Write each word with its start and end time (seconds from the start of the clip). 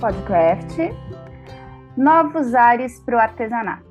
Podcraft. 0.00 0.78
Novos 1.94 2.54
ares 2.54 2.98
para 3.00 3.16
o 3.16 3.18
artesanato. 3.18 3.84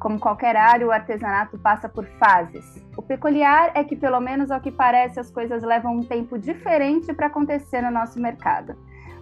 Como 0.00 0.18
qualquer 0.18 0.56
área, 0.56 0.84
o 0.84 0.90
artesanato 0.90 1.56
passa 1.56 1.88
por 1.88 2.04
fases. 2.18 2.84
O 2.96 3.02
peculiar 3.02 3.70
é 3.72 3.84
que, 3.84 3.94
pelo 3.94 4.18
menos 4.18 4.50
ao 4.50 4.60
que 4.60 4.72
parece, 4.72 5.20
as 5.20 5.30
coisas 5.30 5.62
levam 5.62 5.94
um 5.94 6.02
tempo 6.02 6.36
diferente 6.36 7.14
para 7.14 7.28
acontecer 7.28 7.80
no 7.82 7.92
nosso 7.92 8.20
mercado. 8.20 8.74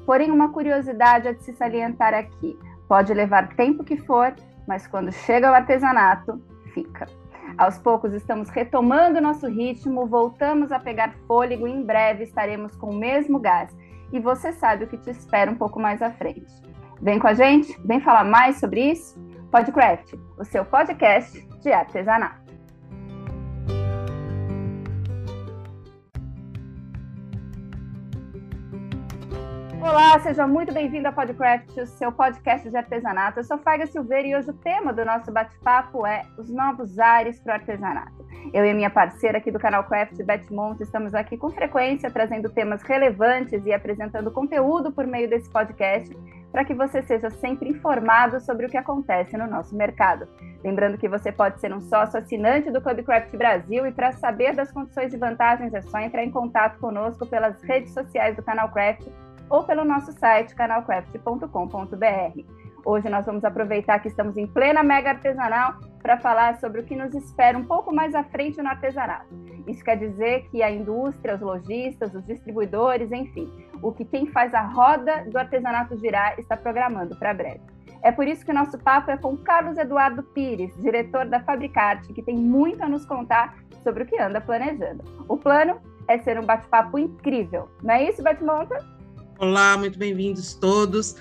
Porém, 0.06 0.30
uma 0.30 0.48
curiosidade 0.48 1.28
a 1.28 1.32
de 1.32 1.44
se 1.44 1.52
salientar 1.52 2.14
aqui: 2.14 2.58
pode 2.88 3.12
levar 3.12 3.54
tempo 3.54 3.84
que 3.84 3.98
for, 3.98 4.34
mas 4.66 4.86
quando 4.86 5.12
chega 5.12 5.50
o 5.50 5.54
artesanato, 5.54 6.42
fica. 6.72 7.06
Aos 7.58 7.76
poucos 7.76 8.14
estamos 8.14 8.48
retomando 8.48 9.20
nosso 9.20 9.46
ritmo, 9.46 10.06
voltamos 10.06 10.72
a 10.72 10.78
pegar 10.78 11.14
fôlego 11.26 11.68
e 11.68 11.72
em 11.72 11.82
breve 11.82 12.24
estaremos 12.24 12.74
com 12.74 12.88
o 12.88 12.96
mesmo 12.96 13.38
gás. 13.38 13.70
E 14.12 14.20
você 14.20 14.52
sabe 14.52 14.84
o 14.84 14.88
que 14.88 14.98
te 14.98 15.10
espera 15.10 15.50
um 15.50 15.56
pouco 15.56 15.80
mais 15.80 16.02
à 16.02 16.10
frente. 16.10 16.46
Vem 17.00 17.18
com 17.18 17.26
a 17.26 17.34
gente? 17.34 17.76
Vem 17.84 18.00
falar 18.00 18.24
mais 18.24 18.60
sobre 18.60 18.92
isso? 18.92 19.18
Podcraft, 19.50 20.14
o 20.38 20.44
seu 20.44 20.64
podcast 20.64 21.40
de 21.60 21.72
artesanato. 21.72 22.41
Olá, 29.82 30.16
seja 30.20 30.46
muito 30.46 30.72
bem-vindo 30.72 31.08
ao 31.08 31.12
Podcraft, 31.12 31.76
o 31.76 31.86
seu 31.86 32.12
podcast 32.12 32.70
de 32.70 32.76
artesanato. 32.76 33.40
Eu 33.40 33.44
sou 33.44 33.58
Faiga 33.58 33.84
Silveira 33.84 34.28
e 34.28 34.36
hoje 34.36 34.48
o 34.48 34.52
tema 34.52 34.92
do 34.92 35.04
nosso 35.04 35.32
bate-papo 35.32 36.06
é 36.06 36.22
os 36.38 36.48
novos 36.48 37.00
ares 37.00 37.40
para 37.40 37.50
o 37.50 37.54
artesanato. 37.54 38.24
Eu 38.54 38.64
e 38.64 38.70
a 38.70 38.74
minha 38.74 38.90
parceira 38.90 39.38
aqui 39.38 39.50
do 39.50 39.58
canal 39.58 39.82
Craft, 39.82 40.22
Beth 40.22 40.46
Monte, 40.52 40.84
estamos 40.84 41.16
aqui 41.16 41.36
com 41.36 41.50
frequência 41.50 42.12
trazendo 42.12 42.48
temas 42.48 42.80
relevantes 42.82 43.66
e 43.66 43.72
apresentando 43.72 44.30
conteúdo 44.30 44.92
por 44.92 45.04
meio 45.04 45.28
desse 45.28 45.50
podcast 45.50 46.16
para 46.52 46.64
que 46.64 46.74
você 46.74 47.02
seja 47.02 47.28
sempre 47.30 47.70
informado 47.70 48.38
sobre 48.38 48.66
o 48.66 48.68
que 48.68 48.76
acontece 48.76 49.36
no 49.36 49.48
nosso 49.48 49.74
mercado. 49.74 50.28
Lembrando 50.62 50.96
que 50.96 51.08
você 51.08 51.32
pode 51.32 51.60
ser 51.60 51.74
um 51.74 51.80
sócio 51.80 52.20
assinante 52.20 52.70
do 52.70 52.80
Club 52.80 53.02
Craft 53.02 53.34
Brasil 53.36 53.84
e 53.84 53.90
para 53.90 54.12
saber 54.12 54.54
das 54.54 54.70
condições 54.70 55.12
e 55.12 55.16
vantagens 55.16 55.74
é 55.74 55.82
só 55.82 55.98
entrar 55.98 56.22
em 56.22 56.30
contato 56.30 56.78
conosco 56.78 57.26
pelas 57.26 57.60
redes 57.62 57.92
sociais 57.92 58.36
do 58.36 58.44
canal 58.44 58.68
Craft 58.70 59.08
ou 59.52 59.62
pelo 59.62 59.84
nosso 59.84 60.10
site 60.12 60.54
canalcraft.com.br. 60.54 62.40
Hoje 62.86 63.10
nós 63.10 63.26
vamos 63.26 63.44
aproveitar 63.44 63.98
que 63.98 64.08
estamos 64.08 64.38
em 64.38 64.46
plena 64.46 64.82
mega 64.82 65.10
artesanal 65.10 65.74
para 66.02 66.18
falar 66.18 66.58
sobre 66.58 66.80
o 66.80 66.84
que 66.84 66.96
nos 66.96 67.14
espera 67.14 67.56
um 67.56 67.64
pouco 67.64 67.94
mais 67.94 68.14
à 68.14 68.24
frente 68.24 68.62
no 68.62 68.68
artesanato. 68.70 69.28
Isso 69.68 69.84
quer 69.84 69.98
dizer 69.98 70.48
que 70.50 70.62
a 70.62 70.70
indústria, 70.70 71.34
os 71.34 71.42
lojistas, 71.42 72.14
os 72.14 72.24
distribuidores, 72.24 73.12
enfim, 73.12 73.52
o 73.82 73.92
que 73.92 74.06
quem 74.06 74.26
faz 74.26 74.54
a 74.54 74.62
roda 74.62 75.26
do 75.30 75.36
artesanato 75.38 75.98
girar 75.98 76.34
está 76.40 76.56
programando 76.56 77.14
para 77.16 77.34
breve. 77.34 77.60
É 78.02 78.10
por 78.10 78.26
isso 78.26 78.44
que 78.44 78.50
o 78.50 78.54
nosso 78.54 78.78
papo 78.78 79.10
é 79.10 79.18
com 79.18 79.36
Carlos 79.36 79.76
Eduardo 79.76 80.22
Pires, 80.22 80.74
diretor 80.80 81.26
da 81.26 81.40
Fabricarte, 81.40 82.12
que 82.14 82.22
tem 82.22 82.36
muito 82.36 82.82
a 82.82 82.88
nos 82.88 83.04
contar 83.04 83.58
sobre 83.82 84.02
o 84.02 84.06
que 84.06 84.18
anda 84.18 84.40
planejando. 84.40 85.04
O 85.28 85.36
plano 85.36 85.78
é 86.08 86.18
ser 86.18 86.40
um 86.40 86.44
bate-papo 86.44 86.98
incrível, 86.98 87.68
não 87.82 87.94
é 87.94 88.08
isso, 88.08 88.22
Batmonta? 88.22 89.01
Olá, 89.38 89.76
muito 89.76 89.98
bem-vindos 89.98 90.54
todos 90.54 91.16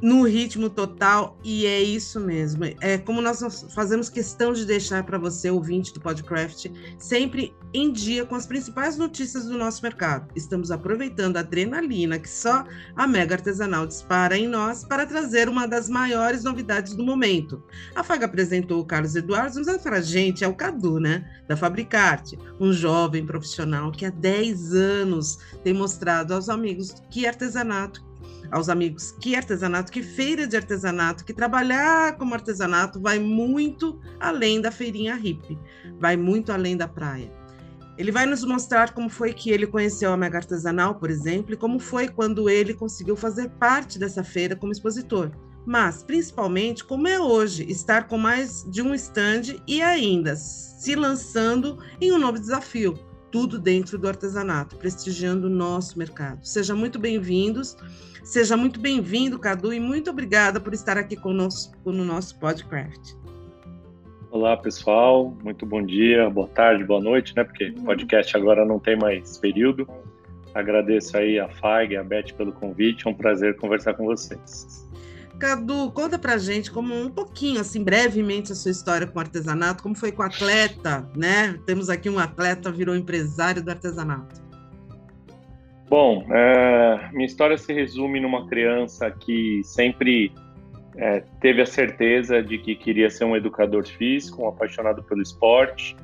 no 0.00 0.22
ritmo 0.24 0.68
total 0.68 1.38
e 1.42 1.66
é 1.66 1.82
isso 1.82 2.20
mesmo. 2.20 2.64
É 2.80 2.98
como 2.98 3.20
nós 3.20 3.66
fazemos 3.74 4.08
questão 4.08 4.52
de 4.52 4.64
deixar 4.64 5.04
para 5.04 5.18
você, 5.18 5.50
ouvinte 5.50 5.92
do 5.92 6.00
Podcraft, 6.00 6.66
sempre 6.98 7.54
em 7.72 7.92
dia 7.92 8.24
com 8.24 8.34
as 8.34 8.46
principais 8.46 8.96
notícias 8.96 9.46
do 9.46 9.58
nosso 9.58 9.82
mercado. 9.82 10.30
Estamos 10.34 10.70
aproveitando 10.70 11.36
a 11.36 11.40
adrenalina 11.40 12.18
que 12.18 12.28
só 12.28 12.64
a 12.94 13.06
Mega 13.06 13.34
Artesanal 13.34 13.86
dispara 13.86 14.36
em 14.36 14.48
nós 14.48 14.84
para 14.84 15.06
trazer 15.06 15.48
uma 15.48 15.66
das 15.66 15.88
maiores 15.88 16.44
novidades 16.44 16.94
do 16.94 17.04
momento. 17.04 17.62
A 17.94 18.02
Faga 18.02 18.26
apresentou 18.26 18.80
o 18.80 18.86
Carlos 18.86 19.16
Eduardo, 19.16 19.60
mas 19.64 19.82
para 19.82 19.98
a 19.98 20.02
gente 20.02 20.44
é 20.44 20.48
o 20.48 20.54
Cadu, 20.54 20.98
né? 20.98 21.24
Da 21.48 21.56
Fabricarte, 21.56 22.38
um 22.60 22.72
jovem 22.72 23.26
profissional 23.26 23.90
que 23.92 24.04
há 24.04 24.10
10 24.10 24.74
anos 24.74 25.38
tem 25.62 25.74
mostrado 25.74 26.34
aos 26.34 26.48
amigos 26.48 26.94
que 27.10 27.26
artesanato 27.26 28.05
aos 28.50 28.68
amigos 28.68 29.12
que 29.20 29.36
artesanato, 29.36 29.92
que 29.92 30.02
feira 30.02 30.46
de 30.46 30.56
artesanato, 30.56 31.24
que 31.24 31.32
trabalhar 31.32 32.16
como 32.16 32.34
artesanato 32.34 33.00
vai 33.00 33.18
muito 33.18 34.00
além 34.20 34.60
da 34.60 34.70
feirinha 34.70 35.14
hippie, 35.14 35.58
vai 35.98 36.16
muito 36.16 36.52
além 36.52 36.76
da 36.76 36.88
praia. 36.88 37.30
Ele 37.98 38.12
vai 38.12 38.26
nos 38.26 38.44
mostrar 38.44 38.92
como 38.92 39.08
foi 39.08 39.32
que 39.32 39.50
ele 39.50 39.66
conheceu 39.66 40.12
a 40.12 40.16
Mega 40.16 40.38
Artesanal, 40.38 40.96
por 40.96 41.10
exemplo, 41.10 41.54
e 41.54 41.56
como 41.56 41.78
foi 41.78 42.08
quando 42.08 42.50
ele 42.50 42.74
conseguiu 42.74 43.16
fazer 43.16 43.48
parte 43.50 43.98
dessa 43.98 44.22
feira 44.22 44.54
como 44.54 44.72
expositor. 44.72 45.30
Mas, 45.64 46.02
principalmente, 46.02 46.84
como 46.84 47.08
é 47.08 47.18
hoje 47.18 47.64
estar 47.68 48.06
com 48.06 48.18
mais 48.18 48.64
de 48.70 48.82
um 48.82 48.94
stand 48.94 49.56
e 49.66 49.82
ainda 49.82 50.36
se 50.36 50.94
lançando 50.94 51.78
em 52.00 52.12
um 52.12 52.18
novo 52.18 52.38
desafio, 52.38 52.94
tudo 53.36 53.58
dentro 53.58 53.98
do 53.98 54.08
artesanato, 54.08 54.76
prestigiando 54.76 55.46
o 55.46 55.50
nosso 55.50 55.98
mercado. 55.98 56.42
Sejam 56.42 56.74
muito 56.74 56.98
bem-vindos. 56.98 57.76
Seja 58.24 58.56
muito 58.56 58.80
bem-vindo, 58.80 59.38
Cadu, 59.38 59.74
e 59.74 59.78
muito 59.78 60.08
obrigada 60.08 60.58
por 60.58 60.72
estar 60.72 60.96
aqui 60.96 61.16
conosco 61.16 61.92
no 61.92 62.02
nosso 62.02 62.38
podcast. 62.38 63.14
Olá, 64.30 64.56
pessoal. 64.56 65.36
Muito 65.44 65.66
bom 65.66 65.84
dia, 65.84 66.30
boa 66.30 66.48
tarde, 66.48 66.82
boa 66.82 66.98
noite, 66.98 67.36
né? 67.36 67.44
Porque 67.44 67.74
uhum. 67.76 67.84
podcast 67.84 68.34
agora 68.34 68.64
não 68.64 68.78
tem 68.78 68.96
mais 68.96 69.36
período. 69.36 69.86
Agradeço 70.54 71.18
aí 71.18 71.38
a 71.38 71.46
FAG 71.46 71.94
a 71.94 72.02
Beth 72.02 72.32
pelo 72.38 72.54
convite. 72.54 73.06
É 73.06 73.10
um 73.10 73.14
prazer 73.14 73.54
conversar 73.56 73.92
com 73.92 74.06
vocês. 74.06 74.88
Cadu, 75.38 75.90
conta 75.92 76.18
pra 76.18 76.38
gente 76.38 76.70
como 76.70 76.94
um 76.94 77.10
pouquinho, 77.10 77.60
assim, 77.60 77.84
brevemente, 77.84 78.52
a 78.52 78.54
sua 78.54 78.70
história 78.70 79.06
com 79.06 79.18
o 79.18 79.20
artesanato, 79.20 79.82
como 79.82 79.94
foi 79.94 80.10
com 80.10 80.22
o 80.22 80.26
atleta, 80.26 81.08
né? 81.14 81.58
Temos 81.66 81.90
aqui 81.90 82.08
um 82.08 82.18
atleta, 82.18 82.70
virou 82.70 82.96
empresário 82.96 83.62
do 83.62 83.70
artesanato. 83.70 84.46
Bom, 85.88 86.26
é, 86.32 87.10
minha 87.12 87.26
história 87.26 87.56
se 87.56 87.72
resume 87.72 88.18
numa 88.18 88.48
criança 88.48 89.10
que 89.10 89.60
sempre 89.62 90.32
é, 90.96 91.22
teve 91.40 91.60
a 91.60 91.66
certeza 91.66 92.42
de 92.42 92.58
que 92.58 92.74
queria 92.74 93.10
ser 93.10 93.24
um 93.24 93.36
educador 93.36 93.86
físico, 93.86 94.42
um 94.42 94.48
apaixonado 94.48 95.02
pelo 95.04 95.22
esporte, 95.22 95.94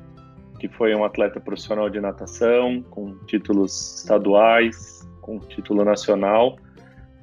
que 0.59 0.69
foi 0.69 0.95
um 0.95 1.03
atleta 1.03 1.39
profissional 1.39 1.89
de 1.89 1.99
natação, 1.99 2.81
com 2.83 3.17
títulos 3.25 3.99
estaduais, 3.99 5.05
com 5.19 5.39
título 5.39 5.83
nacional, 5.83 6.57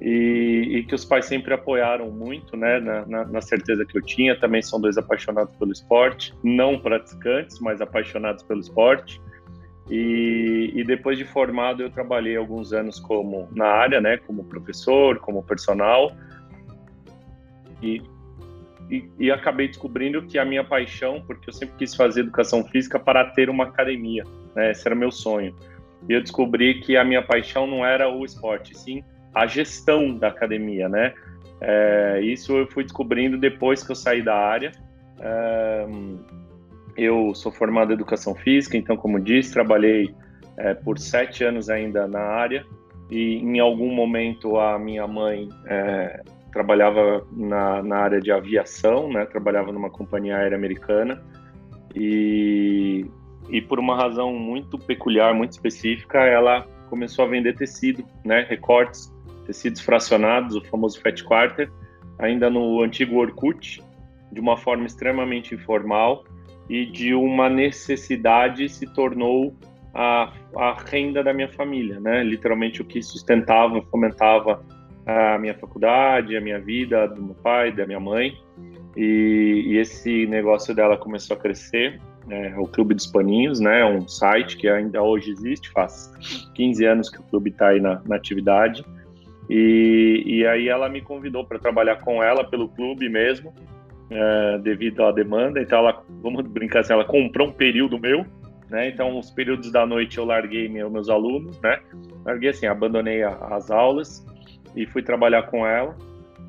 e, 0.01 0.77
e 0.77 0.83
que 0.83 0.95
os 0.95 1.05
pais 1.05 1.25
sempre 1.25 1.53
apoiaram 1.53 2.09
muito, 2.09 2.57
né, 2.57 2.79
na, 2.79 3.05
na, 3.05 3.25
na, 3.25 3.41
certeza 3.41 3.85
que 3.85 3.95
eu 3.95 4.01
tinha. 4.01 4.37
Também 4.37 4.59
são 4.61 4.81
dois 4.81 4.97
apaixonados 4.97 5.55
pelo 5.57 5.71
esporte, 5.71 6.33
não 6.43 6.79
praticantes, 6.79 7.59
mas 7.59 7.79
apaixonados 7.81 8.41
pelo 8.41 8.59
esporte. 8.59 9.21
E, 9.91 10.71
e, 10.73 10.83
depois 10.83 11.19
de 11.19 11.25
formado 11.25 11.83
eu 11.83 11.91
trabalhei 11.91 12.35
alguns 12.35 12.73
anos 12.73 12.99
como 12.99 13.47
na 13.51 13.67
área, 13.67 14.01
né, 14.01 14.17
como 14.17 14.43
professor, 14.45 15.19
como 15.19 15.43
personal. 15.43 16.11
E, 17.79 18.01
e, 18.89 19.07
e, 19.19 19.31
acabei 19.31 19.67
descobrindo 19.67 20.23
que 20.23 20.39
a 20.39 20.45
minha 20.45 20.63
paixão, 20.63 21.21
porque 21.27 21.49
eu 21.49 21.53
sempre 21.53 21.75
quis 21.77 21.93
fazer 21.93 22.21
educação 22.21 22.63
física 22.63 22.99
para 22.99 23.25
ter 23.25 23.51
uma 23.51 23.65
academia, 23.65 24.23
né, 24.55 24.71
esse 24.71 24.87
era 24.87 24.95
meu 24.95 25.11
sonho. 25.11 25.55
E 26.09 26.13
eu 26.13 26.21
descobri 26.21 26.81
que 26.81 26.97
a 26.97 27.03
minha 27.03 27.21
paixão 27.21 27.67
não 27.67 27.85
era 27.85 28.09
o 28.09 28.25
esporte, 28.25 28.75
sim 28.75 29.03
a 29.33 29.47
gestão 29.47 30.17
da 30.17 30.27
academia, 30.27 30.87
né. 30.89 31.13
É, 31.59 32.19
isso 32.23 32.57
eu 32.57 32.67
fui 32.67 32.83
descobrindo 32.83 33.37
depois 33.37 33.83
que 33.83 33.91
eu 33.91 33.95
saí 33.95 34.21
da 34.21 34.35
área. 34.35 34.71
É, 35.19 35.85
eu 36.97 37.33
sou 37.35 37.51
formado 37.51 37.91
em 37.91 37.93
educação 37.93 38.35
física, 38.35 38.77
então, 38.77 38.97
como 38.97 39.19
disse, 39.19 39.53
trabalhei 39.53 40.13
é, 40.57 40.73
por 40.73 40.99
sete 40.99 41.43
anos 41.43 41.69
ainda 41.69 42.07
na 42.07 42.19
área 42.19 42.65
e 43.09 43.35
em 43.35 43.59
algum 43.59 43.93
momento 43.93 44.57
a 44.57 44.79
minha 44.79 45.07
mãe 45.07 45.49
é, 45.65 46.21
trabalhava 46.51 47.25
na, 47.31 47.83
na, 47.83 47.97
área 47.97 48.19
de 48.19 48.31
aviação, 48.31 49.11
né? 49.11 49.25
Trabalhava 49.25 49.71
numa 49.71 49.89
companhia 49.89 50.37
aérea 50.37 50.57
americana 50.57 51.21
e, 51.95 53.05
e 53.49 53.61
por 53.61 53.79
uma 53.79 53.95
razão 53.95 54.33
muito 54.33 54.77
peculiar, 54.77 55.33
muito 55.33 55.51
específica, 55.51 56.19
ela 56.19 56.65
começou 56.89 57.25
a 57.25 57.27
vender 57.27 57.55
tecido, 57.55 58.03
né? 58.23 58.45
Recortes, 58.49 59.10
tecidos 59.51 59.81
fracionados, 59.81 60.55
o 60.55 60.61
famoso 60.61 61.01
Fat 61.01 61.21
Quarter, 61.23 61.69
ainda 62.17 62.49
no 62.49 62.81
antigo 62.81 63.17
Orkut, 63.17 63.83
de 64.31 64.39
uma 64.39 64.55
forma 64.55 64.85
extremamente 64.85 65.53
informal 65.53 66.23
e 66.69 66.85
de 66.85 67.13
uma 67.13 67.49
necessidade 67.49 68.69
se 68.69 68.85
tornou 68.93 69.53
a, 69.93 70.31
a 70.55 70.73
renda 70.85 71.21
da 71.21 71.33
minha 71.33 71.49
família, 71.49 71.99
né? 71.99 72.23
Literalmente 72.23 72.81
o 72.81 72.85
que 72.85 73.01
sustentava, 73.01 73.81
fomentava 73.91 74.63
a 75.05 75.37
minha 75.37 75.53
faculdade, 75.53 76.37
a 76.37 76.41
minha 76.41 76.61
vida, 76.61 77.07
do 77.07 77.21
meu 77.21 77.35
pai, 77.35 77.73
da 77.73 77.85
minha 77.85 77.99
mãe. 77.99 78.33
E, 78.95 79.63
e 79.67 79.77
esse 79.77 80.25
negócio 80.27 80.73
dela 80.73 80.95
começou 80.95 81.35
a 81.35 81.39
crescer. 81.39 81.99
É, 82.29 82.53
o 82.57 82.67
Clube 82.67 82.93
dos 82.93 83.07
Paninhos, 83.07 83.59
né? 83.59 83.83
Um 83.83 84.07
site 84.07 84.55
que 84.55 84.69
ainda 84.69 85.01
hoje 85.01 85.31
existe, 85.31 85.69
faz 85.71 86.13
15 86.53 86.85
anos 86.85 87.09
que 87.09 87.19
o 87.19 87.23
clube 87.23 87.49
está 87.49 87.69
aí 87.69 87.81
na, 87.81 88.01
na 88.05 88.15
atividade. 88.15 88.85
E, 89.53 90.23
e 90.25 90.47
aí 90.47 90.69
ela 90.69 90.87
me 90.87 91.01
convidou 91.01 91.45
para 91.45 91.59
trabalhar 91.59 91.97
com 91.97 92.23
ela 92.23 92.41
pelo 92.41 92.69
clube 92.69 93.09
mesmo, 93.09 93.53
é, 94.09 94.57
devido 94.59 95.03
à 95.03 95.11
demanda. 95.11 95.61
Então 95.61 95.79
ela, 95.79 96.01
vamos 96.21 96.47
brincar 96.47 96.79
assim, 96.79 96.93
ela 96.93 97.03
comprou 97.03 97.49
um 97.49 97.51
período 97.51 97.99
meu, 97.99 98.25
né? 98.69 98.87
Então 98.87 99.19
os 99.19 99.29
períodos 99.29 99.69
da 99.69 99.85
noite 99.85 100.17
eu 100.17 100.23
larguei 100.23 100.69
meus 100.69 101.09
alunos, 101.09 101.59
né? 101.59 101.81
Larguei 102.23 102.51
assim, 102.51 102.65
abandonei 102.65 103.23
a, 103.23 103.31
as 103.51 103.69
aulas 103.69 104.25
e 104.73 104.85
fui 104.85 105.03
trabalhar 105.03 105.43
com 105.43 105.67
ela. 105.67 105.97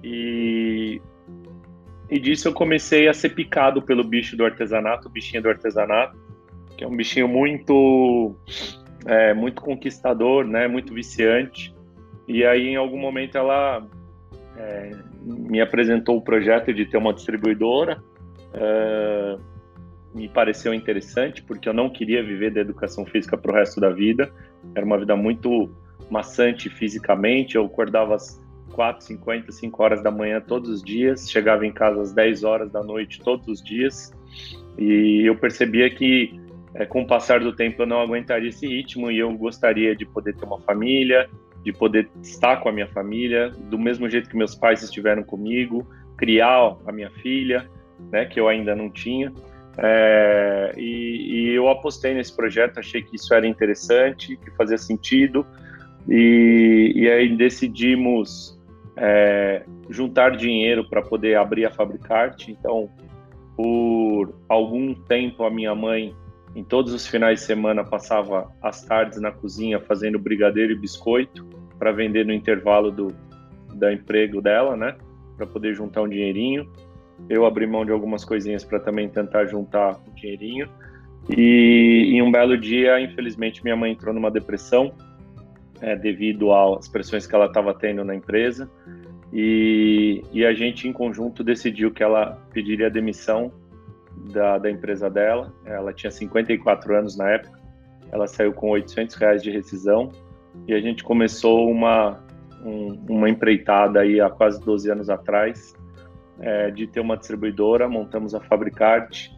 E 0.04 1.02
e 2.08 2.20
disso 2.20 2.46
eu 2.46 2.52
comecei 2.52 3.08
a 3.08 3.14
ser 3.14 3.30
picado 3.30 3.82
pelo 3.82 4.04
bicho 4.04 4.36
do 4.36 4.44
artesanato, 4.44 5.08
o 5.08 5.10
bichinho 5.10 5.42
do 5.42 5.48
artesanato, 5.48 6.16
que 6.76 6.84
é 6.84 6.86
um 6.86 6.94
bichinho 6.94 7.26
muito 7.26 8.36
é, 9.06 9.34
muito 9.34 9.60
conquistador, 9.60 10.46
né? 10.46 10.68
Muito 10.68 10.94
viciante. 10.94 11.74
E 12.32 12.46
aí, 12.46 12.68
em 12.68 12.76
algum 12.76 12.98
momento, 12.98 13.36
ela 13.36 13.86
é, 14.56 14.90
me 15.20 15.60
apresentou 15.60 16.16
o 16.16 16.22
projeto 16.22 16.72
de 16.72 16.86
ter 16.86 16.96
uma 16.96 17.12
distribuidora. 17.12 18.02
É, 18.54 19.36
me 20.14 20.28
pareceu 20.28 20.72
interessante, 20.72 21.42
porque 21.42 21.68
eu 21.68 21.74
não 21.74 21.90
queria 21.90 22.22
viver 22.22 22.50
da 22.50 22.60
educação 22.60 23.04
física 23.04 23.36
para 23.36 23.52
o 23.52 23.54
resto 23.54 23.78
da 23.78 23.90
vida. 23.90 24.32
Era 24.74 24.84
uma 24.84 24.98
vida 24.98 25.14
muito 25.14 25.70
maçante 26.10 26.70
fisicamente. 26.70 27.56
Eu 27.56 27.66
acordava 27.66 28.14
às 28.14 28.42
4, 28.72 29.04
50, 29.04 29.52
5 29.52 29.82
horas 29.82 30.02
da 30.02 30.10
manhã 30.10 30.40
todos 30.40 30.70
os 30.70 30.82
dias, 30.82 31.30
chegava 31.30 31.66
em 31.66 31.72
casa 31.72 32.00
às 32.00 32.14
10 32.14 32.44
horas 32.44 32.72
da 32.72 32.82
noite 32.82 33.20
todos 33.20 33.46
os 33.46 33.62
dias. 33.62 34.10
E 34.78 35.28
eu 35.28 35.36
percebia 35.36 35.90
que 35.90 36.40
é, 36.74 36.86
com 36.86 37.02
o 37.02 37.06
passar 37.06 37.40
do 37.40 37.54
tempo 37.54 37.82
eu 37.82 37.86
não 37.86 38.00
aguentaria 38.00 38.48
esse 38.48 38.66
ritmo 38.66 39.10
e 39.10 39.18
eu 39.18 39.30
gostaria 39.34 39.94
de 39.94 40.06
poder 40.06 40.34
ter 40.34 40.46
uma 40.46 40.58
família, 40.60 41.28
de 41.62 41.72
poder 41.72 42.10
estar 42.22 42.58
com 42.58 42.68
a 42.68 42.72
minha 42.72 42.88
família, 42.88 43.50
do 43.50 43.78
mesmo 43.78 44.08
jeito 44.08 44.28
que 44.28 44.36
meus 44.36 44.54
pais 44.54 44.82
estiveram 44.82 45.22
comigo, 45.22 45.86
criar 46.16 46.76
a 46.86 46.92
minha 46.92 47.10
filha, 47.10 47.68
né, 48.10 48.24
que 48.24 48.40
eu 48.40 48.48
ainda 48.48 48.74
não 48.74 48.90
tinha. 48.90 49.32
É, 49.78 50.72
e, 50.76 51.50
e, 51.50 51.54
eu 51.54 51.68
apostei 51.68 52.14
nesse 52.14 52.34
projeto, 52.34 52.78
achei 52.78 53.02
que 53.02 53.16
isso 53.16 53.32
era 53.32 53.46
interessante, 53.46 54.36
que 54.36 54.50
fazia 54.50 54.76
sentido, 54.76 55.46
e, 56.08 56.92
e 56.94 57.10
aí 57.10 57.34
decidimos 57.36 58.60
é, 58.96 59.64
juntar 59.88 60.36
dinheiro 60.36 60.88
para 60.88 61.00
poder 61.00 61.36
abrir 61.36 61.64
a 61.64 61.70
Fabricarte. 61.70 62.50
Então, 62.50 62.90
por 63.56 64.34
algum 64.48 64.94
tempo, 64.94 65.44
a 65.44 65.50
minha 65.50 65.74
mãe 65.74 66.14
em 66.54 66.62
todos 66.62 66.92
os 66.92 67.06
finais 67.06 67.40
de 67.40 67.46
semana 67.46 67.82
passava 67.82 68.50
as 68.60 68.84
tardes 68.84 69.20
na 69.20 69.30
cozinha 69.30 69.80
fazendo 69.80 70.18
brigadeiro 70.18 70.72
e 70.72 70.76
biscoito 70.76 71.46
para 71.82 71.90
vender 71.90 72.24
no 72.24 72.32
intervalo 72.32 72.92
do 72.92 73.08
da 73.74 73.92
emprego 73.92 74.40
dela, 74.40 74.76
né? 74.76 74.94
Para 75.36 75.48
poder 75.48 75.74
juntar 75.74 76.02
um 76.02 76.08
dinheirinho. 76.08 76.70
Eu 77.28 77.44
abri 77.44 77.66
mão 77.66 77.84
de 77.84 77.90
algumas 77.90 78.24
coisinhas 78.24 78.62
para 78.62 78.78
também 78.78 79.08
tentar 79.08 79.46
juntar 79.46 79.98
um 80.08 80.14
dinheirinho. 80.14 80.68
E 81.28 82.12
em 82.12 82.22
um 82.22 82.30
belo 82.30 82.56
dia, 82.56 83.00
infelizmente, 83.00 83.64
minha 83.64 83.74
mãe 83.74 83.90
entrou 83.90 84.14
numa 84.14 84.30
depressão 84.30 84.92
é, 85.80 85.96
devido 85.96 86.54
às 86.54 86.86
pressões 86.86 87.26
que 87.26 87.34
ela 87.34 87.46
estava 87.46 87.74
tendo 87.74 88.04
na 88.04 88.14
empresa. 88.14 88.70
E, 89.32 90.22
e 90.32 90.46
a 90.46 90.54
gente, 90.54 90.86
em 90.86 90.92
conjunto, 90.92 91.42
decidiu 91.42 91.90
que 91.90 92.04
ela 92.04 92.38
pediria 92.52 92.88
demissão 92.88 93.50
da, 94.32 94.56
da 94.56 94.70
empresa 94.70 95.10
dela. 95.10 95.52
Ela 95.64 95.92
tinha 95.92 96.12
54 96.12 96.96
anos 96.96 97.16
na 97.16 97.28
época. 97.28 97.60
Ela 98.12 98.28
saiu 98.28 98.52
com 98.52 98.70
800 98.70 99.16
reais 99.16 99.42
de 99.42 99.50
rescisão 99.50 100.12
e 100.66 100.74
a 100.74 100.80
gente 100.80 101.02
começou 101.02 101.70
uma, 101.70 102.18
um, 102.64 102.98
uma 103.08 103.28
empreitada 103.28 104.00
aí 104.00 104.20
há 104.20 104.30
quase 104.30 104.62
12 104.64 104.90
anos 104.90 105.10
atrás 105.10 105.74
é, 106.40 106.70
de 106.70 106.86
ter 106.86 107.00
uma 107.00 107.16
distribuidora. 107.16 107.88
Montamos 107.88 108.34
a 108.34 108.40
Fabricarte 108.40 109.32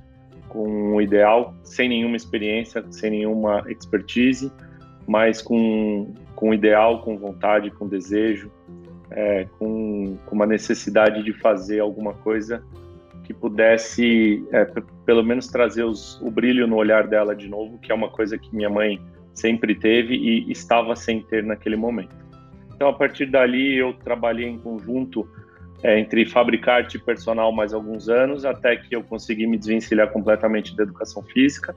com 0.49 0.94
o 0.94 1.00
ideal, 1.00 1.55
sem 1.62 1.88
nenhuma 1.88 2.16
experiência, 2.16 2.84
sem 2.90 3.11
nenhuma 3.11 3.64
expertise, 3.69 4.52
mas 5.06 5.43
com, 5.43 6.14
com 6.37 6.55
ideal, 6.55 7.02
com 7.02 7.19
vontade, 7.19 7.70
com 7.70 7.88
desejo, 7.88 8.50
é, 9.11 9.46
com, 9.58 10.16
com 10.25 10.34
uma 10.34 10.46
necessidade 10.46 11.22
de 11.22 11.32
fazer 11.32 11.81
alguma 11.81 12.14
coisa 12.14 12.62
que 13.25 13.32
pudesse, 13.32 14.46
é, 14.52 14.66
pelo 15.05 15.25
menos, 15.25 15.49
trazer 15.49 15.82
os, 15.82 16.20
o 16.20 16.31
brilho 16.31 16.66
no 16.66 16.76
olhar 16.76 17.06
dela 17.06 17.34
de 17.34 17.49
novo, 17.49 17.78
que 17.78 17.90
é 17.90 17.94
uma 17.94 18.11
coisa 18.11 18.38
que 18.38 18.55
minha 18.55 18.69
mãe 18.69 19.00
sempre 19.35 19.75
teve 19.75 20.15
e 20.15 20.51
estava 20.51 20.95
sem 20.95 21.21
ter 21.23 21.43
naquele 21.43 21.77
momento. 21.77 22.15
Então, 22.75 22.89
a 22.89 22.93
partir 22.93 23.27
dali, 23.27 23.77
eu 23.77 23.93
trabalhei 23.93 24.47
em 24.47 24.59
conjunto 24.59 25.29
é, 25.83 25.99
entre 25.99 26.25
fabricante 26.27 26.97
e 26.97 27.01
personal 27.01 27.53
mais 27.53 27.75
alguns 27.75 28.09
anos, 28.09 28.45
até 28.45 28.77
que 28.77 28.95
eu 28.95 29.03
consegui 29.03 29.47
me 29.47 29.59
desvencilhar 29.59 30.11
completamente 30.11 30.75
da 30.77 30.83
educação 30.83 31.23
física. 31.23 31.75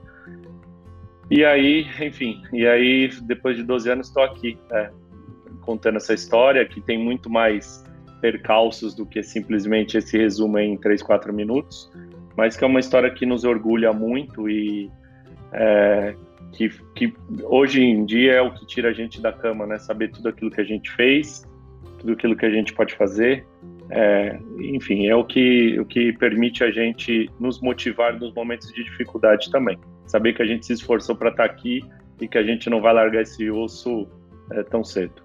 E 1.30 1.44
aí, 1.44 1.86
enfim, 2.00 2.42
e 2.54 2.65
aí, 2.65 3.09
depois 3.24 3.57
de 3.57 3.63
12 3.63 3.92
anos, 3.92 4.07
estou 4.07 4.24
aqui, 4.24 4.57
é, 4.71 4.89
contando 5.62 5.98
essa 5.98 6.13
história, 6.13 6.65
que 6.65 6.80
tem 6.80 6.98
muito 6.98 7.30
mais 7.30 7.83
percalços 8.21 8.95
do 8.95 9.06
que 9.06 9.21
simplesmente 9.21 9.98
esse 9.98 10.18
resumo 10.18 10.57
em 10.57 10.77
3, 10.77 11.04
4 11.04 11.33
minutos, 11.33 11.92
mas 12.36 12.56
que 12.56 12.63
é 12.63 12.68
uma 12.68 12.80
história 12.80 13.12
que 13.12 13.25
nos 13.25 13.44
orgulha 13.44 13.92
muito 13.92 14.50
e 14.50 14.89
é, 15.51 16.15
que, 16.51 16.69
que 16.95 17.13
hoje 17.44 17.81
em 17.81 18.05
dia 18.05 18.33
é 18.33 18.41
o 18.41 18.53
que 18.53 18.65
tira 18.65 18.89
a 18.89 18.94
gente 18.94 19.21
da 19.21 19.31
cama, 19.31 19.65
né? 19.65 19.77
Saber 19.77 20.11
tudo 20.11 20.29
aquilo 20.29 20.51
que 20.51 20.61
a 20.61 20.63
gente 20.63 20.91
fez, 20.91 21.47
tudo 21.99 22.13
aquilo 22.13 22.35
que 22.35 22.45
a 22.45 22.49
gente 22.49 22.73
pode 22.73 22.95
fazer. 22.95 23.45
É, 23.89 24.38
enfim, 24.59 25.07
é 25.07 25.15
o 25.15 25.23
que, 25.23 25.79
o 25.79 25.85
que 25.85 26.11
permite 26.13 26.63
a 26.63 26.71
gente 26.71 27.29
nos 27.39 27.61
motivar 27.61 28.19
nos 28.19 28.33
momentos 28.33 28.71
de 28.73 28.83
dificuldade 28.83 29.49
também. 29.51 29.77
Saber 30.05 30.33
que 30.33 30.41
a 30.41 30.45
gente 30.45 30.65
se 30.65 30.73
esforçou 30.73 31.15
para 31.15 31.29
estar 31.29 31.47
tá 31.47 31.53
aqui 31.53 31.81
e 32.19 32.27
que 32.27 32.38
a 32.38 32.44
gente 32.44 32.69
não 32.69 32.81
vai 32.81 32.94
largar 32.94 33.21
esse 33.21 33.49
osso 33.49 34.07
é, 34.51 34.63
tão 34.63 34.83
cedo. 34.83 35.21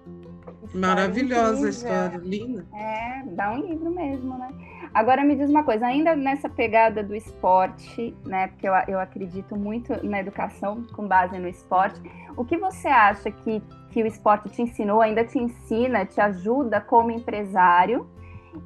Maravilhosa 0.73 1.67
a 1.67 1.69
história, 1.69 2.17
linda. 2.17 2.65
É, 2.73 3.23
dá 3.27 3.51
um 3.51 3.61
livro 3.61 3.91
mesmo, 3.91 4.37
né? 4.37 4.49
Agora 4.93 5.23
me 5.23 5.35
diz 5.35 5.49
uma 5.49 5.63
coisa, 5.63 5.87
ainda 5.87 6.15
nessa 6.15 6.47
pegada 6.47 7.03
do 7.03 7.15
esporte, 7.15 8.15
né? 8.25 8.47
Porque 8.49 8.67
eu, 8.67 8.73
eu 8.87 8.99
acredito 8.99 9.55
muito 9.55 9.91
na 10.05 10.19
educação 10.19 10.83
com 10.93 11.07
base 11.07 11.37
no 11.39 11.47
esporte. 11.47 11.99
O 12.37 12.45
que 12.45 12.57
você 12.57 12.87
acha 12.87 13.31
que, 13.31 13.61
que 13.89 14.03
o 14.03 14.07
esporte 14.07 14.49
te 14.49 14.61
ensinou, 14.61 15.01
ainda 15.01 15.23
te 15.23 15.39
ensina, 15.39 16.05
te 16.05 16.21
ajuda 16.21 16.79
como 16.79 17.11
empresário? 17.11 18.07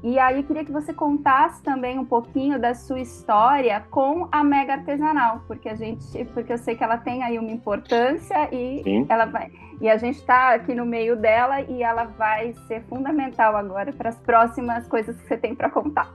E 0.04 0.20
aí 0.20 0.44
queria 0.44 0.64
que 0.64 0.72
você 0.72 0.94
contasse 0.94 1.62
também 1.64 1.98
um 1.98 2.06
pouquinho 2.06 2.60
da 2.60 2.74
sua 2.74 3.00
história 3.00 3.84
com 3.90 4.28
a 4.32 4.44
Mega 4.44 4.74
Artesanal, 4.74 5.44
porque 5.48 5.70
a 5.70 5.76
gente, 5.76 6.26
porque 6.34 6.54
eu 6.54 6.58
sei 6.58 6.76
que 6.76 6.84
ela 6.84 6.98
tem 6.98 7.24
aí 7.24 7.40
uma 7.40 7.52
importância 7.52 8.50
e 8.54 8.84
Sim. 8.84 9.06
ela 9.10 9.26
vai, 9.26 9.52
e 9.82 9.90
a 9.90 9.98
gente 9.98 10.18
está 10.18 10.54
aqui 10.54 10.74
no 10.74 10.86
meio 10.86 11.16
dela 11.16 11.62
e 11.62 11.84
ela 11.84 12.06
vai 12.06 12.54
ser 12.68 12.82
fundamental 12.84 13.56
agora 13.56 13.94
para 13.94 14.10
as 14.10 14.20
próximas 14.20 14.88
coisas 14.88 15.16
que 15.22 15.28
você 15.28 15.38
tem 15.38 15.56
para 15.56 15.70
contar. 15.70 16.14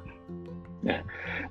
É. 0.85 1.03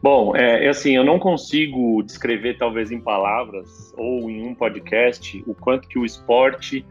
Bom, 0.01 0.35
é, 0.35 0.65
é, 0.65 0.69
assim, 0.69 0.95
eu 0.95 1.05
não 1.05 1.17
consigo 1.17 2.03
descrever 2.03 2.57
talvez 2.57 2.91
em 2.91 2.99
palavras 2.99 3.93
ou 3.97 4.29
em 4.29 4.45
um 4.45 4.53
podcast 4.53 5.41
o 5.47 5.53
quanto 5.53 5.87
que 5.87 5.97
o 5.97 6.05
esporte 6.05 6.85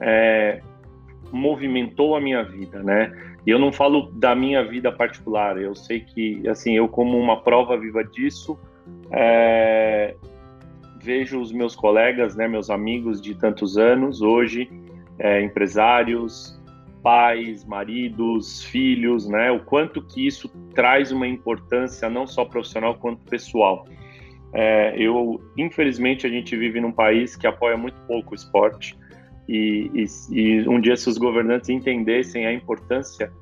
é, 0.00 0.60
movimentou 1.32 2.14
a 2.14 2.20
minha 2.20 2.42
vida, 2.42 2.82
né? 2.82 3.10
E 3.48 3.50
eu 3.50 3.58
não 3.58 3.72
falo 3.72 4.10
da 4.12 4.34
minha 4.34 4.62
vida 4.62 4.92
particular, 4.92 5.58
eu 5.58 5.74
sei 5.74 6.00
que, 6.00 6.46
assim, 6.46 6.76
eu 6.76 6.86
como 6.86 7.16
uma 7.16 7.40
prova 7.40 7.78
viva 7.78 8.04
disso, 8.04 8.58
é, 9.10 10.14
vejo 11.02 11.40
os 11.40 11.50
meus 11.50 11.74
colegas, 11.74 12.36
né, 12.36 12.46
meus 12.46 12.68
amigos 12.68 13.22
de 13.22 13.34
tantos 13.34 13.78
anos, 13.78 14.20
hoje, 14.20 14.70
é, 15.18 15.40
empresários, 15.40 16.60
pais, 17.02 17.64
maridos, 17.64 18.64
filhos, 18.64 19.26
né, 19.26 19.50
o 19.50 19.60
quanto 19.60 20.02
que 20.02 20.26
isso 20.26 20.46
traz 20.74 21.10
uma 21.10 21.26
importância 21.26 22.10
não 22.10 22.26
só 22.26 22.44
profissional 22.44 22.96
quanto 22.96 23.24
pessoal. 23.30 23.86
É, 24.52 24.94
eu, 24.98 25.40
infelizmente, 25.56 26.26
a 26.26 26.30
gente 26.30 26.54
vive 26.54 26.82
num 26.82 26.92
país 26.92 27.34
que 27.34 27.46
apoia 27.46 27.78
muito 27.78 27.96
pouco 28.02 28.32
o 28.32 28.34
esporte, 28.34 28.97
e, 29.48 29.90
e, 29.94 30.06
e, 30.30 30.68
um 30.68 30.78
dia 30.78 30.96
se 30.96 31.08
os 31.08 31.16
governantes 31.16 31.70
entendessem 31.70 32.46
a 32.46 32.52
importância, 32.52 33.32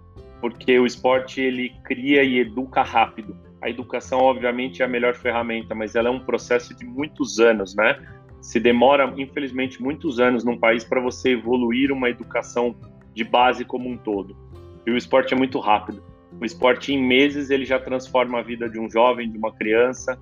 porque 0.41 0.79
o 0.79 0.87
esporte 0.87 1.41
ele 1.41 1.73
cria 1.85 2.23
e 2.23 2.39
educa 2.39 2.83
rápido. 2.83 3.37
A 3.61 3.69
educação, 3.69 4.21
obviamente, 4.21 4.83
é 4.83 4.85
a 4.85 4.89
melhor 4.89 5.15
ferramenta, 5.15 5.75
mas 5.75 5.97
ela 5.97 6.09
é 6.09 6.11
um 6.11 6.21
processo 6.21 6.77
de 6.77 6.85
muitos 6.85 7.41
anos, 7.41 7.75
né? 7.75 7.99
Se 8.41 8.61
demora, 8.61 9.13
infelizmente, 9.17 9.83
muitos 9.83 10.21
anos 10.21 10.45
num 10.45 10.57
país 10.57 10.85
para 10.85 11.01
você 11.01 11.31
evoluir 11.31 11.91
uma 11.91 12.09
educação 12.09 12.77
de 13.13 13.25
base 13.25 13.65
como 13.65 13.89
um 13.89 13.97
todo. 13.97 14.37
E 14.87 14.91
o 14.93 14.97
esporte 14.97 15.35
é 15.35 15.37
muito 15.37 15.59
rápido. 15.59 16.01
O 16.41 16.45
esporte, 16.45 16.93
em 16.93 17.03
meses, 17.03 17.51
ele 17.51 17.65
já 17.65 17.81
transforma 17.81 18.39
a 18.39 18.43
vida 18.43 18.69
de 18.69 18.79
um 18.79 18.89
jovem, 18.89 19.29
de 19.29 19.39
uma 19.39 19.53
criança. 19.53 20.17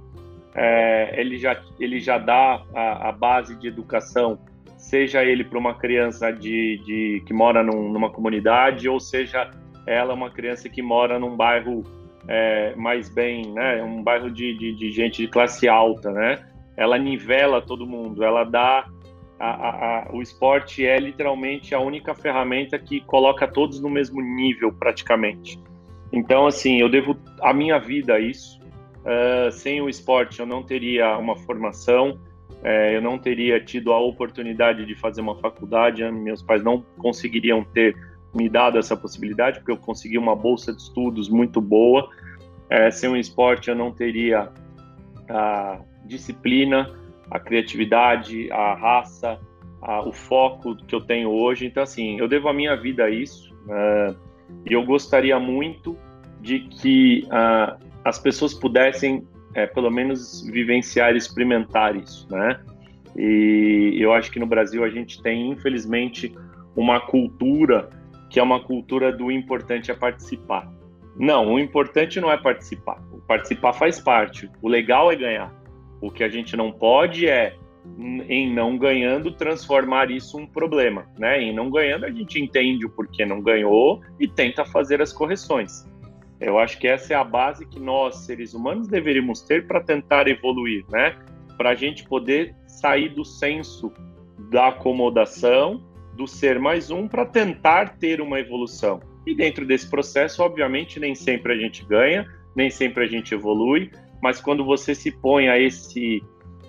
É, 0.54 1.20
ele, 1.20 1.36
já, 1.36 1.60
ele 1.78 2.00
já 2.00 2.16
dá 2.16 2.62
a, 2.74 3.08
a 3.08 3.12
base 3.12 3.56
de 3.56 3.66
educação 3.66 4.38
seja 4.84 5.24
ele 5.24 5.42
para 5.42 5.58
uma 5.58 5.74
criança 5.74 6.30
de, 6.30 6.78
de 6.84 7.22
que 7.26 7.32
mora 7.32 7.62
num, 7.62 7.90
numa 7.90 8.10
comunidade, 8.10 8.88
ou 8.88 9.00
seja 9.00 9.50
ela 9.86 10.12
uma 10.12 10.30
criança 10.30 10.68
que 10.68 10.82
mora 10.82 11.18
num 11.18 11.36
bairro 11.36 11.82
é, 12.28 12.74
mais 12.76 13.08
bem, 13.08 13.50
né, 13.52 13.82
um 13.82 14.02
bairro 14.02 14.30
de, 14.30 14.56
de, 14.56 14.74
de, 14.74 14.92
gente 14.92 15.22
de 15.22 15.28
classe 15.28 15.68
alta, 15.68 16.10
né? 16.10 16.46
Ela 16.76 16.98
nivela 16.98 17.62
todo 17.62 17.86
mundo, 17.86 18.22
ela 18.22 18.44
dá 18.44 18.86
a, 19.38 19.48
a, 19.48 19.68
a, 19.70 20.12
o 20.12 20.20
esporte 20.20 20.86
é 20.86 20.98
literalmente 20.98 21.74
a 21.74 21.80
única 21.80 22.14
ferramenta 22.14 22.78
que 22.78 23.00
coloca 23.00 23.48
todos 23.48 23.80
no 23.80 23.88
mesmo 23.88 24.20
nível 24.20 24.72
praticamente. 24.72 25.58
Então, 26.12 26.46
assim, 26.46 26.80
eu 26.80 26.88
devo 26.88 27.16
a 27.40 27.52
minha 27.52 27.78
vida 27.78 28.14
a 28.14 28.20
isso. 28.20 28.60
Uh, 29.04 29.50
sem 29.50 29.82
o 29.82 29.88
esporte, 29.88 30.40
eu 30.40 30.46
não 30.46 30.62
teria 30.62 31.18
uma 31.18 31.36
formação, 31.36 32.18
uh, 32.50 32.92
eu 32.92 33.02
não 33.02 33.18
teria 33.18 33.60
tido 33.60 33.92
a 33.92 33.98
oportunidade 33.98 34.84
de 34.84 34.94
fazer 34.94 35.20
uma 35.20 35.36
faculdade. 35.36 36.02
Meus 36.10 36.42
pais 36.42 36.62
não 36.62 36.84
conseguiriam 36.98 37.64
ter 37.64 37.96
me 38.34 38.48
dado 38.48 38.78
essa 38.78 38.96
possibilidade, 38.96 39.60
porque 39.60 39.72
eu 39.72 39.76
consegui 39.76 40.18
uma 40.18 40.34
bolsa 40.34 40.72
de 40.72 40.82
estudos 40.82 41.28
muito 41.28 41.60
boa. 41.60 42.08
Uh, 42.70 42.90
sem 42.92 43.10
o 43.10 43.16
esporte, 43.16 43.68
eu 43.68 43.76
não 43.76 43.92
teria 43.92 44.50
a 45.28 45.80
disciplina, 46.04 46.90
a 47.30 47.38
criatividade, 47.38 48.50
a 48.50 48.74
raça, 48.74 49.38
a, 49.80 50.06
o 50.06 50.12
foco 50.12 50.76
que 50.76 50.94
eu 50.94 51.00
tenho 51.00 51.30
hoje. 51.30 51.66
Então, 51.66 51.82
assim, 51.82 52.18
eu 52.18 52.28
devo 52.28 52.48
a 52.48 52.52
minha 52.52 52.76
vida 52.76 53.04
a 53.04 53.10
isso. 53.10 53.54
e 54.68 54.72
eu 54.72 54.84
gostaria 54.84 55.38
muito 55.38 55.96
de 56.44 56.60
que 56.60 57.26
uh, 57.26 57.82
as 58.04 58.18
pessoas 58.18 58.52
pudessem, 58.52 59.26
é, 59.54 59.66
pelo 59.66 59.90
menos, 59.90 60.42
vivenciar, 60.42 61.14
experimentar 61.14 61.96
isso, 61.96 62.26
né? 62.30 62.60
E 63.16 63.96
eu 64.00 64.12
acho 64.12 64.30
que 64.30 64.40
no 64.40 64.46
Brasil 64.46 64.82
a 64.82 64.90
gente 64.90 65.22
tem, 65.22 65.50
infelizmente, 65.50 66.34
uma 66.76 67.00
cultura 67.00 67.88
que 68.28 68.40
é 68.40 68.42
uma 68.42 68.60
cultura 68.60 69.12
do 69.12 69.30
importante 69.30 69.92
é 69.92 69.94
participar. 69.94 70.68
Não, 71.16 71.54
o 71.54 71.58
importante 71.60 72.20
não 72.20 72.30
é 72.30 72.36
participar. 72.36 73.00
O 73.12 73.18
participar 73.20 73.72
faz 73.72 74.00
parte. 74.00 74.50
O 74.60 74.68
legal 74.68 75.12
é 75.12 75.14
ganhar. 75.14 75.54
O 76.00 76.10
que 76.10 76.24
a 76.24 76.28
gente 76.28 76.56
não 76.56 76.72
pode 76.72 77.28
é, 77.28 77.54
em 78.28 78.52
não 78.52 78.76
ganhando, 78.76 79.30
transformar 79.30 80.10
isso 80.10 80.36
um 80.36 80.46
problema. 80.46 81.06
Né? 81.16 81.42
Em 81.42 81.54
não 81.54 81.70
ganhando, 81.70 82.06
a 82.06 82.10
gente 82.10 82.40
entende 82.40 82.84
o 82.84 82.90
porquê 82.90 83.24
não 83.24 83.40
ganhou 83.40 84.00
e 84.18 84.26
tenta 84.26 84.64
fazer 84.64 85.00
as 85.00 85.12
correções. 85.12 85.88
Eu 86.44 86.58
acho 86.58 86.78
que 86.78 86.86
essa 86.86 87.14
é 87.14 87.16
a 87.16 87.24
base 87.24 87.64
que 87.64 87.80
nós, 87.80 88.16
seres 88.26 88.52
humanos, 88.52 88.86
deveríamos 88.86 89.40
ter 89.40 89.66
para 89.66 89.80
tentar 89.80 90.28
evoluir, 90.28 90.84
né? 90.90 91.16
Para 91.56 91.70
a 91.70 91.74
gente 91.74 92.04
poder 92.04 92.54
sair 92.68 93.08
do 93.08 93.24
senso 93.24 93.90
da 94.50 94.68
acomodação, 94.68 95.82
do 96.14 96.26
ser 96.26 96.58
mais 96.58 96.90
um, 96.90 97.08
para 97.08 97.24
tentar 97.24 97.96
ter 97.96 98.20
uma 98.20 98.38
evolução. 98.38 99.00
E 99.26 99.34
dentro 99.34 99.64
desse 99.64 99.88
processo, 99.88 100.42
obviamente, 100.42 101.00
nem 101.00 101.14
sempre 101.14 101.54
a 101.54 101.56
gente 101.56 101.82
ganha, 101.86 102.26
nem 102.54 102.68
sempre 102.68 103.04
a 103.04 103.06
gente 103.06 103.32
evolui, 103.32 103.90
mas 104.22 104.38
quando 104.38 104.62
você 104.64 104.94
se 104.94 105.10
põe 105.10 105.48
a 105.48 105.58
esse, 105.58 106.22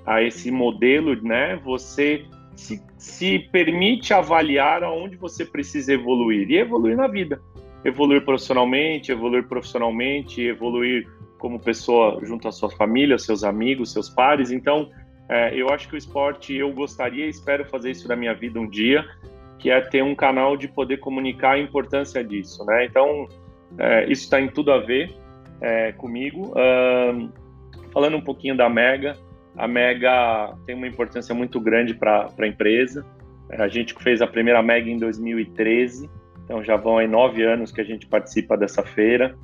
a 0.05 0.24
esse 0.24 0.51
modelo, 0.51 1.22
né, 1.22 1.58
você 1.58 2.24
se, 2.55 2.82
se 2.98 3.39
permite 3.51 4.13
avaliar 4.13 4.86
aonde 4.86 5.17
você 5.17 5.44
precisa 5.46 5.91
evoluir 5.91 6.50
e 6.50 6.58
evoluir 6.58 6.96
na 6.96 7.08
vida 7.08 7.41
evoluir 7.86 8.25
profissionalmente, 8.25 9.12
evoluir 9.12 9.48
profissionalmente, 9.48 10.42
evoluir 10.42 11.08
como 11.38 11.60
pessoa 11.60 12.20
junto 12.24 12.48
à 12.48 12.51
sua 12.51 12.70
família, 12.72 13.18
seus 13.20 13.44
amigos, 13.44 13.94
seus 13.94 14.10
pares. 14.10 14.51
Então, 14.51 14.89
é, 15.30 15.56
eu 15.56 15.70
acho 15.70 15.88
que 15.88 15.94
o 15.94 15.98
esporte, 15.98 16.56
eu 16.56 16.74
gostaria 16.74 17.27
espero 17.27 17.63
fazer 17.65 17.92
isso 17.92 18.08
na 18.08 18.15
minha 18.15 18.34
vida 18.34 18.60
um 18.60 18.68
dia, 18.68 19.06
que 19.60 19.70
é 19.70 19.80
ter 19.82 20.04
um 20.04 20.15
canal 20.15 20.58
de 20.58 20.68
poder 20.68 20.98
comunicar 20.98 21.51
a 21.51 21.60
importância 21.60 22.24
disso, 22.24 22.65
né? 22.65 22.86
Então, 22.86 23.27
é, 23.77 24.06
isso 24.06 24.24
está 24.24 24.42
em 24.42 24.48
tudo 24.48 24.72
a 24.72 24.80
ver 24.80 25.15
é, 25.62 25.92
comigo. 25.92 26.54
Um, 26.58 27.32
falando 27.94 28.18
um 28.18 28.22
pouquinho 28.22 28.58
da 28.58 28.68
Mega, 28.68 29.15
a 29.56 29.68
Mega 29.68 30.56
tem 30.65 30.75
uma 30.75 30.88
importância 30.88 31.34
muito 31.36 31.60
grande 31.60 31.94
para 31.94 32.30
a 32.38 32.48
empresa. 32.48 33.06
A 33.51 33.68
gente 33.68 33.94
fez 34.01 34.22
a 34.22 34.27
primeira 34.27 34.62
Mega 34.63 34.89
em 34.89 34.98
2013, 34.98 36.10
então 36.45 36.63
já 36.63 36.77
vão 36.77 36.99
aí 36.99 37.07
nove 37.07 37.43
anos 37.43 37.71
que 37.71 37.81
a 37.81 37.83
gente 37.83 38.07
participa 38.07 38.55
dessa 38.55 38.83
feira. 38.83 39.35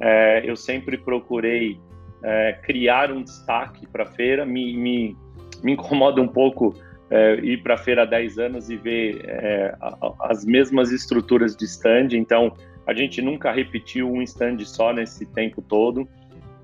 É, 0.00 0.42
eu 0.48 0.56
sempre 0.56 0.96
procurei 0.96 1.78
é, 2.22 2.52
criar 2.62 3.12
um 3.12 3.22
destaque 3.22 3.86
para 3.86 4.04
a 4.04 4.06
feira. 4.06 4.46
Me, 4.46 4.76
me, 4.76 5.16
me, 5.62 5.72
incomoda 5.72 6.22
um 6.22 6.28
pouco 6.28 6.74
é, 7.10 7.34
ir 7.40 7.62
para 7.62 7.74
a 7.74 7.78
feira 7.78 8.02
há 8.02 8.06
10 8.06 8.38
anos 8.38 8.70
e 8.70 8.76
ver 8.76 9.20
é, 9.24 9.74
as 10.20 10.44
mesmas 10.44 10.90
estruturas 10.90 11.56
de 11.56 11.64
stand. 11.64 12.08
Então, 12.12 12.54
a 12.86 12.94
gente 12.94 13.20
nunca 13.20 13.52
repetiu 13.52 14.10
um 14.10 14.22
stand 14.22 14.58
só 14.60 14.92
nesse 14.92 15.26
tempo 15.26 15.60
todo. 15.60 16.08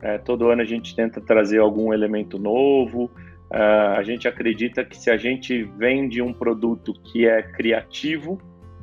É, 0.02 0.16
todo 0.18 0.49
ano 0.49 0.62
a 0.62 0.64
gente 0.64 0.94
tenta 0.94 1.20
trazer 1.20 1.59
algum 1.59 1.92
elemento 1.92 2.38
novo. 2.38 3.11
É, 3.52 3.59
a 3.59 4.02
gente 4.02 4.28
acredita 4.28 4.85
que 4.85 4.97
se 4.97 5.11
a 5.11 5.16
gente 5.16 5.64
vende 5.76 6.23
um 6.23 6.32
produto 6.32 6.94
que 6.94 7.26
é 7.26 7.42
criativo, 7.42 8.40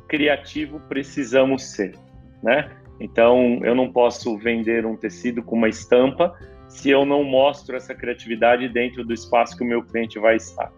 criativo 0.08 0.80
precisamos 0.88 1.64
ser, 1.72 1.94
né? 2.42 2.72
Então, 3.00 3.60
eu 3.64 3.76
não 3.76 3.92
posso 3.92 4.38
vender 4.38 4.86
um 4.86 4.96
tecido 4.96 5.44
com 5.44 5.56
uma 5.56 5.70
estampa 5.70 6.36
se 6.68 6.90
eu 6.90 7.06
não 7.06 7.24
mostro 7.24 7.76
essa 7.76 7.94
criatividade 7.94 8.68
dentro 8.70 9.06
do 9.06 9.14
espaço 9.14 9.56
que 9.56 9.64
o 9.64 9.68
meu 9.68 9.84
cliente 9.84 10.20
vai 10.20 10.36
estar. 10.36 10.72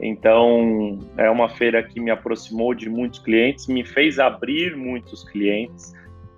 Então, 0.00 0.98
é 1.16 1.30
uma 1.30 1.48
feira 1.48 1.82
que 1.82 2.00
me 2.00 2.10
aproximou 2.10 2.74
de 2.74 2.88
muitos 2.88 3.20
clientes, 3.20 3.66
me 3.66 3.84
fez 3.84 4.18
abrir 4.18 4.76
muitos 4.76 5.24
clientes. 5.24 5.92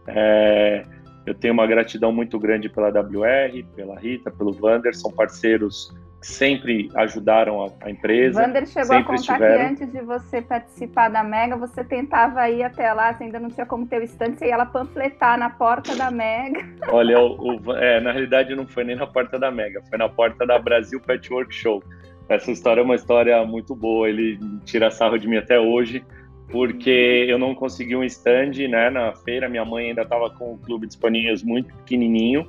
É, 0.06 0.84
eu 1.26 1.34
tenho 1.34 1.54
uma 1.54 1.66
gratidão 1.66 2.12
muito 2.12 2.38
grande 2.38 2.68
pela 2.68 2.88
WR, 2.88 3.64
pela 3.74 3.98
Rita, 3.98 4.30
pelo 4.30 4.52
Vander, 4.52 4.94
são 4.94 5.10
parceiros 5.10 5.94
sempre 6.25 6.90
ajudaram 6.95 7.64
a, 7.64 7.71
a 7.83 7.90
empresa. 7.90 8.40
Wander 8.40 8.66
chegou 8.66 8.97
a 8.97 9.02
contar 9.02 9.14
estiveram. 9.14 9.59
que 9.59 9.83
antes 9.83 9.93
de 9.93 10.00
você 10.00 10.40
participar 10.40 11.11
da 11.11 11.23
Mega, 11.23 11.57
você 11.57 11.85
tentava 11.85 12.49
ir 12.49 12.62
até 12.62 12.93
lá, 12.93 13.12
você 13.12 13.25
ainda 13.25 13.38
não 13.38 13.50
tinha 13.50 13.66
como 13.66 13.87
ter 13.87 14.00
o 14.00 14.04
estante, 14.04 14.38
você 14.38 14.47
ia 14.47 14.57
lá 14.57 14.64
panfletar 14.64 15.38
na 15.38 15.50
porta 15.50 15.95
da 15.95 16.11
Mega. 16.11 16.64
Olha, 16.88 17.21
o, 17.21 17.61
o, 17.61 17.76
é, 17.76 18.00
na 18.00 18.11
realidade 18.11 18.54
não 18.54 18.66
foi 18.66 18.85
nem 18.85 18.97
na 18.97 19.07
porta 19.07 19.38
da 19.38 19.50
Mega, 19.50 19.83
foi 19.88 19.99
na 19.99 20.09
porta 20.09 20.47
da 20.47 20.59
Brasil 20.59 20.99
Patchwork 20.99 21.54
Show. 21.54 21.83
Essa 22.28 22.50
história 22.50 22.81
é 22.81 22.85
uma 22.85 22.95
história 22.95 23.45
muito 23.45 23.75
boa, 23.75 24.09
ele 24.09 24.38
tira 24.64 24.90
sarro 24.90 25.19
de 25.19 25.28
mim 25.28 25.37
até 25.37 25.61
hoje, 25.61 26.02
porque 26.49 27.26
eu 27.28 27.38
não 27.38 27.54
consegui 27.54 27.95
um 27.95 28.04
stand 28.04 28.52
né, 28.71 28.88
na 28.88 29.14
feira, 29.14 29.47
minha 29.47 29.64
mãe 29.64 29.88
ainda 29.88 30.02
estava 30.02 30.31
com 30.31 30.54
o 30.54 30.59
clube 30.59 30.87
de 30.87 30.97
paninhos 30.97 31.43
muito 31.43 31.75
pequenininho, 31.75 32.47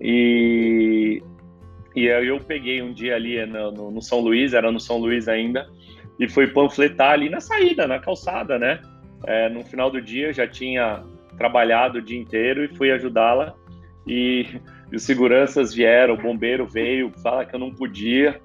e 0.00 1.22
e 1.94 2.10
aí 2.10 2.26
eu 2.26 2.40
peguei 2.40 2.82
um 2.82 2.92
dia 2.92 3.14
ali 3.14 3.44
no, 3.46 3.70
no, 3.70 3.90
no, 3.92 4.02
São 4.02 4.20
Luís, 4.20 4.52
era 4.52 4.72
no 4.72 4.80
São 4.80 4.98
Luís 4.98 5.28
ainda, 5.28 5.68
e 6.18 6.28
fui 6.28 6.46
panfletar 6.48 7.12
ali 7.12 7.28
na 7.28 7.40
saída, 7.40 7.86
na 7.86 8.00
calçada, 8.00 8.58
né? 8.58 8.80
É, 9.26 9.48
no 9.48 9.62
final 9.64 9.90
do 9.90 10.02
dia 10.02 10.28
eu 10.28 10.32
já 10.32 10.46
tinha 10.46 11.02
trabalhado 11.38 11.98
o 11.98 12.02
dia 12.02 12.18
inteiro 12.18 12.64
e 12.64 12.76
fui 12.76 12.90
ajudá-la. 12.90 13.54
E, 14.06 14.46
e, 14.90 14.96
os 14.96 15.04
seguranças 15.04 15.72
vieram, 15.72 16.14
o 16.14 16.20
bombeiro 16.20 16.66
veio, 16.66 17.12
fala 17.22 17.44
que 17.44 17.54
eu 17.54 17.60
não 17.60 17.72
podia. 17.72 18.40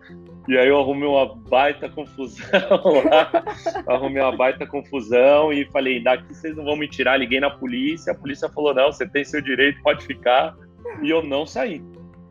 E 0.48 0.58
aí 0.58 0.68
eu 0.68 0.80
arrumei 0.80 1.08
uma 1.08 1.36
baita 1.36 1.90
confusão 1.90 2.46
lá, 3.06 3.44
arrumei 3.88 4.22
uma 4.22 4.36
baita 4.36 4.66
confusão 4.66 5.54
e 5.54 5.66
falei, 5.66 6.02
daqui 6.02 6.34
vocês 6.34 6.56
não 6.56 6.66
vão 6.66 6.76
me 6.76 6.88
tirar, 6.88 7.18
liguei 7.18 7.40
na 7.40 7.52
polícia, 7.52 8.14
a 8.14 8.16
polícia 8.16 8.50
falou, 8.50 8.74
não, 8.74 8.92
você 8.92 9.08
tem 9.08 9.24
seu 9.24 9.42
direito, 9.42 9.82
pode 9.84 10.04
ficar. 10.06 10.56
E 11.04 11.10
eu 11.10 11.22
não 11.22 11.46
saí. 11.46 11.84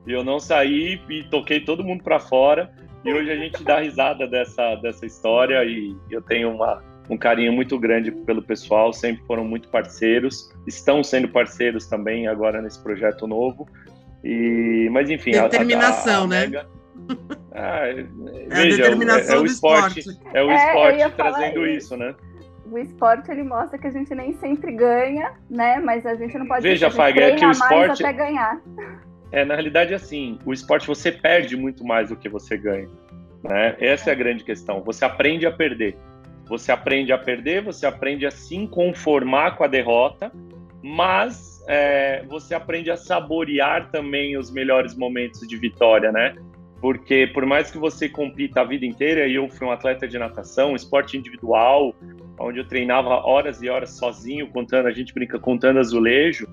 E 0.08 0.12
eu 0.12 0.24
não 0.24 0.40
saí 0.40 0.98
e 1.10 1.22
toquei 1.24 1.60
todo 1.60 1.84
mundo 1.84 2.02
para 2.02 2.18
fora. 2.18 2.72
E 3.04 3.12
hoje 3.12 3.30
a 3.30 3.36
gente 3.36 3.62
dá 3.62 3.78
risada 3.80 4.26
dessa, 4.26 4.74
dessa 4.76 5.04
história 5.04 5.62
e 5.64 5.94
eu 6.10 6.22
tenho 6.22 6.50
uma, 6.50 6.82
um 7.10 7.16
carinho 7.16 7.52
muito 7.52 7.78
grande 7.78 8.10
pelo 8.10 8.42
pessoal, 8.42 8.90
sempre 8.90 9.22
foram 9.26 9.44
muito 9.44 9.68
parceiros, 9.68 10.50
estão 10.66 11.04
sendo 11.04 11.28
parceiros 11.28 11.86
também 11.86 12.26
agora 12.26 12.62
nesse 12.62 12.82
projeto 12.82 13.26
novo. 13.26 13.68
E, 14.24 14.88
mas 14.90 15.10
enfim, 15.10 15.32
determinação, 15.32 16.14
a, 16.14 16.20
a, 16.20 16.24
a 16.24 16.26
né? 16.26 16.40
Mega, 16.40 16.66
ah, 17.52 17.86
é, 17.86 18.06
veja, 18.48 18.76
determinação 18.78 19.36
é, 19.36 19.38
é, 19.38 19.42
o 19.42 19.46
esporte, 19.46 20.00
esporte. 20.00 20.20
é 20.34 20.42
o 20.42 20.50
esporte 20.50 21.02
é, 21.02 21.08
trazendo 21.10 21.66
isso, 21.66 21.96
né? 21.96 22.14
o 22.70 22.78
esporte 22.78 23.30
ele 23.30 23.42
mostra 23.42 23.78
que 23.78 23.86
a 23.86 23.90
gente 23.90 24.14
nem 24.14 24.32
sempre 24.34 24.72
ganha, 24.72 25.32
né? 25.48 25.78
Mas 25.78 26.04
a 26.04 26.14
gente 26.14 26.36
não 26.36 26.46
pode 26.46 26.62
Veja, 26.62 26.90
Fag, 26.90 27.18
é 27.18 27.34
que 27.34 27.46
o 27.46 27.50
esporte 27.50 28.04
até 28.04 28.12
ganhar. 28.12 28.60
É, 29.30 29.44
na 29.44 29.54
realidade, 29.54 29.94
assim, 29.94 30.38
o 30.44 30.52
esporte 30.52 30.86
você 30.86 31.12
perde 31.12 31.56
muito 31.56 31.84
mais 31.84 32.08
do 32.08 32.16
que 32.16 32.28
você 32.28 32.56
ganha. 32.56 32.88
Né? 33.42 33.76
Essa 33.78 34.10
é 34.10 34.12
a 34.12 34.16
grande 34.16 34.44
questão. 34.44 34.82
Você 34.82 35.04
aprende 35.04 35.46
a 35.46 35.50
perder. 35.50 35.96
Você 36.46 36.72
aprende 36.72 37.12
a 37.12 37.18
perder, 37.18 37.62
você 37.62 37.86
aprende 37.86 38.24
a 38.26 38.30
se 38.30 38.66
conformar 38.68 39.56
com 39.56 39.64
a 39.64 39.66
derrota, 39.66 40.32
mas 40.82 41.62
é, 41.68 42.24
você 42.26 42.54
aprende 42.54 42.90
a 42.90 42.96
saborear 42.96 43.90
também 43.90 44.38
os 44.38 44.50
melhores 44.50 44.96
momentos 44.96 45.46
de 45.46 45.56
vitória, 45.58 46.10
né? 46.10 46.34
porque 46.80 47.26
por 47.26 47.44
mais 47.44 47.70
que 47.70 47.78
você 47.78 48.08
compita 48.08 48.60
a 48.60 48.64
vida 48.64 48.86
inteira, 48.86 49.26
e 49.26 49.34
eu 49.34 49.48
fui 49.48 49.66
um 49.66 49.70
atleta 49.70 50.06
de 50.06 50.18
natação, 50.18 50.74
esporte 50.74 51.16
individual, 51.16 51.94
onde 52.38 52.60
eu 52.60 52.66
treinava 52.66 53.08
horas 53.08 53.62
e 53.62 53.68
horas 53.68 53.90
sozinho, 53.90 54.48
contando, 54.48 54.86
a 54.86 54.92
gente 54.92 55.12
brinca 55.12 55.38
contando 55.38 55.80
azulejo, 55.80 56.46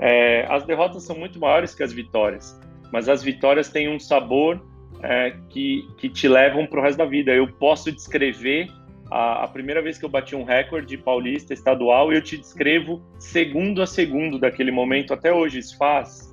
é, 0.00 0.46
as 0.48 0.64
derrotas 0.64 1.02
são 1.04 1.16
muito 1.16 1.38
maiores 1.38 1.74
que 1.74 1.82
as 1.82 1.92
vitórias, 1.92 2.58
mas 2.92 3.08
as 3.08 3.22
vitórias 3.22 3.68
têm 3.68 3.88
um 3.88 4.00
sabor 4.00 4.64
é, 5.02 5.34
que, 5.50 5.86
que 5.98 6.08
te 6.08 6.26
levam 6.26 6.66
para 6.66 6.80
o 6.80 6.82
resto 6.82 6.98
da 6.98 7.04
vida. 7.04 7.32
Eu 7.32 7.46
posso 7.46 7.92
descrever 7.92 8.68
a, 9.10 9.44
a, 9.44 9.48
primeira 9.48 9.82
vez 9.82 9.98
que 9.98 10.04
eu 10.04 10.08
bati 10.08 10.34
um 10.34 10.44
recorde 10.44 10.96
paulista 10.96 11.52
estadual, 11.52 12.12
eu 12.12 12.22
te 12.22 12.36
descrevo 12.36 13.02
segundo 13.18 13.82
a 13.82 13.86
segundo 13.86 14.38
daquele 14.38 14.70
momento 14.70 15.12
até 15.12 15.32
hoje. 15.32 15.58
Isso 15.58 15.76
faz 15.76 16.30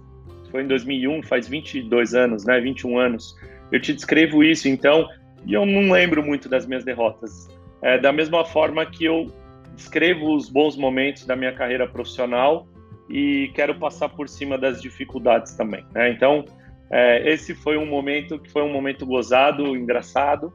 foi 0.51 0.63
em 0.63 0.67
2001, 0.67 1.23
faz 1.23 1.47
22 1.47 2.13
anos, 2.13 2.45
né? 2.45 2.59
21 2.59 2.97
anos. 2.97 3.35
Eu 3.71 3.81
te 3.81 3.93
descrevo 3.93 4.43
isso, 4.43 4.67
então, 4.67 5.07
e 5.45 5.53
eu 5.53 5.65
não 5.65 5.91
lembro 5.91 6.23
muito 6.23 6.47
das 6.47 6.65
minhas 6.65 6.85
derrotas. 6.85 7.47
É, 7.81 7.97
da 7.97 8.11
mesma 8.11 8.45
forma 8.45 8.85
que 8.85 9.05
eu 9.05 9.27
descrevo 9.75 10.33
os 10.33 10.49
bons 10.49 10.75
momentos 10.75 11.25
da 11.25 11.35
minha 11.35 11.51
carreira 11.51 11.87
profissional 11.87 12.67
e 13.09 13.51
quero 13.53 13.75
passar 13.75 14.09
por 14.09 14.27
cima 14.27 14.57
das 14.57 14.81
dificuldades 14.81 15.55
também. 15.55 15.85
Né? 15.93 16.11
Então, 16.11 16.45
é, 16.89 17.29
esse 17.31 17.53
foi 17.53 17.77
um 17.77 17.85
momento 17.85 18.39
que 18.39 18.49
foi 18.49 18.61
um 18.61 18.71
momento 18.71 19.05
gozado, 19.05 19.75
engraçado, 19.75 20.51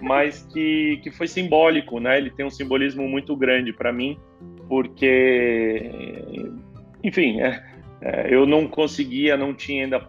mas 0.00 0.42
que, 0.52 0.98
que 1.02 1.10
foi 1.10 1.28
simbólico, 1.28 2.00
né? 2.00 2.18
Ele 2.18 2.30
tem 2.30 2.44
um 2.44 2.50
simbolismo 2.50 3.08
muito 3.08 3.36
grande 3.36 3.72
para 3.72 3.92
mim, 3.92 4.18
porque, 4.68 5.90
enfim, 7.02 7.40
é, 7.40 7.62
é, 8.00 8.34
eu 8.34 8.46
não 8.46 8.66
conseguia, 8.66 9.36
não 9.36 9.54
tinha 9.54 9.84
ainda 9.84 10.00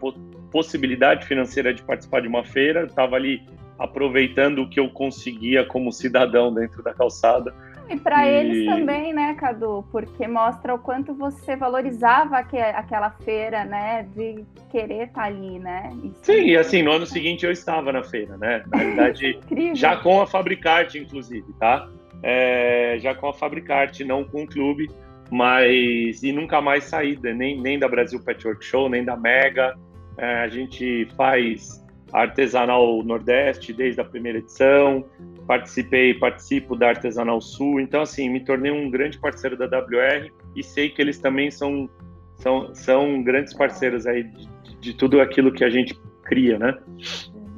possibilidade 0.52 1.26
financeira 1.26 1.74
de 1.74 1.82
participar 1.84 2.22
de 2.22 2.28
uma 2.28 2.44
feira, 2.44 2.86
estava 2.86 3.16
ali 3.16 3.42
aproveitando 3.78 4.64
o 4.64 4.70
que 4.70 4.80
eu 4.80 4.90
conseguia 4.90 5.64
como 5.64 5.92
cidadão 5.92 6.54
dentro 6.54 6.82
da 6.82 6.94
calçada. 6.94 7.54
E 7.90 7.98
para 7.98 8.28
e... 8.28 8.34
eles 8.34 8.66
também, 8.66 9.14
né, 9.14 9.34
Cadu? 9.36 9.86
Porque 9.92 10.28
mostra 10.28 10.74
o 10.74 10.80
quanto 10.80 11.14
você 11.14 11.56
valorizava 11.56 12.38
aquela 12.38 13.12
feira, 13.12 13.64
né? 13.66 14.08
De 14.16 14.46
querer 14.70 15.08
estar 15.08 15.22
tá 15.22 15.28
ali, 15.28 15.60
né? 15.60 15.92
Isso 16.04 16.20
Sim, 16.24 16.46
e 16.46 16.58
assim, 16.58 16.84
no 16.84 16.92
ano 16.92 17.06
seguinte 17.06 17.46
eu 17.46 17.52
estava 17.52 17.92
na 17.92 18.04
feira, 18.04 18.38
né? 18.38 18.64
Na 18.72 18.78
verdade, 18.78 19.40
já 19.74 19.96
com 19.98 20.22
a 20.22 20.28
Fabricarte, 20.28 21.00
inclusive, 21.00 21.54
tá? 21.60 21.88
É, 22.24 22.98
já 23.00 23.14
com 23.14 23.28
a 23.28 23.34
Fabricarte, 23.34 24.04
não 24.04 24.24
com 24.24 24.44
o 24.44 24.48
clube 24.48 24.88
mas 25.30 26.24
e 26.24 26.32
nunca 26.32 26.62
mais 26.62 26.86
saí 26.86 27.18
nem, 27.22 27.60
nem 27.60 27.80
da 27.80 27.88
Brasil 27.88 28.20
Patchwork 28.24 28.64
Show, 28.64 28.90
nem 28.90 29.04
da 29.04 29.16
Mega. 29.16 29.76
É, 30.18 30.44
a 30.44 30.48
gente 30.48 31.08
faz 31.16 31.86
Artesanal 32.14 33.04
Nordeste 33.04 33.74
desde 33.74 34.02
a 34.02 34.06
primeira 34.06 34.40
edição, 34.40 35.06
participei, 35.46 36.14
participo 36.14 36.76
da 36.76 36.90
Artesanal 36.90 37.42
Sul, 37.42 37.80
então 37.80 38.02
assim, 38.02 38.30
me 38.30 38.40
tornei 38.44 38.72
um 38.72 38.90
grande 38.90 39.18
parceiro 39.18 39.58
da 39.58 39.66
WR 39.66 40.32
e 40.56 40.64
sei 40.64 40.90
que 40.90 41.02
eles 41.02 41.20
também 41.20 41.52
são, 41.52 41.90
são, 42.36 42.74
são 42.74 43.24
grandes 43.24 43.54
parceiros 43.54 44.06
aí 44.08 44.24
de, 44.24 44.50
de 44.80 44.94
tudo 44.94 45.20
aquilo 45.20 45.52
que 45.52 45.64
a 45.64 45.70
gente 45.70 46.00
cria, 46.24 46.58
né? 46.58 46.78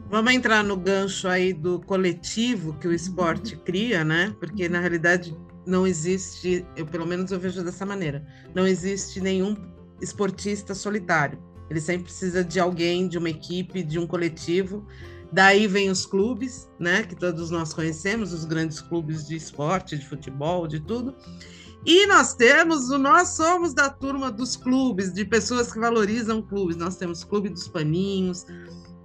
Vamos 0.10 0.34
entrar 0.34 0.63
no 0.63 0.75
gancho 0.75 1.27
aí 1.27 1.53
do 1.53 1.79
coletivo 1.82 2.74
que 2.79 2.88
o 2.88 2.94
esporte 2.94 3.56
cria, 3.56 4.03
né? 4.03 4.34
Porque 4.39 4.68
na 4.68 4.79
realidade 4.79 5.38
não 5.65 5.86
existe, 5.86 6.65
eu 6.75 6.86
pelo 6.86 7.06
menos 7.06 7.32
eu 7.32 7.39
vejo 7.39 7.63
dessa 7.63 7.86
maneira, 7.86 8.25
não 8.56 8.65
existe 8.65 9.22
nenhum 9.22 9.56
esportista 10.01 10.74
solitário. 10.74 11.38
Ele 11.69 11.79
sempre 11.79 12.03
precisa 12.05 12.43
de 12.43 12.59
alguém, 12.59 13.07
de 13.07 13.17
uma 13.17 13.29
equipe, 13.29 13.83
de 13.83 13.99
um 13.99 14.07
coletivo. 14.07 14.85
Daí 15.31 15.67
vem 15.67 15.89
os 15.89 16.05
clubes, 16.05 16.67
né, 16.79 17.03
que 17.03 17.15
todos 17.15 17.51
nós 17.51 17.73
conhecemos, 17.73 18.33
os 18.33 18.45
grandes 18.45 18.81
clubes 18.81 19.27
de 19.27 19.35
esporte, 19.35 19.97
de 19.97 20.07
futebol, 20.07 20.67
de 20.67 20.79
tudo. 20.79 21.15
E 21.85 22.05
nós 22.07 22.33
temos, 22.33 22.89
nós 22.89 23.29
somos 23.29 23.73
da 23.73 23.89
turma 23.89 24.31
dos 24.31 24.57
clubes, 24.57 25.13
de 25.13 25.23
pessoas 25.23 25.71
que 25.71 25.79
valorizam 25.79 26.41
clubes. 26.41 26.75
Nós 26.75 26.98
temos 26.98 27.24
Clube 27.24 27.50
dos 27.50 27.67
Paninhos, 27.67 28.46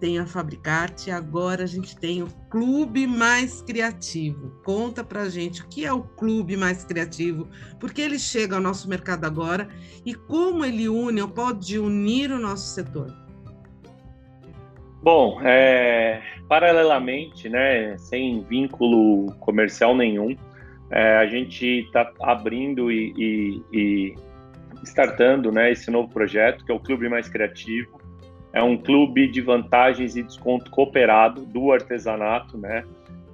tem 0.05 0.19
a 0.19 0.27
Fabricarte, 0.27 1.11
agora 1.11 1.63
a 1.63 1.67
gente 1.67 1.97
tem 1.97 2.23
o 2.23 2.27
Clube 2.51 3.07
Mais 3.07 3.63
Criativo. 3.63 4.51
Conta 4.63 5.03
pra 5.03 5.31
gente 5.31 5.63
o 5.63 5.67
que 5.67 5.87
é 5.87 5.93
o 5.95 6.03
Clube 6.03 6.59
Mais 6.59 6.85
Criativo, 6.85 7.49
por 7.81 7.91
que 7.91 8.03
ele 8.03 8.19
chega 8.19 8.55
ao 8.55 8.61
nosso 8.61 8.87
mercado 8.87 9.25
agora 9.25 9.67
e 10.05 10.13
como 10.15 10.63
ele 10.63 10.91
une 10.91 11.23
ou 11.23 11.29
pode 11.29 11.79
unir 11.79 12.31
o 12.31 12.39
nosso 12.39 12.75
setor. 12.75 13.07
Bom, 15.03 15.41
é, 15.43 16.21
paralelamente, 16.51 17.49
né, 17.49 17.97
sem 17.97 18.45
vínculo 18.45 19.35
comercial 19.41 19.97
nenhum, 19.97 20.37
é, 20.91 21.17
a 21.17 21.27
gente 21.27 21.65
está 21.65 22.13
abrindo 22.21 22.93
e, 22.93 23.15
e, 23.17 23.63
e 23.73 24.15
startando 24.83 25.51
né, 25.51 25.73
esse 25.73 25.91
novo 25.91 26.13
projeto, 26.13 26.63
que 26.63 26.71
é 26.71 26.75
o 26.75 26.79
Clube 26.79 27.09
Mais 27.09 27.27
Criativo 27.27 28.04
é 28.55 28.63
um 28.63 28.77
clube 28.77 29.27
de 29.27 29.41
vantagens 29.41 30.15
e 30.17 30.23
desconto 30.23 30.71
cooperado 30.71 31.45
do 31.45 31.73
artesanato, 31.73 32.57
né? 32.57 32.85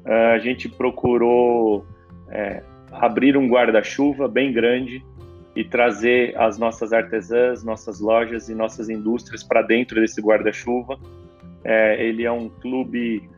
Uh, 0.05 0.35
a 0.35 0.39
gente 0.39 0.67
procurou 0.67 1.85
é, 2.31 2.63
abrir 2.91 3.37
um 3.37 3.47
guarda-chuva 3.47 4.27
bem 4.27 4.51
grande 4.51 5.05
e 5.55 5.63
trazer 5.63 6.35
as 6.39 6.59
nossas 6.59 6.91
artesãs, 6.91 7.63
nossas 7.63 8.01
lojas 8.01 8.49
e 8.49 8.55
nossas 8.55 8.89
indústrias 8.89 9.43
para 9.45 9.61
dentro 9.61 10.01
desse 10.01 10.23
guarda-chuva. 10.23 10.99
É, 11.65 12.03
ele 12.03 12.25
é 12.25 12.33
um 12.33 12.49
clube 12.49 13.29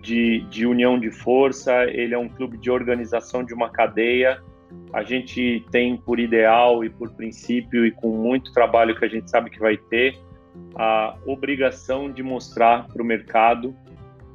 de, 0.00 0.40
de 0.48 0.64
união 0.64 0.96
de 0.96 1.10
força, 1.10 1.86
ele 1.90 2.14
é 2.14 2.18
um 2.18 2.28
clube 2.28 2.56
de 2.56 2.70
organização 2.70 3.42
de 3.42 3.52
uma 3.52 3.68
cadeia. 3.68 4.40
A 4.92 5.02
gente 5.02 5.64
tem 5.72 5.96
por 5.96 6.20
ideal 6.20 6.84
e 6.84 6.88
por 6.90 7.10
princípio 7.10 7.84
e 7.84 7.90
com 7.90 8.10
muito 8.10 8.52
trabalho 8.52 8.94
que 8.94 9.04
a 9.04 9.08
gente 9.08 9.28
sabe 9.28 9.50
que 9.50 9.58
vai 9.58 9.76
ter, 9.76 10.16
a 10.74 11.16
obrigação 11.26 12.10
de 12.10 12.22
mostrar 12.22 12.86
para 12.86 13.02
o 13.02 13.04
mercado 13.04 13.74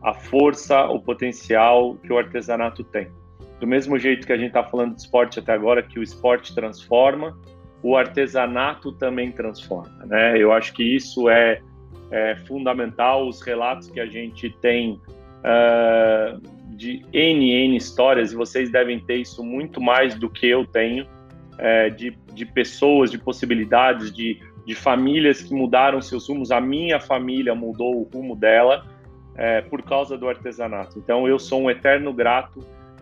a 0.02 0.14
força, 0.14 0.86
o 0.86 1.00
potencial 1.00 1.96
que 1.96 2.12
o 2.12 2.18
artesanato 2.18 2.84
tem. 2.84 3.08
Do 3.60 3.68
mesmo 3.68 4.00
jeito 4.00 4.26
que 4.26 4.34
a 4.34 4.38
gente 4.38 4.48
está 4.48 4.64
falando 4.64 4.96
de 4.96 5.02
esporte 5.02 5.40
até 5.40 5.54
agora, 5.54 5.84
que 5.84 6.00
o 6.00 6.04
esporte 6.04 6.56
transforma, 6.56 7.38
o 7.84 7.96
artesanato 7.96 8.92
também 8.92 9.32
transforma. 9.32 10.06
Né? 10.06 10.38
Eu 10.38 10.52
acho 10.52 10.74
que 10.74 10.84
isso 10.84 11.30
é, 11.30 11.62
é 12.10 12.36
fundamental. 12.48 13.28
Os 13.28 13.42
relatos 13.42 13.90
que 13.90 14.00
a 14.00 14.08
gente 14.08 14.50
tem 14.62 15.00
uh, 15.44 16.42
de 16.76 17.06
N, 17.14 17.52
N 17.52 17.78
histórias, 17.78 18.32
e 18.32 18.36
vocês 18.36 18.72
devem 18.72 19.00
ter 19.00 19.18
isso 19.18 19.44
muito 19.44 19.80
mais 19.80 20.16
do 20.16 20.28
que 20.28 20.48
eu 20.48 20.66
tenho, 20.66 21.06
é, 21.60 21.92
de, 21.92 22.18
de 22.34 22.44
pessoas, 22.44 23.12
de 23.12 23.20
possibilidades, 23.20 24.12
de 24.12 24.40
de 24.66 24.76
famílias 24.76 25.42
que 25.42 25.54
mudaram 25.54 26.02
seus 26.02 26.28
rumos. 26.28 26.52
A 26.52 26.62
minha 26.62 27.00
família 27.00 27.56
mudou 27.56 27.96
o 27.96 28.04
rumo 28.04 28.36
dela 28.36 28.86
é, 29.36 29.62
por 29.62 29.82
causa 29.82 30.18
do 30.18 30.28
artesanato. 30.28 31.00
Então 31.00 31.28
eu 31.28 31.40
sou 31.40 31.62
um 31.62 31.70
eterno 31.70 32.14
grato 32.14 32.60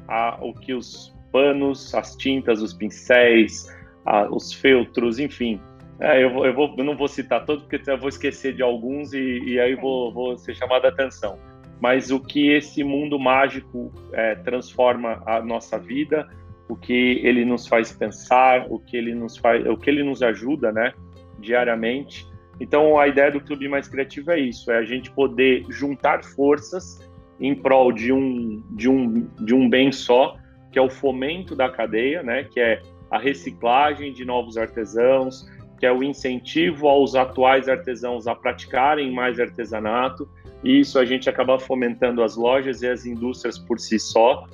ao 0.07 0.53
que 0.53 0.73
os 0.73 1.13
panos, 1.31 1.93
as 1.93 2.15
tintas, 2.15 2.61
os 2.61 2.73
pincéis, 2.73 3.67
a, 4.05 4.27
os 4.29 4.53
feltros, 4.53 5.19
enfim. 5.19 5.59
É, 5.99 6.23
eu, 6.23 6.45
eu, 6.45 6.53
vou, 6.53 6.73
eu 6.77 6.83
não 6.83 6.95
vou 6.95 7.07
citar 7.07 7.45
todos 7.45 7.63
porque 7.63 7.89
eu 7.89 7.97
vou 7.97 8.09
esquecer 8.09 8.53
de 8.53 8.63
alguns 8.63 9.13
e, 9.13 9.39
e 9.45 9.59
aí 9.59 9.75
vou, 9.75 10.13
vou 10.13 10.37
ser 10.37 10.55
chamado 10.55 10.85
a 10.85 10.89
atenção. 10.89 11.37
Mas 11.79 12.11
o 12.11 12.19
que 12.19 12.51
esse 12.51 12.83
mundo 12.83 13.17
mágico 13.19 13.91
é, 14.11 14.35
transforma 14.35 15.21
a 15.25 15.41
nossa 15.41 15.77
vida, 15.77 16.27
o 16.67 16.75
que 16.75 17.21
ele 17.23 17.45
nos 17.45 17.67
faz 17.67 17.91
pensar, 17.91 18.65
o 18.69 18.79
que 18.79 18.97
ele 18.97 19.13
nos 19.13 19.37
faz, 19.37 19.65
o 19.65 19.77
que 19.77 19.89
ele 19.89 20.03
nos 20.03 20.21
ajuda, 20.21 20.71
né? 20.71 20.93
Diariamente. 21.39 22.27
Então, 22.59 22.99
a 22.99 23.07
ideia 23.07 23.31
do 23.31 23.39
Clube 23.39 23.67
Mais 23.67 23.87
Criativo 23.87 24.31
é 24.31 24.39
isso: 24.39 24.71
é 24.71 24.77
a 24.77 24.83
gente 24.83 25.09
poder 25.11 25.65
juntar 25.69 26.23
forças 26.23 26.99
em 27.39 27.55
prol 27.55 27.91
de 27.91 28.11
um, 28.11 28.61
de 28.71 28.89
um, 28.89 29.27
de 29.39 29.55
um 29.55 29.69
bem 29.69 29.91
só, 29.91 30.35
que 30.71 30.77
é 30.77 30.81
o 30.81 30.89
fomento 30.89 31.55
da 31.55 31.69
cadeia, 31.69 32.21
né? 32.21 32.43
que 32.43 32.59
é 32.59 32.81
a 33.09 33.17
reciclagem 33.17 34.11
de 34.13 34.25
novos 34.25 34.57
artesãos, 34.57 35.45
que 35.79 35.85
é 35.85 35.91
o 35.91 36.03
incentivo 36.03 36.87
aos 36.87 37.15
atuais 37.15 37.69
artesãos 37.69 38.27
a 38.27 38.35
praticarem 38.35 39.11
mais 39.11 39.39
artesanato. 39.39 40.29
E 40.63 40.81
isso 40.81 40.99
a 40.99 41.05
gente 41.05 41.29
acaba 41.29 41.57
fomentando 41.57 42.21
as 42.21 42.35
lojas 42.35 42.81
e 42.81 42.87
as 42.87 43.05
indústrias 43.05 43.57
por 43.57 43.79
si 43.79 43.97
só. 43.97 44.45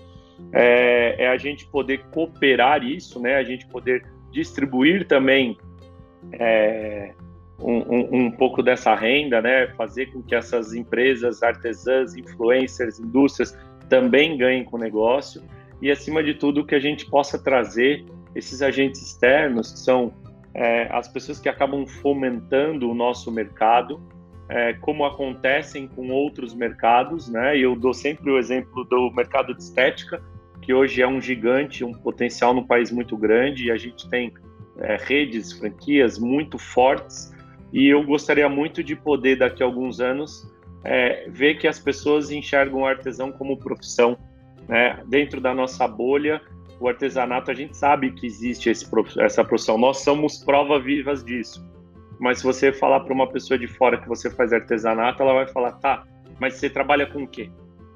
É, 0.51 1.23
é 1.23 1.27
a 1.29 1.37
gente 1.37 1.65
poder 1.67 2.03
cooperar 2.11 2.83
isso, 2.83 3.19
né? 3.19 3.35
a 3.35 3.43
gente 3.43 3.65
poder 3.65 4.05
distribuir 4.31 5.07
também 5.07 5.57
é, 6.33 7.13
um, 7.59 7.77
um, 7.77 8.25
um, 8.25 8.31
pouco 8.31 8.61
dessa 8.61 8.93
renda, 8.95 9.41
né? 9.41 9.67
Fazer 9.77 10.07
com 10.07 10.21
que 10.21 10.35
essas 10.35 10.73
empresas, 10.73 11.41
artesãs, 11.41 12.15
influencers, 12.15 12.99
indústrias 12.99 13.57
também 13.89 14.37
ganhem 14.37 14.63
com 14.63 14.77
o 14.77 14.79
negócio 14.79 15.41
e, 15.81 15.91
acima 15.91 16.23
de 16.23 16.33
tudo, 16.33 16.65
que 16.65 16.75
a 16.75 16.79
gente 16.79 17.05
possa 17.05 17.37
trazer 17.37 18.05
esses 18.33 18.61
agentes 18.61 19.01
externos, 19.01 19.71
que 19.71 19.79
são 19.79 20.13
é, 20.53 20.87
as 20.91 21.07
pessoas 21.07 21.39
que 21.39 21.47
acabam 21.47 21.85
fomentando 21.85 22.89
o 22.89 22.93
nosso 22.93 23.31
mercado, 23.31 24.01
é, 24.47 24.73
como 24.73 25.05
acontecem 25.05 25.87
com 25.87 26.09
outros 26.09 26.53
mercados, 26.53 27.29
né? 27.29 27.57
Eu 27.57 27.75
dou 27.75 27.93
sempre 27.93 28.29
o 28.29 28.37
exemplo 28.37 28.83
do 28.85 29.11
mercado 29.11 29.53
de 29.53 29.63
estética, 29.63 30.21
que 30.61 30.73
hoje 30.73 31.01
é 31.01 31.07
um 31.07 31.21
gigante, 31.21 31.83
um 31.83 31.93
potencial 31.93 32.53
no 32.53 32.65
país 32.65 32.91
muito 32.91 33.17
grande, 33.17 33.67
e 33.67 33.71
a 33.71 33.77
gente 33.77 34.09
tem 34.09 34.33
é, 34.79 34.97
redes, 34.97 35.53
franquias 35.53 36.17
muito 36.17 36.57
fortes. 36.57 37.33
E 37.73 37.87
eu 37.87 38.03
gostaria 38.03 38.47
muito 38.47 38.83
de 38.83 38.95
poder, 38.95 39.37
daqui 39.37 39.61
a 39.61 39.65
alguns 39.65 39.99
anos, 39.99 40.49
é, 40.83 41.27
ver 41.29 41.55
que 41.55 41.67
as 41.67 41.79
pessoas 41.79 42.31
enxergam 42.31 42.81
o 42.81 42.85
artesão 42.85 43.31
como 43.31 43.57
profissão. 43.57 44.17
Né? 44.67 45.01
Dentro 45.07 45.41
da 45.41 45.53
nossa 45.53 45.87
bolha, 45.87 46.41
o 46.79 46.87
artesanato, 46.87 47.51
a 47.51 47.53
gente 47.53 47.75
sabe 47.75 48.11
que 48.11 48.25
existe 48.25 48.69
esse, 48.69 48.85
essa 49.19 49.43
profissão. 49.43 49.77
Nós 49.77 49.99
somos 49.99 50.37
prova 50.37 50.79
vivas 50.79 51.23
disso. 51.23 51.65
Mas 52.19 52.39
se 52.39 52.43
você 52.43 52.71
falar 52.71 53.01
para 53.01 53.13
uma 53.13 53.27
pessoa 53.27 53.57
de 53.57 53.67
fora 53.67 53.97
que 53.97 54.07
você 54.07 54.29
faz 54.29 54.53
artesanato, 54.53 55.21
ela 55.21 55.33
vai 55.33 55.47
falar, 55.47 55.73
tá, 55.73 56.05
mas 56.39 56.55
você 56.55 56.69
trabalha 56.69 57.05
com 57.05 57.23
o 57.23 57.27
quê? 57.27 57.49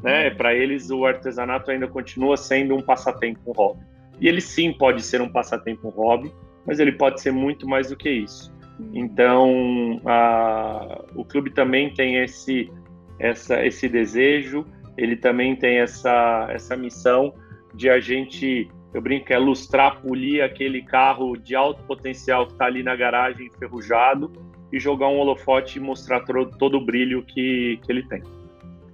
Né? 0.04 0.30
Uhum. 0.30 0.36
Para 0.36 0.54
eles, 0.54 0.90
o 0.90 1.06
artesanato 1.06 1.72
ainda 1.72 1.88
continua 1.88 2.38
sendo 2.38 2.76
um 2.76 2.82
passatempo, 2.82 3.40
um 3.48 3.54
hobby. 3.54 3.82
E 4.20 4.28
ele 4.28 4.42
sim 4.42 4.74
pode 4.74 5.02
ser 5.02 5.22
um 5.22 5.30
passatempo, 5.30 5.88
um 5.88 5.92
hobby, 5.92 6.34
mas 6.70 6.80
ele 6.80 6.92
pode 6.92 7.20
ser 7.20 7.32
muito 7.32 7.68
mais 7.68 7.90
do 7.90 7.98
que 7.98 8.12
isso. 8.12 8.54
Uhum. 8.80 8.92
Então, 8.94 10.00
a, 10.06 11.04
o 11.16 11.26
clube 11.26 11.50
também 11.50 11.92
tem 11.92 12.18
esse, 12.18 12.72
essa, 13.18 13.66
esse 13.66 13.90
desejo, 13.90 14.64
ele 14.96 15.16
também 15.16 15.56
tem 15.56 15.80
essa, 15.80 16.48
essa 16.52 16.78
missão 16.78 17.34
de 17.74 17.90
a 17.90 18.00
gente 18.00 18.70
eu 18.94 19.02
brinco 19.02 19.34
é 19.34 19.38
lustrar, 19.38 20.00
polir 20.02 20.44
aquele 20.44 20.84
carro 20.84 21.36
de 21.36 21.56
alto 21.56 21.82
potencial 21.84 22.46
que 22.46 22.54
está 22.54 22.66
ali 22.66 22.84
na 22.84 22.96
garagem 22.96 23.48
enferrujado 23.48 24.32
e 24.72 24.80
jogar 24.80 25.08
um 25.08 25.18
holofote 25.18 25.80
e 25.80 25.82
mostrar 25.82 26.20
todo, 26.22 26.56
todo 26.58 26.78
o 26.78 26.86
brilho 26.86 27.24
que, 27.24 27.80
que 27.84 27.92
ele 27.92 28.04
tem. 28.04 28.22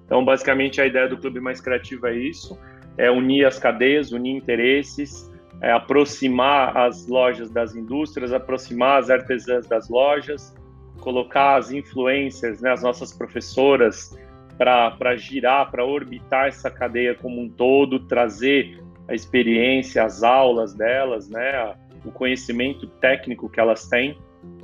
Então, 0.05 0.23
basicamente, 0.23 0.79
a 0.79 0.85
ideia 0.85 1.09
do 1.09 1.17
Clube 1.17 1.41
Mais 1.41 1.59
Criativo 1.59 2.07
é 2.07 2.15
isso: 2.15 2.57
é 2.97 3.11
unir 3.11 3.45
as 3.45 3.59
cadeias, 3.59 4.11
unir 4.11 4.35
interesses, 4.35 5.29
é 5.61 5.71
aproximar 5.71 6.75
as 6.77 7.07
lojas 7.07 7.49
das 7.49 7.75
indústrias, 7.75 8.31
aproximar 8.33 8.99
as 8.99 9.09
artesãs 9.09 9.67
das 9.67 9.89
lojas, 9.89 10.55
colocar 10.99 11.57
as 11.57 11.71
influencers, 11.71 12.61
né, 12.61 12.71
as 12.71 12.83
nossas 12.83 13.13
professoras, 13.13 14.17
para 14.57 15.15
girar, 15.17 15.69
para 15.69 15.83
orbitar 15.83 16.47
essa 16.47 16.69
cadeia 16.71 17.13
como 17.13 17.41
um 17.41 17.49
todo, 17.49 17.99
trazer 17.99 18.81
a 19.07 19.13
experiência, 19.13 20.03
as 20.03 20.23
aulas 20.23 20.73
delas, 20.73 21.29
né, 21.29 21.75
o 22.05 22.11
conhecimento 22.11 22.87
técnico 22.87 23.49
que 23.49 23.59
elas 23.59 23.87
têm 23.87 24.17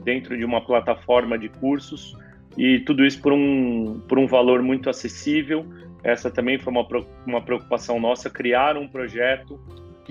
dentro 0.04 0.38
de 0.38 0.46
uma 0.46 0.62
plataforma 0.62 1.38
de 1.38 1.50
cursos 1.50 2.16
e 2.58 2.80
tudo 2.80 3.06
isso 3.06 3.22
por 3.22 3.34
um, 3.34 4.00
por 4.08 4.18
um 4.18 4.28
valor 4.28 4.62
muito 4.62 4.90
acessível. 4.90 5.66
Essa 6.04 6.32
também 6.32 6.58
foi 6.58 6.72
uma, 6.72 6.88
uma 7.26 7.42
preocupação 7.42 8.00
nossa, 8.00 8.30
criar 8.30 8.78
um 8.78 8.88
projeto 8.88 9.60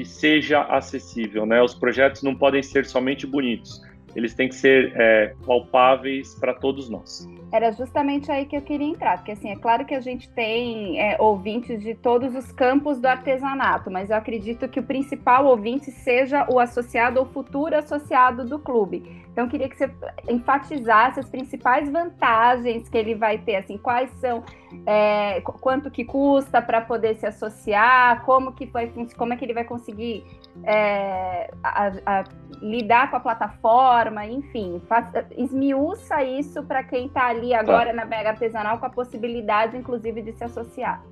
que 0.01 0.05
seja 0.07 0.63
acessível. 0.63 1.45
Né? 1.45 1.63
Os 1.63 1.75
projetos 1.75 2.23
não 2.23 2.35
podem 2.35 2.63
ser 2.63 2.87
somente 2.87 3.27
bonitos, 3.27 3.83
eles 4.15 4.35
têm 4.35 4.49
que 4.49 4.55
ser 4.55 4.93
é, 4.97 5.35
palpáveis 5.47 6.35
para 6.35 6.55
todos 6.55 6.89
nós. 6.89 7.29
Era 7.53 7.73
justamente 7.73 8.31
aí 8.31 8.47
que 8.47 8.57
eu 8.57 8.63
queria 8.63 8.87
entrar, 8.87 9.19
porque 9.19 9.33
assim, 9.33 9.51
é 9.51 9.57
claro 9.57 9.85
que 9.85 9.95
a 9.95 10.01
gente 10.01 10.29
tem 10.31 11.01
é, 11.01 11.17
ouvintes 11.21 11.83
de 11.83 11.95
todos 11.95 12.35
os 12.35 12.53
campos 12.53 13.01
do 13.01 13.07
artesanato, 13.07 13.91
mas 13.91 14.11
eu 14.11 14.17
acredito 14.17 14.69
que 14.69 14.79
o 14.81 14.83
principal 14.83 15.47
ouvinte 15.47 15.91
seja 15.91 16.47
o 16.49 16.59
associado 16.59 17.19
ou 17.19 17.27
futuro 17.27 17.77
associado 17.77 18.45
do 18.45 18.59
clube. 18.59 19.21
Então, 19.33 19.49
queria 19.49 19.69
que 19.69 19.77
você 19.77 19.91
enfatizasse 20.29 21.21
as 21.21 21.29
principais 21.29 21.89
vantagens 21.89 22.89
que 22.89 22.99
ele 22.99 23.15
vai 23.15 23.39
ter, 23.39 23.57
assim, 23.57 23.79
quais 23.79 24.11
são, 24.21 24.43
é, 24.85 25.41
quanto 25.41 25.91
que 25.91 26.05
custa 26.05 26.61
para 26.61 26.81
poder 26.81 27.15
se 27.15 27.27
associar, 27.27 28.25
como 28.25 28.53
que 28.53 28.67
vai, 28.67 28.93
como 29.17 29.33
é 29.33 29.37
que 29.37 29.45
ele 29.45 29.55
vai 29.55 29.65
conseguir 29.65 30.25
é, 30.65 31.51
a, 31.63 31.93
a, 32.07 32.25
lidar 32.61 33.11
com 33.11 33.17
a 33.17 33.21
plataforma, 33.21 34.27
enfim, 34.27 34.81
faça, 34.89 35.27
esmiuça 35.37 36.23
isso 36.23 36.63
para 36.65 36.83
quem 36.83 37.07
está 37.07 37.29
ali 37.29 37.55
agora 37.55 37.91
tá. 37.91 37.93
na 37.93 38.05
Mega 38.05 38.31
Artesanal 38.31 38.79
com 38.79 38.87
a 38.87 38.91
possibilidade, 38.91 39.77
inclusive, 39.77 40.23
de 40.23 40.33
se 40.33 40.45
associar. 40.45 41.03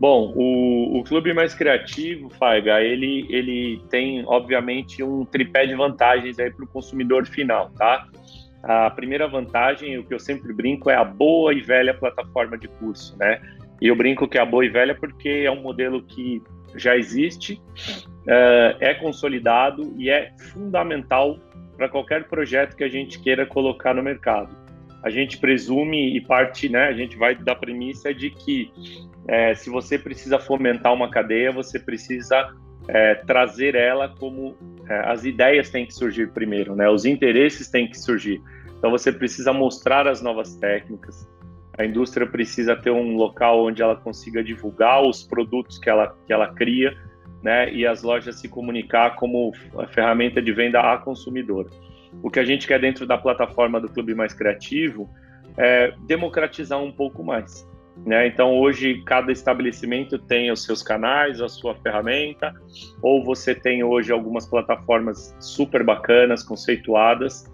Bom, 0.00 0.32
o, 0.34 0.98
o 0.98 1.04
Clube 1.04 1.32
Mais 1.32 1.54
Criativo, 1.54 2.28
Faiga, 2.30 2.80
ele, 2.80 3.26
ele 3.30 3.80
tem, 3.88 4.24
obviamente, 4.26 5.02
um 5.02 5.24
tripé 5.24 5.66
de 5.66 5.74
vantagens 5.74 6.38
aí 6.38 6.50
para 6.50 6.64
o 6.64 6.68
consumidor 6.68 7.26
final, 7.26 7.70
tá? 7.70 8.06
A 8.62 8.90
primeira 8.90 9.28
vantagem, 9.28 9.98
o 9.98 10.04
que 10.04 10.12
eu 10.12 10.18
sempre 10.18 10.52
brinco, 10.52 10.90
é 10.90 10.96
a 10.96 11.04
boa 11.04 11.54
e 11.54 11.60
velha 11.60 11.94
plataforma 11.94 12.58
de 12.58 12.66
curso, 12.66 13.16
né? 13.18 13.40
E 13.80 13.86
eu 13.86 13.94
brinco 13.94 14.26
que 14.26 14.36
é 14.36 14.40
a 14.40 14.46
boa 14.46 14.64
e 14.64 14.68
velha 14.68 14.94
porque 14.94 15.28
é 15.28 15.50
um 15.50 15.62
modelo 15.62 16.02
que 16.02 16.42
já 16.76 16.96
existe, 16.96 17.60
uh, 18.26 18.76
é 18.80 18.94
consolidado 18.94 19.94
e 19.96 20.10
é 20.10 20.32
fundamental 20.52 21.38
para 21.76 21.88
qualquer 21.88 22.24
projeto 22.24 22.76
que 22.76 22.84
a 22.84 22.88
gente 22.88 23.20
queira 23.20 23.46
colocar 23.46 23.94
no 23.94 24.02
mercado. 24.02 24.56
A 25.02 25.10
gente 25.10 25.38
presume 25.38 26.16
e 26.16 26.20
parte, 26.20 26.68
né, 26.68 26.84
a 26.84 26.92
gente 26.92 27.16
vai 27.16 27.34
da 27.34 27.54
premissa 27.54 28.14
de 28.14 28.30
que 28.30 28.72
é, 29.28 29.54
se 29.54 29.70
você 29.70 29.98
precisa 29.98 30.38
fomentar 30.38 30.92
uma 30.92 31.10
cadeia, 31.10 31.52
você 31.52 31.78
precisa 31.78 32.54
é, 32.88 33.14
trazer 33.14 33.74
ela 33.74 34.08
como 34.08 34.56
é, 34.88 35.10
as 35.10 35.24
ideias 35.24 35.70
têm 35.70 35.86
que 35.86 35.94
surgir 35.94 36.30
primeiro, 36.30 36.74
né? 36.76 36.88
Os 36.88 37.04
interesses 37.04 37.68
têm 37.68 37.88
que 37.88 37.98
surgir. 37.98 38.40
Então 38.78 38.90
você 38.90 39.10
precisa 39.10 39.52
mostrar 39.52 40.06
as 40.06 40.20
novas 40.20 40.56
técnicas, 40.56 41.26
a 41.76 41.84
indústria 41.84 42.26
precisa 42.26 42.76
ter 42.76 42.90
um 42.90 43.16
local 43.16 43.64
onde 43.66 43.82
ela 43.82 43.96
consiga 43.96 44.42
divulgar 44.44 45.02
os 45.02 45.24
produtos 45.24 45.78
que 45.78 45.90
ela, 45.90 46.16
que 46.26 46.32
ela 46.32 46.52
cria, 46.54 46.96
né? 47.42 47.72
E 47.72 47.86
as 47.86 48.02
lojas 48.02 48.36
se 48.36 48.48
comunicar 48.48 49.16
como 49.16 49.52
ferramenta 49.90 50.40
de 50.40 50.52
venda 50.52 50.80
a 50.80 50.96
consumidor. 50.98 51.68
O 52.22 52.30
que 52.30 52.38
a 52.38 52.44
gente 52.44 52.66
quer 52.66 52.80
dentro 52.80 53.06
da 53.06 53.18
plataforma 53.18 53.80
do 53.80 53.88
Clube 53.88 54.14
Mais 54.14 54.32
Criativo 54.32 55.10
é 55.56 55.92
democratizar 56.06 56.80
um 56.80 56.92
pouco 56.92 57.24
mais. 57.24 57.68
Né? 58.06 58.26
Então, 58.26 58.58
hoje, 58.58 59.02
cada 59.04 59.30
estabelecimento 59.30 60.18
tem 60.18 60.50
os 60.50 60.64
seus 60.64 60.82
canais, 60.82 61.40
a 61.40 61.48
sua 61.48 61.74
ferramenta, 61.76 62.52
ou 63.00 63.24
você 63.24 63.54
tem 63.54 63.84
hoje 63.84 64.12
algumas 64.12 64.46
plataformas 64.46 65.34
super 65.38 65.84
bacanas, 65.84 66.42
conceituadas, 66.42 67.44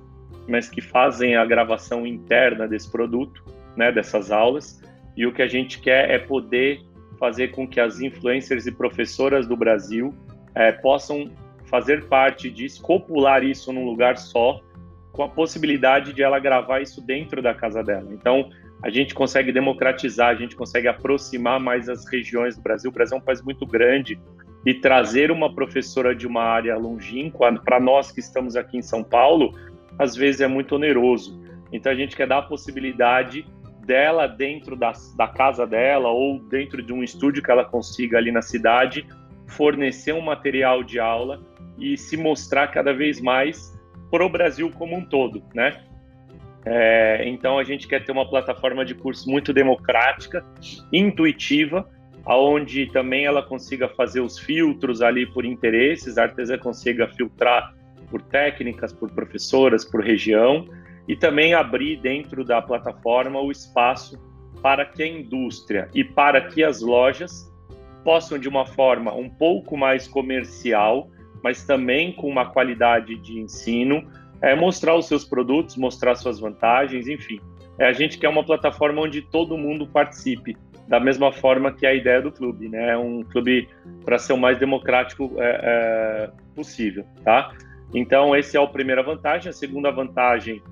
mas 0.49 0.69
que 0.69 0.81
fazem 0.81 1.37
a 1.37 1.45
gravação 1.45 2.07
interna 2.07 2.67
desse 2.67 2.91
produto 2.91 3.45
né, 3.77 3.93
dessas 3.93 4.31
aulas. 4.31 4.81
E 5.17 5.27
o 5.27 5.33
que 5.33 5.43
a 5.43 5.49
gente 5.49 5.81
quer 5.81 6.11
é 6.11 6.19
poder 6.19 6.81
fazer 7.19 7.49
com 7.49 7.69
que 7.69 7.79
as 7.79 8.01
influencers 8.01 8.67
e 8.67 8.73
professoras 8.73 9.47
do 9.47 9.57
Brasil 9.57 10.15
é, 10.55 10.73
possam 10.73 11.31
fazer 11.67 12.07
parte 12.07 12.51
disso, 12.51 12.83
copular 12.83 13.45
isso 13.45 13.73
num 13.73 13.85
lugar 13.85 14.17
só, 14.17 14.61
com 15.13 15.23
a 15.23 15.29
possibilidade 15.29 16.13
de 16.13 16.23
ela 16.23 16.39
gravar 16.39 16.81
isso 16.81 17.01
dentro 17.01 17.43
da 17.43 17.55
casa 17.55 17.83
dela. 17.83 18.09
Então, 18.13 18.51
a 18.83 18.89
gente 18.89 19.15
consegue 19.15 19.53
democratizar, 19.53 20.29
a 20.31 20.35
gente 20.35 20.57
consegue 20.57 20.89
aproximar 20.89 21.61
mais 21.61 21.89
as 21.89 22.07
regiões 22.11 22.57
do 22.57 22.63
Brasil. 22.63 22.91
O 22.91 22.93
Brasil 22.93 23.17
é 23.17 23.21
um 23.21 23.23
país 23.23 23.43
muito 23.43 23.67
grande 23.67 24.19
e 24.65 24.75
trazer 24.75 25.31
uma 25.31 25.55
professora 25.55 26.15
de 26.15 26.27
uma 26.27 26.43
área 26.43 26.77
longínqua 26.77 27.53
para 27.63 27.79
nós 27.79 28.11
que 28.11 28.21
estamos 28.21 28.57
aqui 28.57 28.79
em 28.79 28.83
São 28.83 29.03
Paulo, 29.03 29.55
às 29.99 30.17
vezes 30.17 30.41
é 30.41 30.47
muito 30.47 30.75
oneroso. 30.75 31.41
Então, 31.73 31.93
a 31.93 31.95
gente 31.95 32.17
quer 32.17 32.27
dar 32.27 32.39
a 32.39 32.43
possibilidade 32.43 33.47
dela 33.91 34.29
dentro 34.29 34.77
da, 34.77 34.93
da 35.17 35.27
casa 35.27 35.67
dela 35.67 36.11
ou 36.11 36.39
dentro 36.39 36.81
de 36.81 36.93
um 36.93 37.03
estúdio 37.03 37.43
que 37.43 37.51
ela 37.51 37.65
consiga 37.65 38.19
ali 38.19 38.31
na 38.31 38.41
cidade 38.41 39.05
fornecer 39.49 40.13
um 40.13 40.21
material 40.21 40.85
de 40.85 41.01
aula 41.01 41.43
e 41.77 41.99
se 41.99 42.17
mostrar 42.17 42.69
cada 42.69 42.93
vez 42.93 43.21
mais 43.21 43.77
para 44.09 44.25
o 44.25 44.29
Brasil 44.29 44.71
como 44.71 44.97
um 44.97 45.05
todo, 45.05 45.43
né? 45.53 45.83
É, 46.65 47.25
então 47.27 47.59
a 47.59 47.65
gente 47.65 47.89
quer 47.89 48.05
ter 48.05 48.13
uma 48.13 48.29
plataforma 48.31 48.85
de 48.85 48.95
curso 48.95 49.29
muito 49.29 49.53
democrática, 49.53 50.45
intuitiva, 50.93 51.89
aonde 52.25 52.87
também 52.93 53.25
ela 53.25 53.43
consiga 53.43 53.89
fazer 53.89 54.21
os 54.21 54.39
filtros 54.39 55.03
ali 55.03 55.27
por 55.27 55.45
interesses, 55.45 56.17
a 56.17 56.23
artesã 56.23 56.57
consiga 56.57 57.09
filtrar 57.09 57.75
por 58.09 58.23
técnicas, 58.23 58.93
por 58.93 59.11
professoras, 59.11 59.85
por 59.85 60.01
região, 60.01 60.65
e 61.09 61.17
também 61.17 61.55
abrir 61.55 61.97
dentro 61.97 62.45
da 62.45 62.61
plataforma 62.61 63.41
o 63.41 63.51
espaço 63.51 64.19
para 64.63 64.85
que 64.85 65.03
a 65.03 65.07
indústria 65.07 65.89
e 65.95 66.05
para 66.05 66.41
que 66.49 66.63
as 66.63 66.81
lojas 66.81 67.51
possam, 68.05 68.39
de 68.39 68.49
uma 68.49 68.67
forma 68.67 69.13
um 69.13 69.29
pouco 69.29 69.77
mais 69.77 70.07
comercial, 70.07 71.09
mas 71.43 71.65
também 71.65 72.13
com 72.13 72.29
uma 72.29 72.47
qualidade 72.47 73.17
de 73.17 73.39
ensino, 73.39 74.07
é, 74.43 74.55
mostrar 74.55 74.95
os 74.97 75.07
seus 75.07 75.25
produtos, 75.25 75.77
mostrar 75.77 76.15
suas 76.15 76.41
vantagens, 76.41 77.07
enfim. 77.07 77.41
É, 77.79 77.87
a 77.87 77.93
gente 77.93 78.19
quer 78.19 78.29
uma 78.29 78.45
plataforma 78.45 79.03
onde 79.03 79.23
todo 79.23 79.57
mundo 79.57 79.87
participe, 79.87 80.57
da 80.89 80.99
mesma 80.99 81.31
forma 81.31 81.73
que 81.73 81.87
a 81.87 81.95
ideia 81.95 82.21
do 82.21 82.33
clube, 82.33 82.69
né? 82.69 82.97
Um 82.97 83.23
clube 83.23 83.69
para 84.05 84.19
ser 84.19 84.33
o 84.33 84.37
mais 84.37 84.59
democrático 84.59 85.33
é, 85.39 85.61
é, 85.63 86.31
possível, 86.55 87.05
tá? 87.23 87.53
Então, 87.95 88.35
essa 88.35 88.59
é 88.59 88.63
a 88.63 88.67
primeira 88.67 89.03
vantagem. 89.03 89.51
A 89.51 89.53
segunda 89.53 89.91
vantagem 89.91 90.63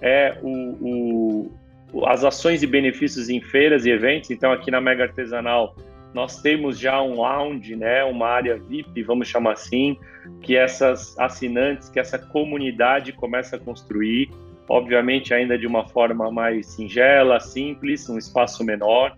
é 0.00 0.38
o, 0.42 1.50
o, 1.92 2.06
as 2.06 2.24
ações 2.24 2.62
e 2.62 2.66
benefícios 2.66 3.28
em 3.28 3.40
feiras 3.40 3.84
e 3.84 3.90
eventos. 3.90 4.30
Então, 4.30 4.52
aqui 4.52 4.70
na 4.70 4.80
Mega 4.80 5.04
Artesanal, 5.04 5.74
nós 6.14 6.40
temos 6.40 6.78
já 6.78 7.02
um 7.02 7.14
lounge, 7.16 7.76
né, 7.76 8.02
uma 8.04 8.28
área 8.28 8.56
VIP, 8.56 9.02
vamos 9.02 9.28
chamar 9.28 9.52
assim, 9.52 9.96
que 10.42 10.56
essas 10.56 11.18
assinantes, 11.18 11.88
que 11.88 12.00
essa 12.00 12.18
comunidade 12.18 13.12
começa 13.12 13.56
a 13.56 13.58
construir, 13.58 14.30
obviamente 14.68 15.34
ainda 15.34 15.58
de 15.58 15.66
uma 15.66 15.86
forma 15.86 16.30
mais 16.30 16.66
singela, 16.66 17.38
simples, 17.40 18.08
um 18.08 18.18
espaço 18.18 18.64
menor, 18.64 19.16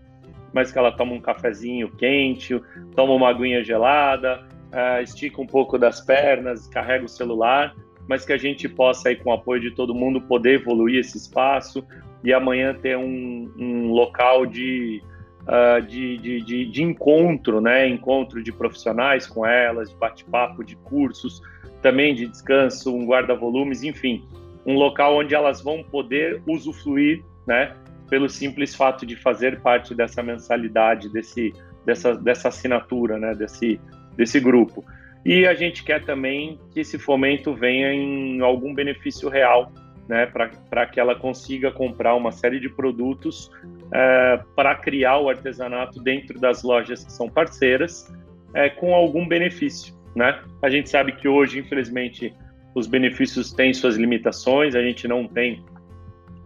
mas 0.53 0.71
que 0.71 0.77
ela 0.77 0.91
toma 0.91 1.13
um 1.13 1.21
cafezinho 1.21 1.89
quente, 1.95 2.61
toma 2.95 3.13
uma 3.13 3.29
aguinha 3.29 3.63
gelada, 3.63 4.45
uh, 4.71 5.01
estica 5.01 5.41
um 5.41 5.47
pouco 5.47 5.77
das 5.77 6.01
pernas, 6.01 6.67
carrega 6.67 7.05
o 7.05 7.09
celular, 7.09 7.75
mas 8.07 8.25
que 8.25 8.33
a 8.33 8.37
gente 8.37 8.67
possa, 8.67 9.09
aí, 9.09 9.15
com 9.15 9.29
o 9.29 9.33
apoio 9.33 9.61
de 9.61 9.71
todo 9.71 9.93
mundo, 9.93 10.21
poder 10.21 10.55
evoluir 10.55 10.99
esse 10.99 11.17
espaço 11.17 11.85
e 12.23 12.33
amanhã 12.33 12.73
ter 12.73 12.97
um, 12.97 13.51
um 13.57 13.91
local 13.91 14.45
de, 14.45 15.01
uh, 15.43 15.81
de, 15.81 16.17
de, 16.17 16.41
de, 16.41 16.65
de, 16.65 16.83
encontro, 16.83 17.61
né? 17.61 17.87
Encontro 17.87 18.43
de 18.43 18.51
profissionais 18.51 19.27
com 19.27 19.45
elas, 19.45 19.89
de 19.89 19.95
bate-papo, 19.95 20.63
de 20.63 20.75
cursos, 20.77 21.41
também 21.81 22.13
de 22.13 22.27
descanso, 22.27 22.95
um 22.95 23.05
guarda-volumes, 23.05 23.83
enfim, 23.83 24.23
um 24.65 24.75
local 24.75 25.17
onde 25.17 25.33
elas 25.33 25.61
vão 25.61 25.83
poder 25.83 26.41
usufruir, 26.47 27.23
né? 27.47 27.75
Pelo 28.09 28.29
simples 28.29 28.75
fato 28.75 29.05
de 29.05 29.15
fazer 29.15 29.61
parte 29.61 29.95
dessa 29.95 30.21
mensalidade, 30.21 31.09
desse, 31.09 31.53
dessa, 31.85 32.13
dessa 32.15 32.49
assinatura, 32.49 33.17
né? 33.17 33.33
Desse, 33.33 33.79
desse 34.15 34.39
grupo. 34.39 34.83
E 35.25 35.45
a 35.45 35.53
gente 35.53 35.83
quer 35.83 36.03
também 36.03 36.59
que 36.73 36.79
esse 36.79 36.97
fomento 36.97 37.53
venha 37.53 37.93
em 37.93 38.41
algum 38.41 38.73
benefício 38.73 39.29
real, 39.29 39.71
né, 40.07 40.25
para 40.25 40.85
que 40.87 40.99
ela 40.99 41.15
consiga 41.15 41.71
comprar 41.71 42.15
uma 42.15 42.31
série 42.31 42.59
de 42.59 42.67
produtos 42.67 43.51
é, 43.93 44.41
para 44.55 44.75
criar 44.75 45.19
o 45.19 45.29
artesanato 45.29 46.01
dentro 46.01 46.39
das 46.39 46.63
lojas 46.63 47.03
que 47.03 47.11
são 47.11 47.29
parceiras, 47.29 48.11
é, 48.53 48.69
com 48.69 48.93
algum 48.95 49.27
benefício. 49.27 49.93
Né? 50.15 50.41
A 50.61 50.69
gente 50.69 50.89
sabe 50.89 51.13
que 51.13 51.27
hoje, 51.27 51.59
infelizmente, 51.59 52.33
os 52.73 52.87
benefícios 52.87 53.53
têm 53.53 53.73
suas 53.73 53.95
limitações, 53.95 54.75
a 54.75 54.81
gente 54.81 55.07
não 55.07 55.27
tem 55.27 55.63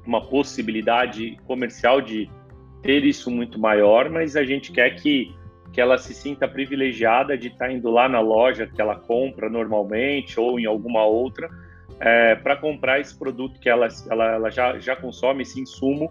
uma 0.05 0.21
possibilidade 0.21 1.37
comercial 1.47 2.01
de 2.01 2.29
ter 2.83 3.03
isso 3.03 3.31
muito 3.31 3.59
maior, 3.59 4.09
mas 4.09 4.35
a 4.35 4.43
gente 4.43 4.71
quer 4.71 4.91
que 4.91 5.33
que 5.75 5.81
ela 5.81 5.97
se 5.97 6.13
sinta 6.13 6.47
privilegiada 6.47 7.37
de 7.37 7.49
estar 7.49 7.69
indo 7.69 7.91
lá 7.91 8.07
na 8.07 8.21
loja 8.21 8.65
que 8.65 8.81
ela 8.81 8.95
compra 8.95 9.49
normalmente 9.49 10.39
ou 10.39 10.57
em 10.57 10.65
alguma 10.65 11.03
outra 11.03 11.49
é, 11.99 12.33
para 12.33 12.55
comprar 12.55 13.01
esse 13.01 13.13
produto 13.19 13.59
que 13.59 13.67
ela, 13.67 13.89
ela, 14.09 14.31
ela 14.35 14.49
já, 14.49 14.79
já 14.79 14.95
consome, 14.95 15.41
esse 15.41 15.59
insumo, 15.59 16.09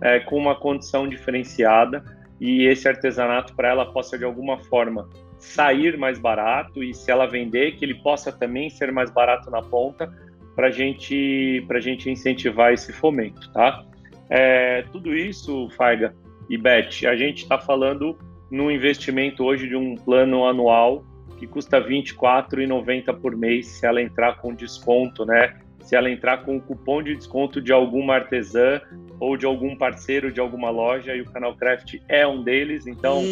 é, 0.00 0.20
com 0.20 0.36
uma 0.36 0.54
condição 0.54 1.08
diferenciada 1.08 2.04
e 2.40 2.66
esse 2.68 2.86
artesanato 2.86 3.52
para 3.56 3.70
ela 3.70 3.84
possa 3.92 4.16
de 4.16 4.24
alguma 4.24 4.58
forma 4.58 5.08
sair 5.38 5.98
mais 5.98 6.16
barato 6.16 6.80
e 6.80 6.94
se 6.94 7.10
ela 7.10 7.26
vender 7.26 7.72
que 7.72 7.84
ele 7.84 7.96
possa 7.96 8.30
também 8.30 8.70
ser 8.70 8.92
mais 8.92 9.10
barato 9.10 9.50
na 9.50 9.60
ponta 9.60 10.08
para 10.54 10.70
gente 10.70 11.64
para 11.66 11.80
gente 11.80 12.08
incentivar 12.08 12.72
esse 12.72 12.92
fomento, 12.92 13.52
tá? 13.52 13.84
É, 14.28 14.82
tudo 14.92 15.16
isso, 15.16 15.68
Faiga 15.70 16.14
e 16.48 16.56
Beth, 16.56 17.08
a 17.08 17.16
gente 17.16 17.42
está 17.42 17.58
falando 17.58 18.16
no 18.50 18.70
investimento 18.70 19.44
hoje 19.44 19.68
de 19.68 19.76
um 19.76 19.94
plano 19.94 20.46
anual 20.46 21.04
que 21.38 21.46
custa 21.46 21.78
R$ 21.78 22.02
24,90 22.02 23.18
por 23.18 23.34
mês 23.34 23.66
se 23.66 23.86
ela 23.86 24.02
entrar 24.02 24.38
com 24.40 24.54
desconto, 24.54 25.24
né? 25.24 25.58
Se 25.80 25.96
ela 25.96 26.10
entrar 26.10 26.44
com 26.44 26.58
o 26.58 26.60
cupom 26.60 27.02
de 27.02 27.16
desconto 27.16 27.62
de 27.62 27.72
alguma 27.72 28.16
artesã 28.16 28.78
ou 29.18 29.38
de 29.38 29.46
algum 29.46 29.74
parceiro 29.74 30.30
de 30.30 30.38
alguma 30.38 30.68
loja, 30.68 31.16
e 31.16 31.22
o 31.22 31.24
Canal 31.24 31.56
Craft 31.56 31.96
é 32.08 32.26
um 32.26 32.42
deles, 32.42 32.86
então 32.86 33.22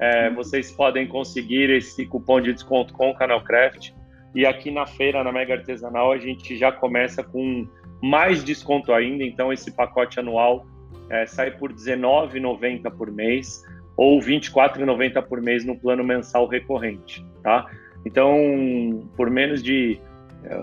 é, 0.00 0.30
vocês 0.30 0.72
podem 0.72 1.06
conseguir 1.06 1.68
esse 1.68 2.06
cupom 2.06 2.40
de 2.40 2.54
desconto 2.54 2.94
com 2.94 3.10
o 3.10 3.14
Canal 3.14 3.44
Craft. 3.44 3.92
E 4.34 4.46
aqui 4.46 4.70
na 4.70 4.86
feira, 4.86 5.22
na 5.22 5.30
Mega 5.30 5.54
Artesanal, 5.54 6.12
a 6.12 6.18
gente 6.18 6.56
já 6.56 6.72
começa 6.72 7.22
com 7.22 7.68
mais 8.02 8.42
desconto 8.42 8.92
ainda, 8.94 9.24
então 9.24 9.52
esse 9.52 9.70
pacote 9.70 10.18
anual 10.18 10.66
é, 11.10 11.26
sai 11.26 11.50
por 11.50 11.70
R$19,90 11.70 12.90
por 12.96 13.10
mês 13.10 13.62
ou 13.98 14.20
R$ 14.20 14.38
24,90 14.38 15.20
por 15.24 15.42
mês 15.42 15.64
no 15.64 15.76
plano 15.76 16.04
mensal 16.04 16.46
recorrente, 16.46 17.26
tá? 17.42 17.66
Então, 18.06 19.10
por 19.16 19.28
menos 19.28 19.60
de 19.60 20.00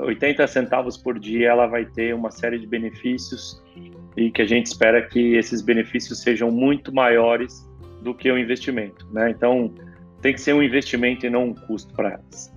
80 0.03 0.41
eh, 0.41 0.47
centavos 0.47 0.95
por 0.95 1.19
dia, 1.19 1.49
ela 1.49 1.67
vai 1.67 1.85
ter 1.85 2.15
uma 2.15 2.31
série 2.31 2.57
de 2.57 2.65
benefícios 2.65 3.61
e 4.15 4.31
que 4.31 4.41
a 4.41 4.45
gente 4.45 4.67
espera 4.67 5.05
que 5.05 5.35
esses 5.35 5.61
benefícios 5.61 6.21
sejam 6.21 6.49
muito 6.49 6.95
maiores 6.95 7.69
do 8.01 8.15
que 8.15 8.31
o 8.31 8.39
investimento, 8.39 9.05
né? 9.11 9.31
Então, 9.31 9.73
tem 10.21 10.33
que 10.33 10.39
ser 10.39 10.53
um 10.53 10.63
investimento 10.63 11.25
e 11.25 11.29
não 11.29 11.49
um 11.49 11.53
custo 11.53 11.93
para 11.93 12.13
elas. 12.13 12.55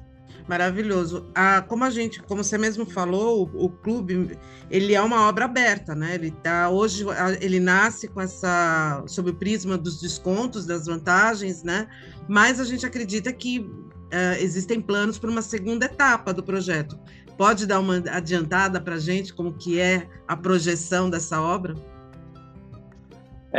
Maravilhoso. 0.49 1.27
Ah, 1.35 1.63
como 1.63 1.85
a 1.85 1.91
gente, 1.91 2.23
como 2.23 2.43
você 2.43 2.57
mesmo 2.57 2.87
falou, 2.87 3.51
o, 3.53 3.67
o, 3.67 3.69
clube 3.69 4.39
ele 4.71 4.95
é 4.95 5.01
uma 5.01 5.29
obra 5.29 5.45
aberta, 5.45 5.95
né? 5.95 6.15
Ele 6.15 6.31
tá 6.31 6.71
hoje, 6.71 7.05
ele 7.41 7.61
nasce 7.61 8.09
com 8.09 8.21
essa 8.21 9.03
sob 9.07 9.31
o 9.31 9.35
prisma 9.35 9.77
dos 9.77 10.01
descontos, 10.01 10.65
das 10.65 10.87
vantagens, 10.87 11.63
né? 11.63 11.87
Mas 12.29 12.59
a 12.61 12.65
gente 12.65 12.87
acredita 12.87 13.33
que 13.33 13.61
uh, 13.61 14.41
existem 14.41 14.81
planos 14.81 15.19
para 15.19 15.31
uma 15.31 15.43
segunda 15.43 15.87
etapa 15.87 16.33
do 16.33 16.43
projeto. 16.43 16.99
Pode 17.37 17.67
dar 17.67 17.79
uma 17.79 18.03
adiantada 18.11 18.81
para 18.81 18.97
a 18.97 18.99
gente 18.99 19.33
como 19.33 19.53
que 19.53 19.79
é 19.79 20.09
a 20.27 20.37
projeção 20.37 21.09
dessa 21.09 21.41
obra? 21.41 21.75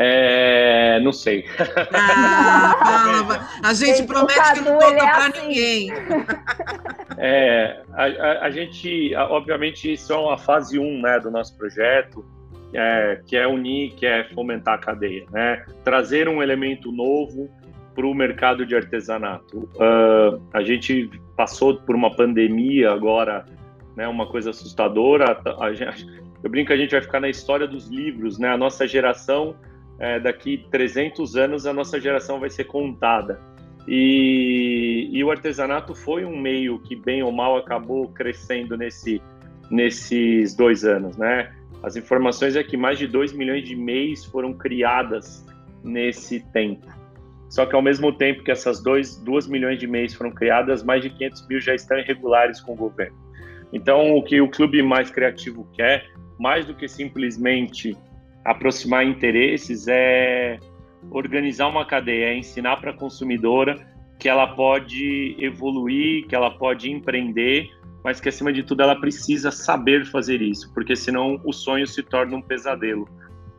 É, 0.02 0.98
não 1.02 1.12
sei. 1.12 1.44
Ah, 1.94 3.60
a 3.64 3.74
gente 3.74 4.04
promete 4.04 4.54
que 4.54 4.62
não 4.62 4.80
conta 4.80 4.96
é 4.96 5.12
para 5.12 5.28
assim. 5.28 5.48
ninguém. 5.48 5.92
É, 7.22 7.82
a, 7.92 8.06
a, 8.06 8.46
a, 8.46 8.50
gente, 8.50 9.14
obviamente, 9.14 9.92
isso 9.92 10.14
é 10.14 10.16
uma 10.16 10.38
fase 10.38 10.80
1 10.80 11.02
né, 11.02 11.20
do 11.20 11.30
nosso 11.30 11.58
projeto, 11.58 12.26
é, 12.74 13.20
que 13.26 13.36
é 13.36 13.46
unir, 13.46 13.92
que 13.96 14.06
é 14.06 14.24
fomentar 14.34 14.76
a 14.76 14.78
cadeia, 14.78 15.26
né? 15.30 15.66
trazer 15.84 16.30
um 16.30 16.42
elemento 16.42 16.94
novo 16.94 17.50
para 17.94 18.08
o 18.08 18.14
mercado 18.14 18.66
de 18.66 18.74
artesanato. 18.74 19.70
Uh, 19.76 20.42
a 20.54 20.62
gente 20.64 21.12
passou 21.36 21.76
por 21.82 21.94
uma 21.94 22.16
pandemia 22.16 22.90
agora, 22.90 23.46
né, 23.98 24.08
uma 24.08 24.26
coisa 24.26 24.52
assustadora. 24.52 25.42
A 25.60 25.74
gente, 25.74 26.08
eu 26.42 26.50
brinco 26.50 26.68
que 26.68 26.74
a 26.74 26.78
gente 26.78 26.92
vai 26.92 27.02
ficar 27.02 27.20
na 27.20 27.28
história 27.28 27.68
dos 27.68 27.90
livros, 27.90 28.40
né? 28.40 28.48
A 28.48 28.58
nossa 28.58 28.88
geração 28.88 29.56
é, 30.00 30.20
daqui 30.20 30.66
300 30.72 31.36
anos 31.36 31.66
a 31.66 31.74
nossa 31.74 32.00
geração 32.00 32.40
vai 32.40 32.50
ser 32.50 32.64
contada. 32.64 33.40
E, 33.88 35.10
e, 35.12 35.24
o 35.24 35.32
artesanato 35.32 35.96
foi 35.96 36.24
um 36.24 36.38
meio 36.38 36.80
que, 36.80 36.96
bem 36.96 37.24
ou 37.24 37.32
mal, 37.32 37.58
acabou 37.58 38.08
crescendo 38.10 38.78
nesse, 38.78 39.22
nesses 39.70 40.56
dois 40.56 40.86
anos, 40.86 41.18
né? 41.18 41.52
As 41.82 41.96
informações 41.96 42.56
é 42.56 42.64
que 42.64 42.78
mais 42.78 43.00
de 43.00 43.08
2 43.08 43.34
milhões 43.34 43.64
de 43.64 43.76
MEIs 43.76 44.26
foram 44.26 44.54
criadas 44.54 45.46
nesse 45.84 46.40
tempo. 46.52 46.88
Só 47.50 47.66
que 47.66 47.76
ao 47.76 47.82
mesmo 47.82 48.14
tempo 48.14 48.44
que 48.44 48.52
essas 48.52 48.84
2 48.84 49.24
milhões 49.48 49.80
de 49.80 49.88
MEIs 49.88 50.14
foram 50.14 50.32
criadas, 50.32 50.84
mais 50.84 51.02
de 51.02 51.10
500 51.10 51.48
mil 51.48 51.60
já 51.60 51.74
estão 51.74 51.98
irregulares 51.98 52.62
com 52.62 52.74
o 52.74 52.76
governo. 52.76 53.18
Então, 53.74 54.16
o 54.16 54.24
que 54.24 54.40
o 54.40 54.50
Clube 54.50 54.82
Mais 54.84 55.10
Criativo 55.10 55.68
quer, 55.74 56.06
mais 56.38 56.66
do 56.66 56.76
que 56.76 56.88
simplesmente 56.88 57.98
aproximar 58.44 59.06
interesses, 59.06 59.88
é 59.88 60.58
organizar 61.12 61.68
uma 61.68 61.86
cadeia, 61.86 62.26
é 62.26 62.38
ensinar 62.38 62.78
para 62.78 62.92
a 62.92 62.94
consumidora 62.94 63.76
que 64.20 64.28
ela 64.28 64.48
pode 64.48 65.36
evoluir, 65.40 66.28
que 66.28 66.36
ela 66.36 66.52
pode 66.52 66.92
empreender, 66.92 67.70
mas 68.04 68.20
que 68.20 68.28
acima 68.28 68.52
de 68.52 68.64
tudo 68.64 68.82
ela 68.82 69.00
precisa 69.00 69.50
saber 69.50 70.06
fazer 70.06 70.42
isso, 70.42 70.74
porque 70.74 70.96
senão 70.96 71.40
o 71.46 71.54
sonho 71.54 71.88
se 71.88 72.04
torna 72.04 72.36
um 72.36 72.42
pesadelo. 72.42 73.08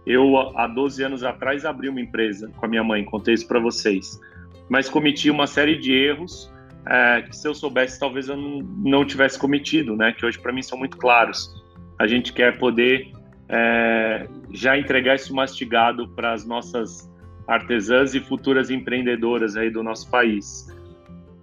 Eu, 0.07 0.37
há 0.59 0.67
12 0.67 1.03
anos 1.03 1.25
atrás, 1.25 1.65
abri 1.65 1.89
uma 1.89 2.01
empresa 2.01 2.51
com 2.57 2.67
a 2.67 2.69
minha 2.69 2.85
mãe, 2.85 3.05
contei 3.05 3.35
isso 3.35 3.49
para 3.49 3.59
vocês, 3.59 4.21
mas 4.69 4.89
cometi 4.89 5.31
uma 5.31 5.47
série 5.47 5.79
de 5.79 5.93
erros 5.93 6.53
é, 6.87 7.23
que 7.23 7.37
se 7.37 7.47
eu 7.47 7.55
soubesse 7.55 7.99
talvez 7.99 8.29
eu 8.29 8.37
não, 8.37 8.59
não 8.79 9.05
tivesse 9.05 9.39
cometido, 9.39 9.97
né? 9.97 10.13
Que 10.13 10.25
hoje 10.25 10.39
para 10.39 10.53
mim 10.53 10.63
são 10.63 10.79
muito 10.79 10.97
claros. 10.97 11.55
A 11.99 12.07
gente 12.07 12.33
quer 12.33 12.59
poder 12.59 13.13
é, 13.51 14.29
já 14.53 14.79
entregar 14.79 15.17
isso 15.17 15.35
mastigado 15.35 16.09
para 16.09 16.33
as 16.33 16.47
nossas 16.47 17.11
artesãs 17.47 18.15
e 18.15 18.21
futuras 18.21 18.71
empreendedoras 18.71 19.57
aí 19.57 19.71
do 19.71 19.83
nosso 19.83 20.09
país. 20.09 20.69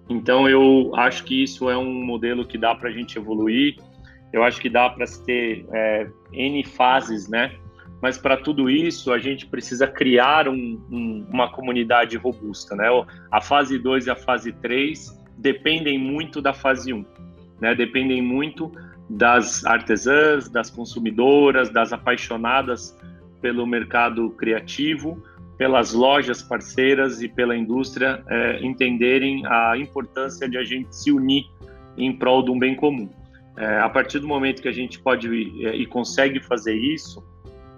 Então 0.08 0.48
eu 0.48 0.92
acho 0.96 1.24
que 1.24 1.42
isso 1.42 1.68
é 1.68 1.76
um 1.76 1.92
modelo 2.02 2.46
que 2.46 2.56
dá 2.56 2.74
para 2.74 2.88
a 2.88 2.92
gente 2.92 3.18
evoluir. 3.18 3.76
Eu 4.32 4.42
acho 4.42 4.58
que 4.60 4.70
dá 4.70 4.88
para 4.88 5.04
ter 5.26 5.66
é, 5.72 6.08
n 6.32 6.64
fases, 6.64 7.28
né? 7.28 7.52
Mas 8.00 8.16
para 8.16 8.36
tudo 8.36 8.70
isso 8.70 9.12
a 9.12 9.18
gente 9.18 9.46
precisa 9.46 9.86
criar 9.86 10.48
um, 10.48 10.80
um, 10.90 11.26
uma 11.30 11.50
comunidade 11.50 12.16
robusta, 12.16 12.74
né? 12.74 12.86
A 13.30 13.40
fase 13.40 13.78
2 13.78 14.06
e 14.06 14.10
a 14.10 14.16
fase 14.16 14.52
3 14.52 15.14
dependem 15.36 15.98
muito 15.98 16.40
da 16.40 16.54
fase 16.54 16.92
1. 16.92 16.96
Um. 16.96 17.04
né? 17.60 17.74
Dependem 17.74 18.22
muito 18.22 18.72
das 19.08 19.64
artesãs, 19.64 20.48
das 20.48 20.70
consumidoras, 20.70 21.70
das 21.70 21.92
apaixonadas 21.92 22.96
pelo 23.40 23.66
mercado 23.66 24.30
criativo, 24.30 25.22
pelas 25.56 25.92
lojas 25.92 26.42
parceiras 26.42 27.22
e 27.22 27.28
pela 27.28 27.56
indústria 27.56 28.22
é, 28.28 28.64
entenderem 28.64 29.44
a 29.46 29.76
importância 29.76 30.48
de 30.48 30.56
a 30.56 30.64
gente 30.64 30.94
se 30.94 31.10
unir 31.10 31.46
em 31.96 32.16
prol 32.16 32.42
de 32.44 32.50
um 32.50 32.58
bem 32.58 32.76
comum. 32.76 33.08
É, 33.56 33.78
a 33.80 33.88
partir 33.88 34.20
do 34.20 34.28
momento 34.28 34.62
que 34.62 34.68
a 34.68 34.72
gente 34.72 35.00
pode 35.00 35.28
é, 35.66 35.74
e 35.74 35.84
consegue 35.84 36.40
fazer 36.40 36.76
isso, 36.76 37.24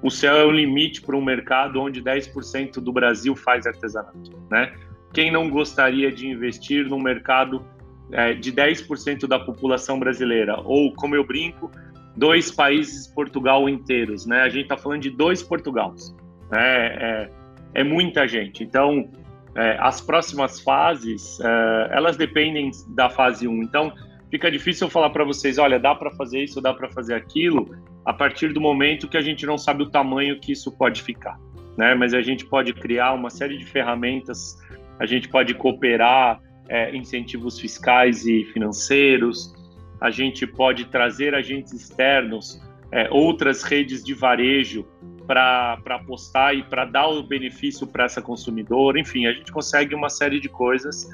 o 0.02 0.10
céu 0.10 0.36
é 0.36 0.44
o 0.44 0.50
limite 0.50 1.00
para 1.00 1.16
um 1.16 1.24
mercado 1.24 1.80
onde 1.80 2.02
10% 2.02 2.80
do 2.80 2.92
Brasil 2.92 3.34
faz 3.36 3.66
artesanato, 3.66 4.32
né? 4.50 4.74
Quem 5.12 5.30
não 5.30 5.50
gostaria 5.50 6.12
de 6.12 6.28
investir 6.28 6.86
num 6.86 7.00
mercado 7.00 7.64
é, 8.12 8.34
de 8.34 8.52
10% 8.52 9.26
da 9.26 9.38
população 9.38 9.98
brasileira? 9.98 10.60
Ou, 10.64 10.92
como 10.92 11.14
eu 11.14 11.24
brinco, 11.24 11.70
dois 12.16 12.50
países 12.50 13.06
Portugal 13.06 13.68
inteiros, 13.68 14.26
né? 14.26 14.42
A 14.42 14.48
gente 14.48 14.64
está 14.64 14.76
falando 14.76 15.02
de 15.02 15.10
dois 15.10 15.42
Portugals, 15.42 16.14
né? 16.50 16.86
É, 16.86 17.30
é 17.74 17.84
muita 17.84 18.26
gente. 18.26 18.62
Então, 18.64 19.08
é, 19.54 19.76
as 19.80 20.00
próximas 20.00 20.60
fases, 20.60 21.40
é, 21.40 21.88
elas 21.92 22.16
dependem 22.16 22.70
da 22.88 23.08
fase 23.10 23.48
1. 23.48 23.62
Então, 23.62 23.92
fica 24.30 24.50
difícil 24.50 24.86
eu 24.86 24.90
falar 24.90 25.10
para 25.10 25.24
vocês, 25.24 25.58
olha, 25.58 25.78
dá 25.78 25.94
para 25.94 26.10
fazer 26.12 26.42
isso, 26.44 26.60
dá 26.60 26.72
para 26.72 26.90
fazer 26.90 27.14
aquilo, 27.14 27.74
a 28.04 28.12
partir 28.12 28.52
do 28.52 28.60
momento 28.60 29.08
que 29.08 29.16
a 29.16 29.22
gente 29.22 29.44
não 29.46 29.58
sabe 29.58 29.82
o 29.82 29.90
tamanho 29.90 30.38
que 30.40 30.52
isso 30.52 30.70
pode 30.72 31.02
ficar, 31.02 31.38
né? 31.76 31.94
Mas 31.94 32.14
a 32.14 32.22
gente 32.22 32.46
pode 32.46 32.72
criar 32.72 33.12
uma 33.12 33.30
série 33.30 33.58
de 33.58 33.64
ferramentas, 33.64 34.58
a 34.98 35.06
gente 35.06 35.28
pode 35.28 35.54
cooperar, 35.54 36.40
é, 36.70 36.96
incentivos 36.96 37.58
fiscais 37.58 38.24
e 38.24 38.44
financeiros, 38.44 39.52
a 40.00 40.10
gente 40.10 40.46
pode 40.46 40.84
trazer 40.86 41.34
agentes 41.34 41.72
externos, 41.72 42.62
é, 42.92 43.08
outras 43.10 43.64
redes 43.64 44.02
de 44.04 44.14
varejo 44.14 44.86
para 45.26 45.78
apostar 45.90 46.54
e 46.54 46.62
para 46.62 46.84
dar 46.84 47.08
o 47.08 47.22
benefício 47.24 47.86
para 47.86 48.04
essa 48.04 48.22
consumidora. 48.22 48.98
Enfim, 48.98 49.26
a 49.26 49.32
gente 49.32 49.52
consegue 49.52 49.94
uma 49.94 50.08
série 50.08 50.40
de 50.40 50.48
coisas 50.48 51.08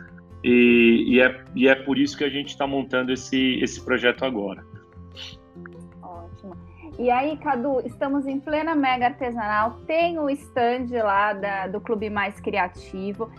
e, 0.45 1.05
e, 1.09 1.21
é, 1.21 1.45
e 1.55 1.66
é 1.66 1.75
por 1.75 1.99
isso 1.99 2.16
que 2.16 2.25
a 2.25 2.31
gente 2.31 2.49
está 2.49 2.66
montando 2.66 3.12
esse, 3.12 3.59
esse 3.62 3.83
projeto 3.83 4.25
agora. 4.25 4.62
Ótimo. 6.03 6.55
E 6.99 7.11
aí, 7.11 7.37
Cadu, 7.38 7.81
estamos 7.85 8.27
em 8.27 8.38
plena 8.38 8.75
mega 8.75 9.07
artesanal, 9.07 9.81
tem 9.87 10.19
o 10.19 10.31
stand 10.31 10.87
lá 11.03 11.33
da, 11.33 11.66
do 11.66 11.81
Clube 11.81 12.09
Mais 12.09 12.38
Criativo 12.40 13.31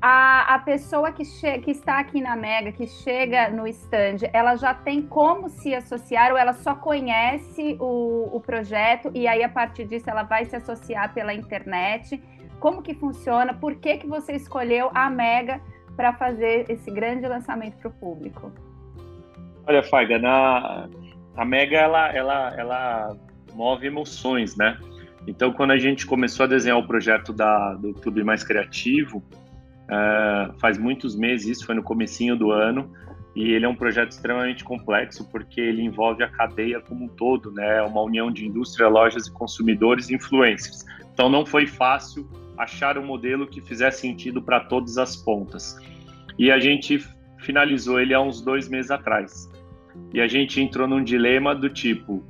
a, 0.00 0.54
a 0.54 0.58
pessoa 0.58 1.10
que, 1.10 1.24
que 1.60 1.70
está 1.70 1.98
aqui 1.98 2.20
na 2.20 2.36
Mega, 2.36 2.70
que 2.70 2.86
chega 2.86 3.48
no 3.48 3.66
stand, 3.66 4.28
ela 4.32 4.56
já 4.56 4.74
tem 4.74 5.02
como 5.02 5.48
se 5.48 5.74
associar 5.74 6.30
ou 6.32 6.38
ela 6.38 6.52
só 6.52 6.74
conhece 6.74 7.76
o, 7.80 8.30
o 8.36 8.40
projeto 8.40 9.10
e 9.14 9.26
aí 9.26 9.42
a 9.42 9.48
partir 9.48 9.86
disso 9.86 10.08
ela 10.08 10.22
vai 10.22 10.44
se 10.44 10.54
associar 10.54 11.14
pela 11.14 11.32
internet? 11.32 12.22
Como 12.60 12.82
que 12.82 12.94
funciona? 12.94 13.54
Por 13.54 13.76
que, 13.76 13.98
que 13.98 14.06
você 14.06 14.32
escolheu 14.32 14.90
a 14.94 15.10
Mega 15.10 15.60
para 15.96 16.12
fazer 16.12 16.70
esse 16.70 16.90
grande 16.90 17.26
lançamento 17.26 17.76
para 17.78 17.88
o 17.88 17.92
público? 17.92 18.52
Olha, 19.66 19.82
Faiga, 19.82 20.18
na, 20.18 20.88
a 21.36 21.44
Mega 21.44 21.76
ela, 21.76 22.14
ela, 22.14 22.54
ela 22.56 23.16
move 23.54 23.86
emoções, 23.86 24.56
né? 24.56 24.78
Então, 25.26 25.52
quando 25.52 25.72
a 25.72 25.78
gente 25.78 26.06
começou 26.06 26.44
a 26.44 26.46
desenhar 26.46 26.78
o 26.78 26.86
projeto 26.86 27.32
da, 27.32 27.74
do 27.74 27.92
Clube 27.94 28.22
Mais 28.22 28.44
Criativo, 28.44 29.22
Uh, 29.86 30.58
faz 30.58 30.78
muitos 30.78 31.14
meses, 31.14 31.58
isso 31.58 31.66
foi 31.66 31.74
no 31.74 31.82
comecinho 31.82 32.36
do 32.36 32.50
ano, 32.50 32.92
e 33.36 33.52
ele 33.52 33.66
é 33.66 33.68
um 33.68 33.74
projeto 33.76 34.10
extremamente 34.12 34.64
complexo 34.64 35.28
porque 35.30 35.60
ele 35.60 35.82
envolve 35.82 36.22
a 36.22 36.28
cadeia 36.28 36.80
como 36.80 37.04
um 37.04 37.08
todo, 37.08 37.52
né? 37.52 37.82
Uma 37.82 38.00
união 38.00 38.32
de 38.32 38.46
indústria, 38.46 38.88
lojas 38.88 39.26
e 39.26 39.32
consumidores 39.32 40.08
e 40.08 40.14
influencers. 40.14 40.86
Então 41.12 41.28
não 41.28 41.44
foi 41.44 41.66
fácil 41.66 42.26
achar 42.56 42.96
um 42.96 43.04
modelo 43.04 43.46
que 43.46 43.60
fizesse 43.60 44.00
sentido 44.00 44.40
para 44.40 44.60
todas 44.60 44.96
as 44.96 45.16
pontas. 45.16 45.78
E 46.38 46.50
a 46.50 46.58
gente 46.58 47.04
finalizou 47.38 48.00
ele 48.00 48.14
há 48.14 48.20
uns 48.20 48.40
dois 48.40 48.70
meses 48.70 48.90
atrás. 48.90 49.50
E 50.14 50.20
a 50.20 50.26
gente 50.26 50.58
entrou 50.58 50.88
num 50.88 51.04
dilema 51.04 51.54
do 51.54 51.68
tipo: 51.68 52.24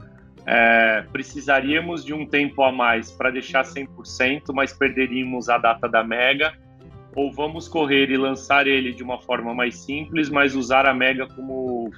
é, 0.44 1.04
precisaríamos 1.12 2.04
de 2.04 2.12
um 2.12 2.26
tempo 2.26 2.64
a 2.64 2.72
mais 2.72 3.12
para 3.12 3.30
deixar 3.30 3.64
100%, 3.64 4.52
mas 4.52 4.72
perderíamos 4.72 5.48
a 5.48 5.56
data 5.56 5.88
da 5.88 6.02
Mega 6.02 6.52
ou 7.16 7.32
vamos 7.32 7.66
correr 7.66 8.10
e 8.10 8.16
lançar 8.16 8.66
ele 8.66 8.92
de 8.92 9.02
uma 9.02 9.18
forma 9.18 9.54
mais 9.54 9.78
simples, 9.78 10.28
mas 10.28 10.54
usar 10.54 10.84
a 10.84 10.92
Mega 10.92 11.26
como, 11.26 11.90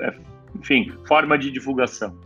é, 0.00 0.12
enfim, 0.58 0.92
forma 1.06 1.38
de 1.38 1.52
divulgação. 1.52 2.18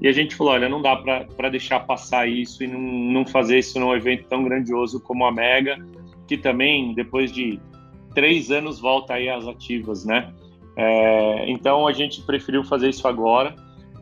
E 0.00 0.08
a 0.08 0.12
gente 0.12 0.34
falou, 0.34 0.54
olha, 0.54 0.70
não 0.70 0.80
dá 0.80 0.96
para 0.96 1.50
deixar 1.50 1.80
passar 1.80 2.26
isso 2.26 2.64
e 2.64 2.66
não, 2.66 2.80
não 2.80 3.26
fazer 3.26 3.58
isso 3.58 3.78
num 3.78 3.94
evento 3.94 4.26
tão 4.26 4.42
grandioso 4.42 4.98
como 5.00 5.26
a 5.26 5.30
Mega, 5.30 5.76
que 6.26 6.38
também, 6.38 6.94
depois 6.94 7.30
de 7.30 7.60
três 8.14 8.50
anos, 8.50 8.80
volta 8.80 9.14
aí 9.14 9.28
às 9.28 9.46
ativas, 9.46 10.06
né? 10.06 10.32
É, 10.74 11.50
então, 11.50 11.86
a 11.86 11.92
gente 11.92 12.22
preferiu 12.22 12.64
fazer 12.64 12.88
isso 12.88 13.06
agora. 13.06 13.54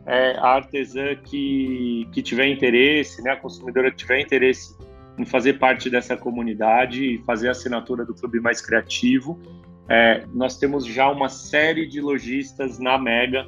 É, 0.05 0.37
a 0.37 0.47
artesã 0.47 1.13
que, 1.15 2.07
que 2.13 2.21
tiver 2.21 2.47
interesse, 2.47 3.21
né, 3.21 3.31
a 3.31 3.35
consumidora 3.35 3.91
que 3.91 3.97
tiver 3.97 4.21
interesse 4.21 4.75
em 5.21 5.25
fazer 5.25 5.59
parte 5.59 5.89
dessa 5.89 6.17
comunidade 6.17 7.15
e 7.15 7.17
fazer 7.19 7.47
a 7.47 7.51
assinatura 7.51 8.03
do 8.03 8.13
Clube 8.13 8.39
Mais 8.39 8.61
Criativo. 8.61 9.39
É, 9.87 10.25
nós 10.33 10.57
temos 10.57 10.85
já 10.85 11.09
uma 11.09 11.29
série 11.29 11.87
de 11.87 12.01
lojistas 12.01 12.79
na 12.79 12.97
Mega 12.97 13.47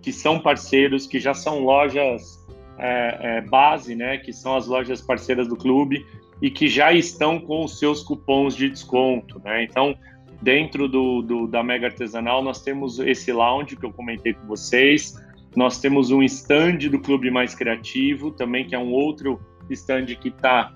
que 0.00 0.12
são 0.12 0.40
parceiros, 0.40 1.06
que 1.06 1.20
já 1.20 1.32
são 1.32 1.60
lojas 1.60 2.44
é, 2.76 3.18
é, 3.20 3.40
base, 3.40 3.94
né, 3.94 4.18
que 4.18 4.32
são 4.32 4.56
as 4.56 4.66
lojas 4.66 5.00
parceiras 5.00 5.46
do 5.46 5.56
clube 5.56 6.04
e 6.40 6.50
que 6.50 6.66
já 6.66 6.92
estão 6.92 7.38
com 7.38 7.64
os 7.64 7.78
seus 7.78 8.02
cupons 8.02 8.56
de 8.56 8.68
desconto. 8.68 9.40
Né? 9.44 9.62
Então, 9.62 9.96
dentro 10.40 10.88
do, 10.88 11.22
do, 11.22 11.46
da 11.46 11.62
Mega 11.62 11.86
Artesanal, 11.86 12.42
nós 12.42 12.62
temos 12.62 12.98
esse 12.98 13.32
lounge 13.32 13.76
que 13.76 13.86
eu 13.86 13.92
comentei 13.92 14.34
com 14.34 14.44
vocês, 14.46 15.14
nós 15.54 15.78
temos 15.78 16.10
um 16.10 16.22
stand 16.22 16.78
do 16.90 16.98
Clube 16.98 17.30
Mais 17.30 17.54
Criativo, 17.54 18.32
também 18.32 18.66
que 18.66 18.74
é 18.74 18.78
um 18.78 18.90
outro 18.90 19.40
stand 19.70 20.06
que 20.06 20.28
está 20.28 20.74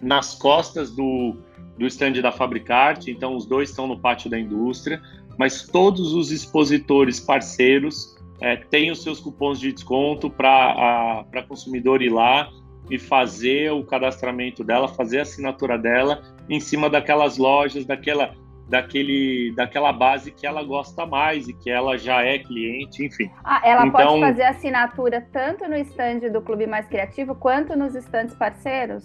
nas 0.00 0.34
costas 0.34 0.90
do, 0.90 1.36
do 1.78 1.86
stand 1.86 2.12
da 2.22 2.32
Fabricarte, 2.32 3.10
então 3.10 3.36
os 3.36 3.46
dois 3.46 3.70
estão 3.70 3.86
no 3.86 3.98
pátio 3.98 4.30
da 4.30 4.38
indústria, 4.38 5.00
mas 5.38 5.66
todos 5.66 6.12
os 6.12 6.30
expositores 6.30 7.18
parceiros 7.20 8.16
é, 8.40 8.56
têm 8.56 8.90
os 8.90 9.02
seus 9.02 9.20
cupons 9.20 9.60
de 9.60 9.72
desconto 9.72 10.30
para 10.30 11.24
a 11.32 11.42
consumidor 11.42 12.02
ir 12.02 12.10
lá 12.10 12.48
e 12.90 12.98
fazer 12.98 13.70
o 13.72 13.84
cadastramento 13.84 14.64
dela, 14.64 14.88
fazer 14.88 15.20
a 15.20 15.22
assinatura 15.22 15.78
dela 15.78 16.22
em 16.48 16.58
cima 16.58 16.90
daquelas 16.90 17.38
lojas, 17.38 17.84
daquela, 17.84 18.34
daquele, 18.68 19.52
daquela 19.54 19.92
base 19.92 20.32
que 20.32 20.46
ela 20.46 20.62
gosta 20.62 21.06
mais 21.06 21.48
e 21.48 21.52
que 21.52 21.70
ela 21.70 21.96
já 21.96 22.22
é 22.22 22.38
cliente, 22.38 23.04
enfim. 23.04 23.30
Ah, 23.44 23.62
ela 23.64 23.86
então, 23.86 24.18
pode 24.18 24.20
fazer 24.20 24.42
assinatura 24.42 25.26
tanto 25.32 25.68
no 25.68 25.76
stand 25.76 26.30
do 26.32 26.42
Clube 26.42 26.66
Mais 26.66 26.86
Criativo 26.86 27.34
quanto 27.34 27.76
nos 27.76 27.94
stands 27.94 28.34
parceiros? 28.34 29.04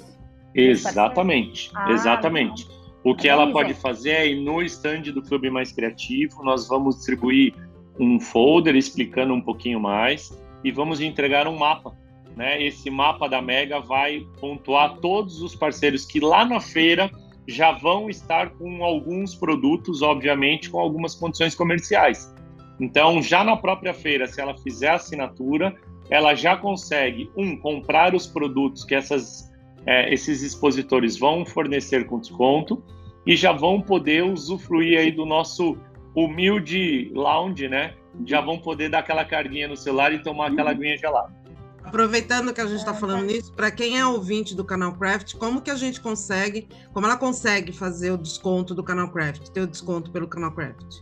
Exatamente, 0.56 1.70
ah, 1.76 1.92
exatamente. 1.92 2.68
O 3.04 3.14
que 3.14 3.28
ela 3.28 3.52
pode 3.52 3.74
fazer 3.76 4.10
é 4.10 4.28
ir 4.28 4.42
no 4.42 4.64
stand 4.64 5.02
do 5.14 5.22
Clube 5.22 5.50
Mais 5.50 5.72
Criativo, 5.72 6.44
nós 6.44 6.68
vamos 6.68 6.96
distribuir 6.96 7.54
um 8.00 8.20
folder 8.20 8.76
explicando 8.76 9.34
um 9.34 9.42
pouquinho 9.42 9.80
mais 9.80 10.36
e 10.64 10.72
vamos 10.72 11.00
entregar 11.02 11.48
um 11.48 11.58
mapa. 11.58 11.96
Né? 12.36 12.62
Esse 12.64 12.90
mapa 12.90 13.30
da 13.30 13.42
Mega 13.42 13.80
vai 13.80 14.26
pontuar 14.40 14.98
todos 14.98 15.42
os 15.42 15.56
parceiros 15.56 16.06
que 16.06 16.20
lá 16.20 16.44
na 16.44 16.60
feira 16.60 17.12
já 17.48 17.72
vão 17.72 18.10
estar 18.10 18.50
com 18.52 18.84
alguns 18.84 19.36
produtos, 19.36 20.02
obviamente, 20.02 20.70
com 20.70 20.80
algumas 20.80 21.14
condições 21.14 21.54
comerciais. 21.54 22.34
Então, 22.80 23.22
já 23.22 23.44
na 23.44 23.56
própria 23.56 23.94
feira, 23.94 24.28
se 24.28 24.42
ela 24.42 24.58
fizer 24.58 24.90
a 24.90 24.96
assinatura, 24.96 25.76
ela 26.10 26.36
já 26.36 26.58
consegue, 26.58 27.30
um, 27.38 27.56
comprar 27.56 28.14
os 28.16 28.28
produtos 28.28 28.84
que 28.84 28.96
essas 28.96 29.52
é, 29.86 30.14
esses 30.14 30.42
expositores 30.42 31.18
vão 31.18 31.46
fornecer 31.46 32.06
com 32.06 32.20
desconto 32.20 32.84
e 33.26 33.36
já 33.36 33.52
vão 33.52 33.82
poder 33.82 34.24
usufruir 34.24 35.00
aí 35.00 35.12
do 35.12 35.26
nosso 35.26 35.78
humilde 36.16 37.12
lounge, 37.14 37.68
né? 37.68 37.96
Já 38.26 38.42
vão 38.42 38.58
poder 38.58 38.90
dar 38.90 39.00
aquela 39.00 39.26
carguinha 39.26 39.68
no 39.68 39.76
celular 39.76 40.14
e 40.14 40.22
tomar 40.22 40.48
aquela 40.52 40.72
uhum. 40.72 40.78
aguinha 40.78 40.98
gelada. 40.98 41.34
Aproveitando 41.84 42.54
que 42.54 42.60
a 42.60 42.66
gente 42.66 42.80
está 42.80 42.94
falando 42.94 43.26
nisso, 43.26 43.54
para 43.54 43.70
quem 43.70 43.98
é 43.98 44.06
ouvinte 44.06 44.56
do 44.56 44.66
canal 44.66 44.94
Craft, 44.94 45.36
como 45.36 45.62
que 45.62 45.70
a 45.70 45.76
gente 45.76 46.02
consegue, 46.02 46.68
como 46.92 47.06
ela 47.06 47.16
consegue 47.16 47.72
fazer 47.72 48.12
o 48.12 48.18
desconto 48.18 48.74
do 48.74 48.84
canal 48.84 49.10
Craft, 49.10 49.50
ter 49.50 49.62
o 49.62 49.68
desconto 49.68 50.10
pelo 50.10 50.28
canal 50.28 50.52
Craft? 50.52 51.02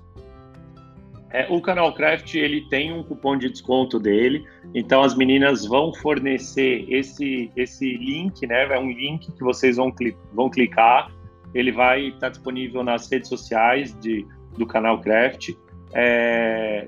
É, 1.33 1.47
o 1.49 1.59
Canal 1.59 1.91
Craft 1.95 2.35
ele 2.35 2.61
tem 2.69 2.93
um 2.93 3.01
cupom 3.01 3.35
de 3.35 3.49
desconto 3.49 3.99
dele, 3.99 4.45
então 4.73 5.01
as 5.01 5.15
meninas 5.15 5.65
vão 5.65 5.91
fornecer 5.91 6.85
esse 6.87 7.51
esse 7.55 7.97
link, 7.97 8.45
né? 8.45 8.71
É 8.71 8.79
um 8.79 8.91
link 8.91 9.31
que 9.31 9.43
vocês 9.43 9.77
vão, 9.77 9.91
cli 9.91 10.15
vão 10.31 10.47
clicar. 10.47 11.11
Ele 11.51 11.71
vai 11.71 12.09
estar 12.09 12.29
disponível 12.29 12.83
nas 12.83 13.11
redes 13.11 13.29
sociais 13.29 13.99
de, 13.99 14.27
do 14.55 14.65
Canal 14.67 15.01
Craft. 15.01 15.55
É, 15.91 16.87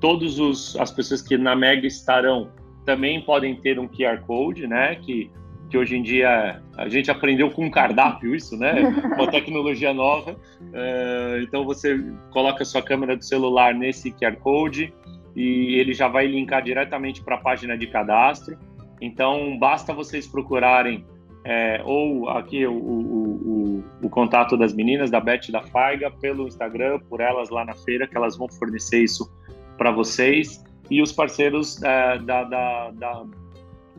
todos 0.00 0.40
os 0.40 0.76
as 0.76 0.90
pessoas 0.90 1.22
que 1.22 1.38
na 1.38 1.54
Mega 1.54 1.86
estarão 1.86 2.50
também 2.84 3.20
podem 3.20 3.54
ter 3.54 3.78
um 3.78 3.86
QR 3.86 4.20
Code, 4.26 4.66
né? 4.66 4.96
Que, 4.96 5.30
que 5.74 5.78
hoje 5.78 5.96
em 5.96 6.02
dia 6.02 6.62
a 6.76 6.88
gente 6.88 7.10
aprendeu 7.10 7.50
com 7.50 7.64
um 7.64 7.70
cardápio 7.70 8.32
isso, 8.32 8.56
né? 8.56 8.74
Uma 9.18 9.28
tecnologia 9.28 9.92
nova. 9.92 10.36
Uh, 10.60 11.42
então 11.42 11.64
você 11.64 11.98
coloca 12.30 12.62
a 12.62 12.64
sua 12.64 12.80
câmera 12.80 13.16
do 13.16 13.24
celular 13.24 13.74
nesse 13.74 14.12
QR 14.12 14.36
Code 14.36 14.94
e 15.34 15.74
ele 15.74 15.92
já 15.92 16.06
vai 16.06 16.28
linkar 16.28 16.62
diretamente 16.62 17.20
para 17.24 17.34
a 17.34 17.38
página 17.38 17.76
de 17.76 17.88
cadastro. 17.88 18.56
Então 19.00 19.58
basta 19.58 19.92
vocês 19.92 20.28
procurarem 20.28 21.04
é, 21.44 21.82
ou 21.84 22.28
aqui 22.28 22.64
o, 22.64 22.72
o, 22.72 23.82
o, 23.82 23.84
o, 24.06 24.08
contato 24.08 24.56
das 24.56 24.72
meninas 24.72 25.10
da 25.10 25.18
Beth 25.18 25.50
da 25.50 25.60
Faiga 25.60 26.08
pelo 26.08 26.46
Instagram, 26.46 27.00
por 27.00 27.20
elas 27.20 27.50
lá 27.50 27.64
na 27.64 27.74
feira, 27.74 28.06
que 28.06 28.16
elas 28.16 28.36
vão 28.36 28.48
fornecer 28.48 29.02
isso 29.02 29.28
para 29.76 29.90
vocês 29.90 30.62
e 30.88 31.02
os 31.02 31.10
parceiros 31.10 31.82
é, 31.82 32.18
da, 32.20 32.44
da, 32.44 32.90
da, 32.92 33.24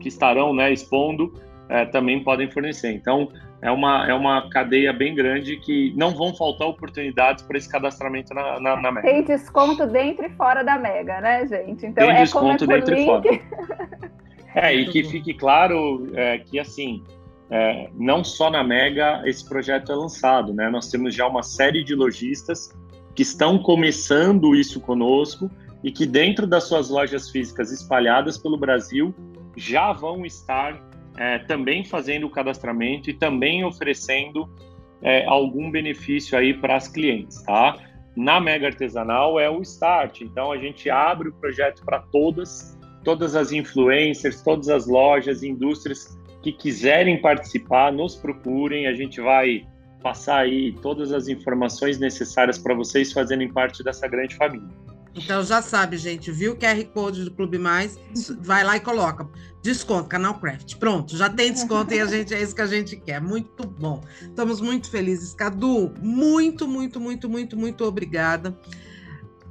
que 0.00 0.08
estarão 0.08 0.54
né, 0.54 0.72
expondo 0.72 1.32
é, 1.68 1.84
também 1.86 2.22
podem 2.22 2.50
fornecer. 2.50 2.92
Então, 2.92 3.28
é 3.62 3.70
uma, 3.70 4.08
é 4.08 4.14
uma 4.14 4.48
cadeia 4.50 4.92
bem 4.92 5.14
grande 5.14 5.56
que 5.56 5.92
não 5.96 6.14
vão 6.14 6.34
faltar 6.34 6.68
oportunidades 6.68 7.44
para 7.44 7.58
esse 7.58 7.68
cadastramento 7.68 8.32
na, 8.34 8.60
na, 8.60 8.80
na, 8.80 8.92
Mega. 8.92 9.08
Tem 9.08 9.24
desconto 9.24 9.86
dentro 9.86 10.26
e 10.26 10.30
fora 10.30 10.62
da 10.62 10.78
Mega, 10.78 11.20
né, 11.20 11.46
gente? 11.46 11.86
Então, 11.86 12.06
Tem 12.06 12.16
é 12.16 12.22
desconto 12.22 12.64
como 12.64 12.72
é 12.72 12.76
dentro 12.76 12.94
link. 12.94 13.02
e 13.02 13.06
fora. 13.06 14.16
É, 14.58 14.74
e 14.74 14.86
que 14.86 15.04
fique 15.04 15.34
claro 15.34 16.08
é, 16.14 16.38
que, 16.38 16.58
assim, 16.58 17.04
é, 17.50 17.90
não 17.94 18.24
só 18.24 18.50
na 18.50 18.64
Mega 18.64 19.20
esse 19.26 19.46
projeto 19.46 19.92
é 19.92 19.94
lançado, 19.94 20.54
né? 20.54 20.70
Nós 20.70 20.88
temos 20.88 21.14
já 21.14 21.26
uma 21.26 21.42
série 21.42 21.84
de 21.84 21.94
lojistas 21.94 22.74
que 23.14 23.20
estão 23.20 23.58
começando 23.58 24.54
isso 24.54 24.80
conosco 24.80 25.50
e 25.84 25.92
que 25.92 26.06
dentro 26.06 26.46
das 26.46 26.64
suas 26.64 26.88
lojas 26.88 27.28
físicas 27.28 27.70
espalhadas 27.70 28.38
pelo 28.38 28.56
Brasil 28.56 29.14
já 29.56 29.92
vão 29.92 30.24
estar 30.24 30.80
é, 31.16 31.38
também 31.40 31.84
fazendo 31.84 32.26
o 32.26 32.30
cadastramento 32.30 33.10
e 33.10 33.14
também 33.14 33.64
oferecendo 33.64 34.48
é, 35.02 35.24
algum 35.26 35.70
benefício 35.70 36.36
aí 36.36 36.54
para 36.54 36.76
as 36.76 36.88
clientes, 36.88 37.42
tá? 37.42 37.76
Na 38.16 38.40
Mega 38.40 38.68
Artesanal 38.68 39.38
é 39.38 39.50
o 39.50 39.60
start, 39.60 40.22
então 40.22 40.50
a 40.50 40.56
gente 40.56 40.88
abre 40.88 41.28
o 41.28 41.32
projeto 41.34 41.84
para 41.84 42.00
todas, 42.00 42.78
todas 43.04 43.36
as 43.36 43.52
influencers, 43.52 44.42
todas 44.42 44.68
as 44.68 44.86
lojas, 44.86 45.42
indústrias 45.42 46.18
que 46.42 46.52
quiserem 46.52 47.20
participar, 47.20 47.92
nos 47.92 48.16
procurem, 48.16 48.86
a 48.86 48.94
gente 48.94 49.20
vai 49.20 49.66
passar 50.02 50.38
aí 50.38 50.72
todas 50.80 51.12
as 51.12 51.28
informações 51.28 51.98
necessárias 51.98 52.58
para 52.58 52.74
vocês 52.74 53.12
fazerem 53.12 53.52
parte 53.52 53.82
dessa 53.82 54.06
grande 54.06 54.34
família. 54.36 54.85
Então 55.14 55.42
já 55.42 55.62
sabe, 55.62 55.96
gente, 55.96 56.30
viu 56.30 56.52
o 56.52 56.56
QR 56.56 56.84
Code 56.92 57.24
do 57.24 57.30
Clube 57.30 57.58
Mais, 57.58 57.98
vai 58.40 58.62
lá 58.62 58.76
e 58.76 58.80
coloca 58.80 59.26
desconto, 59.66 60.08
canal 60.08 60.38
Craft. 60.38 60.76
Pronto, 60.76 61.16
já 61.16 61.28
tem 61.28 61.52
desconto 61.52 61.92
e 61.92 62.00
a 62.00 62.06
gente 62.06 62.32
é 62.32 62.40
isso 62.40 62.54
que 62.54 62.62
a 62.62 62.66
gente 62.66 62.96
quer. 62.96 63.20
Muito 63.20 63.66
bom. 63.66 64.02
Estamos 64.20 64.60
muito 64.60 64.88
felizes. 64.88 65.34
Cadu, 65.34 65.92
muito, 66.00 66.68
muito, 66.68 67.00
muito, 67.00 67.28
muito, 67.28 67.56
muito 67.56 67.84
obrigada. 67.84 68.56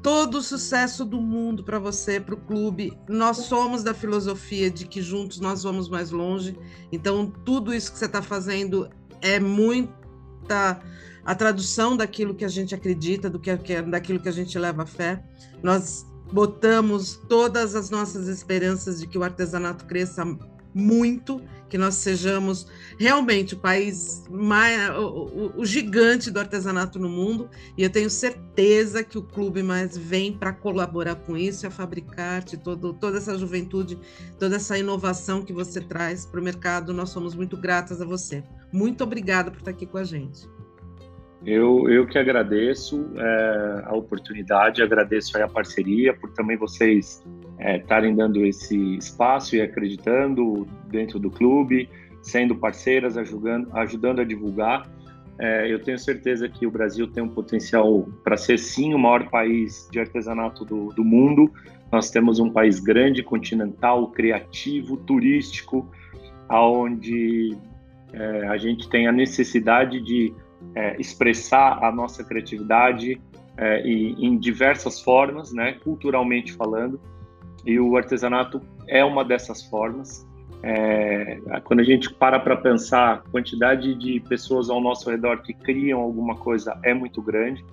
Todo 0.02 0.38
o 0.38 0.42
sucesso 0.42 1.04
do 1.04 1.20
mundo 1.20 1.64
para 1.64 1.80
você, 1.80 2.20
para 2.20 2.36
o 2.36 2.38
clube. 2.38 2.94
Nós 3.10 3.38
somos 3.38 3.84
da 3.84 3.94
filosofia 3.94 4.70
de 4.70 4.86
que 4.86 5.02
juntos 5.02 5.40
nós 5.40 5.64
vamos 5.64 5.90
mais 5.90 6.12
longe. 6.12 6.58
Então, 6.92 7.30
tudo 7.44 7.74
isso 7.74 7.92
que 7.92 7.98
você 7.98 8.06
está 8.06 8.22
fazendo 8.22 8.90
é 9.22 9.40
muita 9.40 10.80
a 11.26 11.34
tradução 11.34 11.98
daquilo 11.98 12.36
que 12.36 12.46
a 12.46 12.50
gente 12.50 12.76
acredita, 12.76 13.30
do 13.30 13.40
que, 13.40 13.54
daquilo 13.82 14.20
que 14.20 14.30
a 14.30 14.32
gente 14.32 14.58
leva 14.60 14.84
a 14.84 14.86
fé. 14.86 15.24
Nós 15.64 16.06
botamos 16.32 17.20
todas 17.28 17.76
as 17.76 17.90
nossas 17.90 18.28
esperanças 18.28 19.00
de 19.00 19.08
que 19.08 19.18
o 19.18 19.24
artesanato 19.24 19.86
cresça 19.86 20.24
muito, 20.74 21.42
que 21.70 21.78
nós 21.78 21.96
sejamos 21.96 22.68
realmente 23.00 23.54
o 23.54 23.58
país 23.58 24.26
mais 24.30 24.90
o, 24.90 25.06
o, 25.06 25.62
o, 25.62 25.66
gigante 25.66 26.30
do 26.30 26.38
artesanato 26.38 27.00
no 27.00 27.08
mundo, 27.08 27.50
e 27.78 27.84
eu 27.84 27.90
tenho 27.90 28.10
certeza 28.10 29.02
que 29.02 29.18
o 29.18 29.24
Clube 29.24 29.64
Mais 29.64 29.98
vem 29.98 30.34
para 30.34 30.52
colaborar 30.52 31.16
com 31.16 31.38
isso, 31.38 31.66
a 31.66 31.72
fabricar 31.72 32.44
todo, 32.44 32.94
toda 32.94 33.18
essa 33.18 33.38
juventude, 33.38 33.98
toda 34.38 34.58
essa 34.58 34.78
inovação 34.78 35.44
que 35.44 35.54
você 35.54 35.80
traz 35.80 36.26
para 36.26 36.42
o 36.42 36.44
mercado. 36.44 36.94
Nós 36.94 37.10
somos 37.10 37.34
muito 37.34 37.56
gratas 37.56 38.02
a 38.02 38.06
você. 38.06 38.44
Muito 38.72 39.02
obrigada 39.02 39.50
por 39.50 39.60
estar 39.60 39.72
aqui 39.72 39.86
com 39.86 39.98
a 39.98 40.04
gente. 40.04 40.55
Eu, 41.46 41.88
eu 41.88 42.08
que 42.08 42.18
agradeço 42.18 43.08
é, 43.18 43.84
a 43.86 43.96
oportunidade, 43.96 44.82
agradeço 44.82 45.38
a 45.38 45.48
parceria, 45.48 46.12
por 46.12 46.32
também 46.32 46.58
vocês 46.58 47.24
é, 47.60 47.78
estarem 47.78 48.14
é, 48.14 48.16
dando 48.16 48.44
esse 48.44 48.96
espaço 48.96 49.56
e 49.56 49.62
acreditando 49.62 50.68
dentro 50.88 51.20
do 51.20 51.30
clube, 51.30 51.88
sendo 52.24 52.56
parceiras, 52.56 53.16
ajudando, 53.16 53.70
ajudando 53.74 54.22
a 54.22 54.24
divulgar. 54.24 54.90
É, 55.38 55.72
eu 55.72 55.80
tenho 55.80 56.00
certeza 56.00 56.50
que 56.50 56.66
o 56.66 56.72
Brasil 56.72 57.08
tem 57.08 57.22
um 57.22 57.30
potencial 57.30 58.08
para 58.24 58.38
ser, 58.38 58.58
sim, 58.58 58.96
o 58.96 58.98
maior 58.98 59.30
país 59.30 59.88
de 59.92 60.00
artesanato 60.00 60.66
do, 60.66 60.88
do 60.94 61.04
mundo. 61.04 61.52
Nós 61.92 62.10
temos 62.10 62.40
um 62.40 62.50
país 62.50 62.80
grande, 62.80 63.22
continental, 63.22 64.10
criativo, 64.10 64.98
turístico, 64.98 65.92
aonde 66.50 67.56
é, 68.14 68.48
a 68.48 68.58
gente 68.58 68.90
tem 68.90 69.08
a 69.08 69.12
necessidade 69.12 70.02
de 70.02 70.34
é, 70.74 71.00
expressar 71.00 71.84
a 71.84 71.92
nossa 71.92 72.24
criatividade 72.24 73.22
é, 73.58 73.86
e, 73.86 74.14
em 74.26 74.38
diversas 74.38 75.02
formas, 75.02 75.54
né, 75.54 75.74
culturalmente 75.84 76.54
falando, 76.54 77.00
e 77.66 77.80
o 77.80 77.98
artesanato 77.98 78.62
é 78.88 79.04
uma 79.04 79.24
dessas 79.24 79.64
formas. 79.66 80.28
É, 80.64 81.40
quando 81.64 81.82
a 81.82 81.84
gente 81.84 82.12
para 82.14 82.40
para 82.40 82.58
pensar, 82.58 83.14
a 83.14 83.18
quantidade 83.30 83.94
de 83.96 84.20
pessoas 84.22 84.70
ao 84.70 84.82
nosso 84.82 85.10
redor 85.10 85.42
que 85.42 85.54
criam 85.54 86.00
alguma 86.00 86.36
coisa 86.36 86.80
é 86.84 86.94
muito 86.94 87.22
grande. 87.22 87.64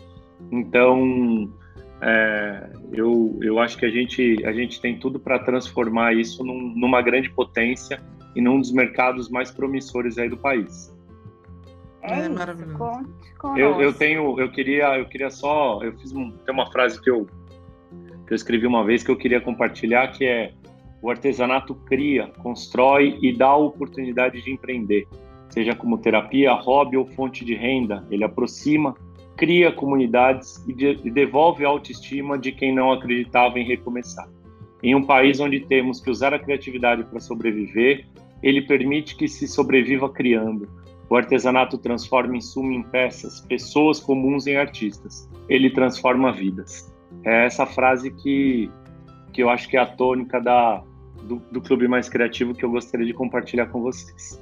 Então, 0.51 1.51
é, 2.01 2.71
eu, 2.93 3.39
eu 3.41 3.59
acho 3.61 3.79
que 3.79 3.87
a 3.87 3.91
gente, 3.91 4.45
a 4.45 4.53
gente 4.53 4.81
tem 4.81 4.99
tudo 4.99 5.21
para 5.21 5.39
transformar 5.39 6.15
isso 6.15 6.45
num, 6.45 6.75
numa 6.75 7.01
grande 7.01 7.31
potência 7.31 8.01
e 8.35 8.41
num 8.41 8.59
dos 8.59 8.73
mercados 8.73 9.29
mais 9.29 9.51
promissores 9.51 10.19
aí 10.19 10.29
do 10.29 10.37
país. 10.37 10.93
É, 12.03 12.21
é 12.21 12.29
maravilhoso. 12.29 12.77
Conte 13.39 13.61
eu, 13.61 13.81
eu 13.81 13.93
tenho, 13.93 14.39
eu 14.41 14.51
queria, 14.51 14.99
eu 14.99 15.07
queria 15.07 15.31
só, 15.31 15.81
eu 15.83 15.97
fiz 15.99 16.13
um, 16.13 16.31
tem 16.31 16.53
uma 16.53 16.71
frase 16.71 17.01
que 17.01 17.11
eu 17.11 17.27
que 18.27 18.33
eu 18.33 18.37
escrevi 18.37 18.67
uma 18.67 18.85
vez 18.85 19.03
que 19.03 19.11
eu 19.11 19.17
queria 19.17 19.41
compartilhar 19.41 20.09
que 20.09 20.25
é 20.25 20.53
o 21.03 21.11
artesanato 21.11 21.75
cria, 21.75 22.29
constrói 22.39 23.19
e 23.21 23.37
dá 23.37 23.49
a 23.49 23.57
oportunidade 23.57 24.41
de 24.41 24.53
empreender, 24.53 25.09
seja 25.49 25.75
como 25.75 25.99
terapia, 25.99 26.53
hobby 26.53 26.97
ou 26.97 27.05
fonte 27.05 27.45
de 27.45 27.55
renda. 27.55 28.07
Ele 28.09 28.23
aproxima, 28.23 28.95
cria 29.37 29.73
comunidades 29.73 30.65
e, 30.69 30.73
de, 30.73 31.01
e 31.05 31.11
devolve 31.11 31.65
a 31.65 31.69
autoestima 31.69 32.39
de 32.39 32.53
quem 32.53 32.73
não 32.73 32.93
acreditava 32.93 33.59
em 33.59 33.67
recomeçar. 33.67 34.29
Em 34.81 34.95
um 34.95 35.05
país 35.05 35.41
onde 35.41 35.59
temos 35.61 36.01
que 36.01 36.09
usar 36.09 36.33
a 36.33 36.39
criatividade 36.39 37.03
para 37.03 37.19
sobreviver, 37.19 38.07
ele 38.41 38.63
permite 38.63 39.17
que 39.17 39.27
se 39.27 39.49
sobreviva 39.49 40.09
criando 40.09 40.69
o 41.09 41.17
artesanato 41.17 41.77
transforma 41.79 42.37
insumo 42.37 42.73
em 42.73 42.83
peças, 42.83 43.41
pessoas 43.41 44.01
comuns 44.01 44.47
em 44.47 44.57
artistas. 44.57 45.29
Ele 45.49 45.71
transforma 45.71 46.33
vidas. 46.33 46.93
É 47.25 47.47
essa 47.47 47.67
frase 47.67 48.11
que, 48.11 48.71
que 49.33 49.43
eu 49.43 49.51
acho 49.51 49.69
que 49.69 49.77
é 49.77 49.81
a 49.81 49.87
tônica 49.87 50.41
da, 50.41 50.83
do, 51.23 51.37
do 51.51 51.61
Clube 51.61 51.87
Mais 51.87 52.09
Criativo 52.09 52.55
que 52.55 52.65
eu 52.65 52.71
gostaria 52.71 53.07
de 53.07 53.13
compartilhar 53.13 53.67
com 53.67 53.83
vocês. 53.83 54.41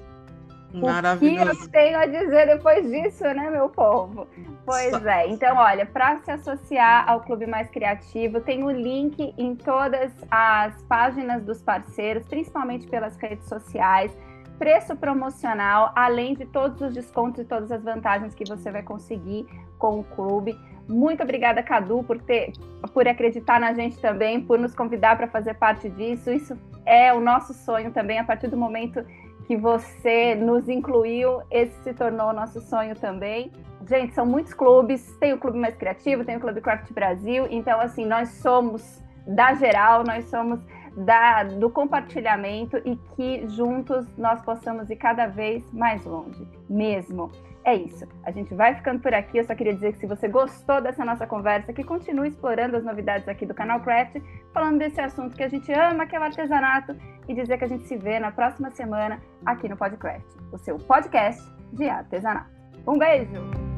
Maravilhoso. 0.72 1.50
O 1.50 1.56
que 1.56 1.64
eu 1.64 1.70
tenho 1.70 1.98
a 1.98 2.06
dizer 2.06 2.46
depois 2.46 2.88
disso, 2.88 3.24
né, 3.24 3.50
meu 3.50 3.68
povo? 3.68 4.28
Pois 4.64 5.04
é. 5.04 5.28
Então, 5.28 5.56
olha, 5.56 5.84
para 5.84 6.18
se 6.18 6.30
associar 6.30 7.08
ao 7.10 7.20
Clube 7.22 7.46
Mais 7.46 7.68
Criativo, 7.70 8.40
tem 8.40 8.62
o 8.62 8.70
link 8.70 9.34
em 9.36 9.56
todas 9.56 10.12
as 10.30 10.80
páginas 10.82 11.42
dos 11.42 11.60
parceiros, 11.60 12.24
principalmente 12.26 12.86
pelas 12.86 13.16
redes 13.16 13.48
sociais 13.48 14.16
preço 14.60 14.94
promocional, 14.94 15.90
além 15.96 16.34
de 16.34 16.44
todos 16.44 16.82
os 16.82 16.92
descontos 16.92 17.40
e 17.40 17.44
todas 17.46 17.72
as 17.72 17.82
vantagens 17.82 18.34
que 18.34 18.44
você 18.44 18.70
vai 18.70 18.82
conseguir 18.82 19.46
com 19.78 20.00
o 20.00 20.04
clube. 20.04 20.54
Muito 20.86 21.22
obrigada, 21.22 21.62
Cadu, 21.62 22.02
por 22.02 22.20
ter, 22.20 22.52
por 22.92 23.08
acreditar 23.08 23.58
na 23.58 23.72
gente 23.72 23.98
também, 23.98 24.38
por 24.38 24.58
nos 24.58 24.74
convidar 24.74 25.16
para 25.16 25.26
fazer 25.26 25.54
parte 25.54 25.88
disso. 25.88 26.30
Isso 26.30 26.58
é 26.84 27.10
o 27.10 27.20
nosso 27.20 27.54
sonho 27.54 27.90
também. 27.90 28.18
A 28.18 28.24
partir 28.24 28.48
do 28.48 28.56
momento 28.56 29.02
que 29.46 29.56
você 29.56 30.34
nos 30.34 30.68
incluiu, 30.68 31.40
esse 31.50 31.82
se 31.82 31.94
tornou 31.94 32.28
o 32.28 32.32
nosso 32.34 32.60
sonho 32.60 32.94
também. 32.94 33.50
Gente, 33.88 34.12
são 34.12 34.26
muitos 34.26 34.52
clubes. 34.52 35.16
Tem 35.18 35.32
o 35.32 35.38
Clube 35.38 35.58
Mais 35.58 35.74
Criativo, 35.74 36.22
tem 36.22 36.36
o 36.36 36.40
Clube 36.40 36.60
Craft 36.60 36.92
Brasil. 36.92 37.46
Então, 37.50 37.80
assim, 37.80 38.04
nós 38.04 38.28
somos 38.28 39.02
da 39.26 39.54
geral, 39.54 40.04
nós 40.04 40.26
somos 40.26 40.60
da, 41.04 41.42
do 41.44 41.70
compartilhamento 41.70 42.76
e 42.84 42.96
que 43.14 43.46
juntos 43.48 44.06
nós 44.16 44.40
possamos 44.42 44.90
ir 44.90 44.96
cada 44.96 45.26
vez 45.26 45.64
mais 45.72 46.04
longe, 46.04 46.46
mesmo. 46.68 47.30
É 47.64 47.74
isso. 47.74 48.06
A 48.24 48.30
gente 48.30 48.54
vai 48.54 48.74
ficando 48.74 49.00
por 49.00 49.12
aqui. 49.12 49.38
Eu 49.38 49.44
só 49.44 49.54
queria 49.54 49.74
dizer 49.74 49.92
que 49.92 49.98
se 49.98 50.06
você 50.06 50.28
gostou 50.28 50.80
dessa 50.80 51.04
nossa 51.04 51.26
conversa, 51.26 51.72
que 51.72 51.84
continue 51.84 52.28
explorando 52.28 52.76
as 52.76 52.84
novidades 52.84 53.28
aqui 53.28 53.44
do 53.44 53.54
canal 53.54 53.80
Craft, 53.80 54.16
falando 54.52 54.78
desse 54.78 55.00
assunto 55.00 55.36
que 55.36 55.42
a 55.42 55.48
gente 55.48 55.70
ama, 55.72 56.06
que 56.06 56.16
é 56.16 56.18
o 56.18 56.22
artesanato, 56.22 56.96
e 57.28 57.34
dizer 57.34 57.58
que 57.58 57.64
a 57.64 57.68
gente 57.68 57.86
se 57.86 57.96
vê 57.96 58.18
na 58.18 58.32
próxima 58.32 58.70
semana 58.70 59.20
aqui 59.44 59.68
no 59.68 59.76
Podcraft, 59.76 60.26
o 60.52 60.58
seu 60.58 60.78
podcast 60.78 61.42
de 61.72 61.88
artesanato. 61.88 62.50
Um 62.86 62.98
beijo! 62.98 63.69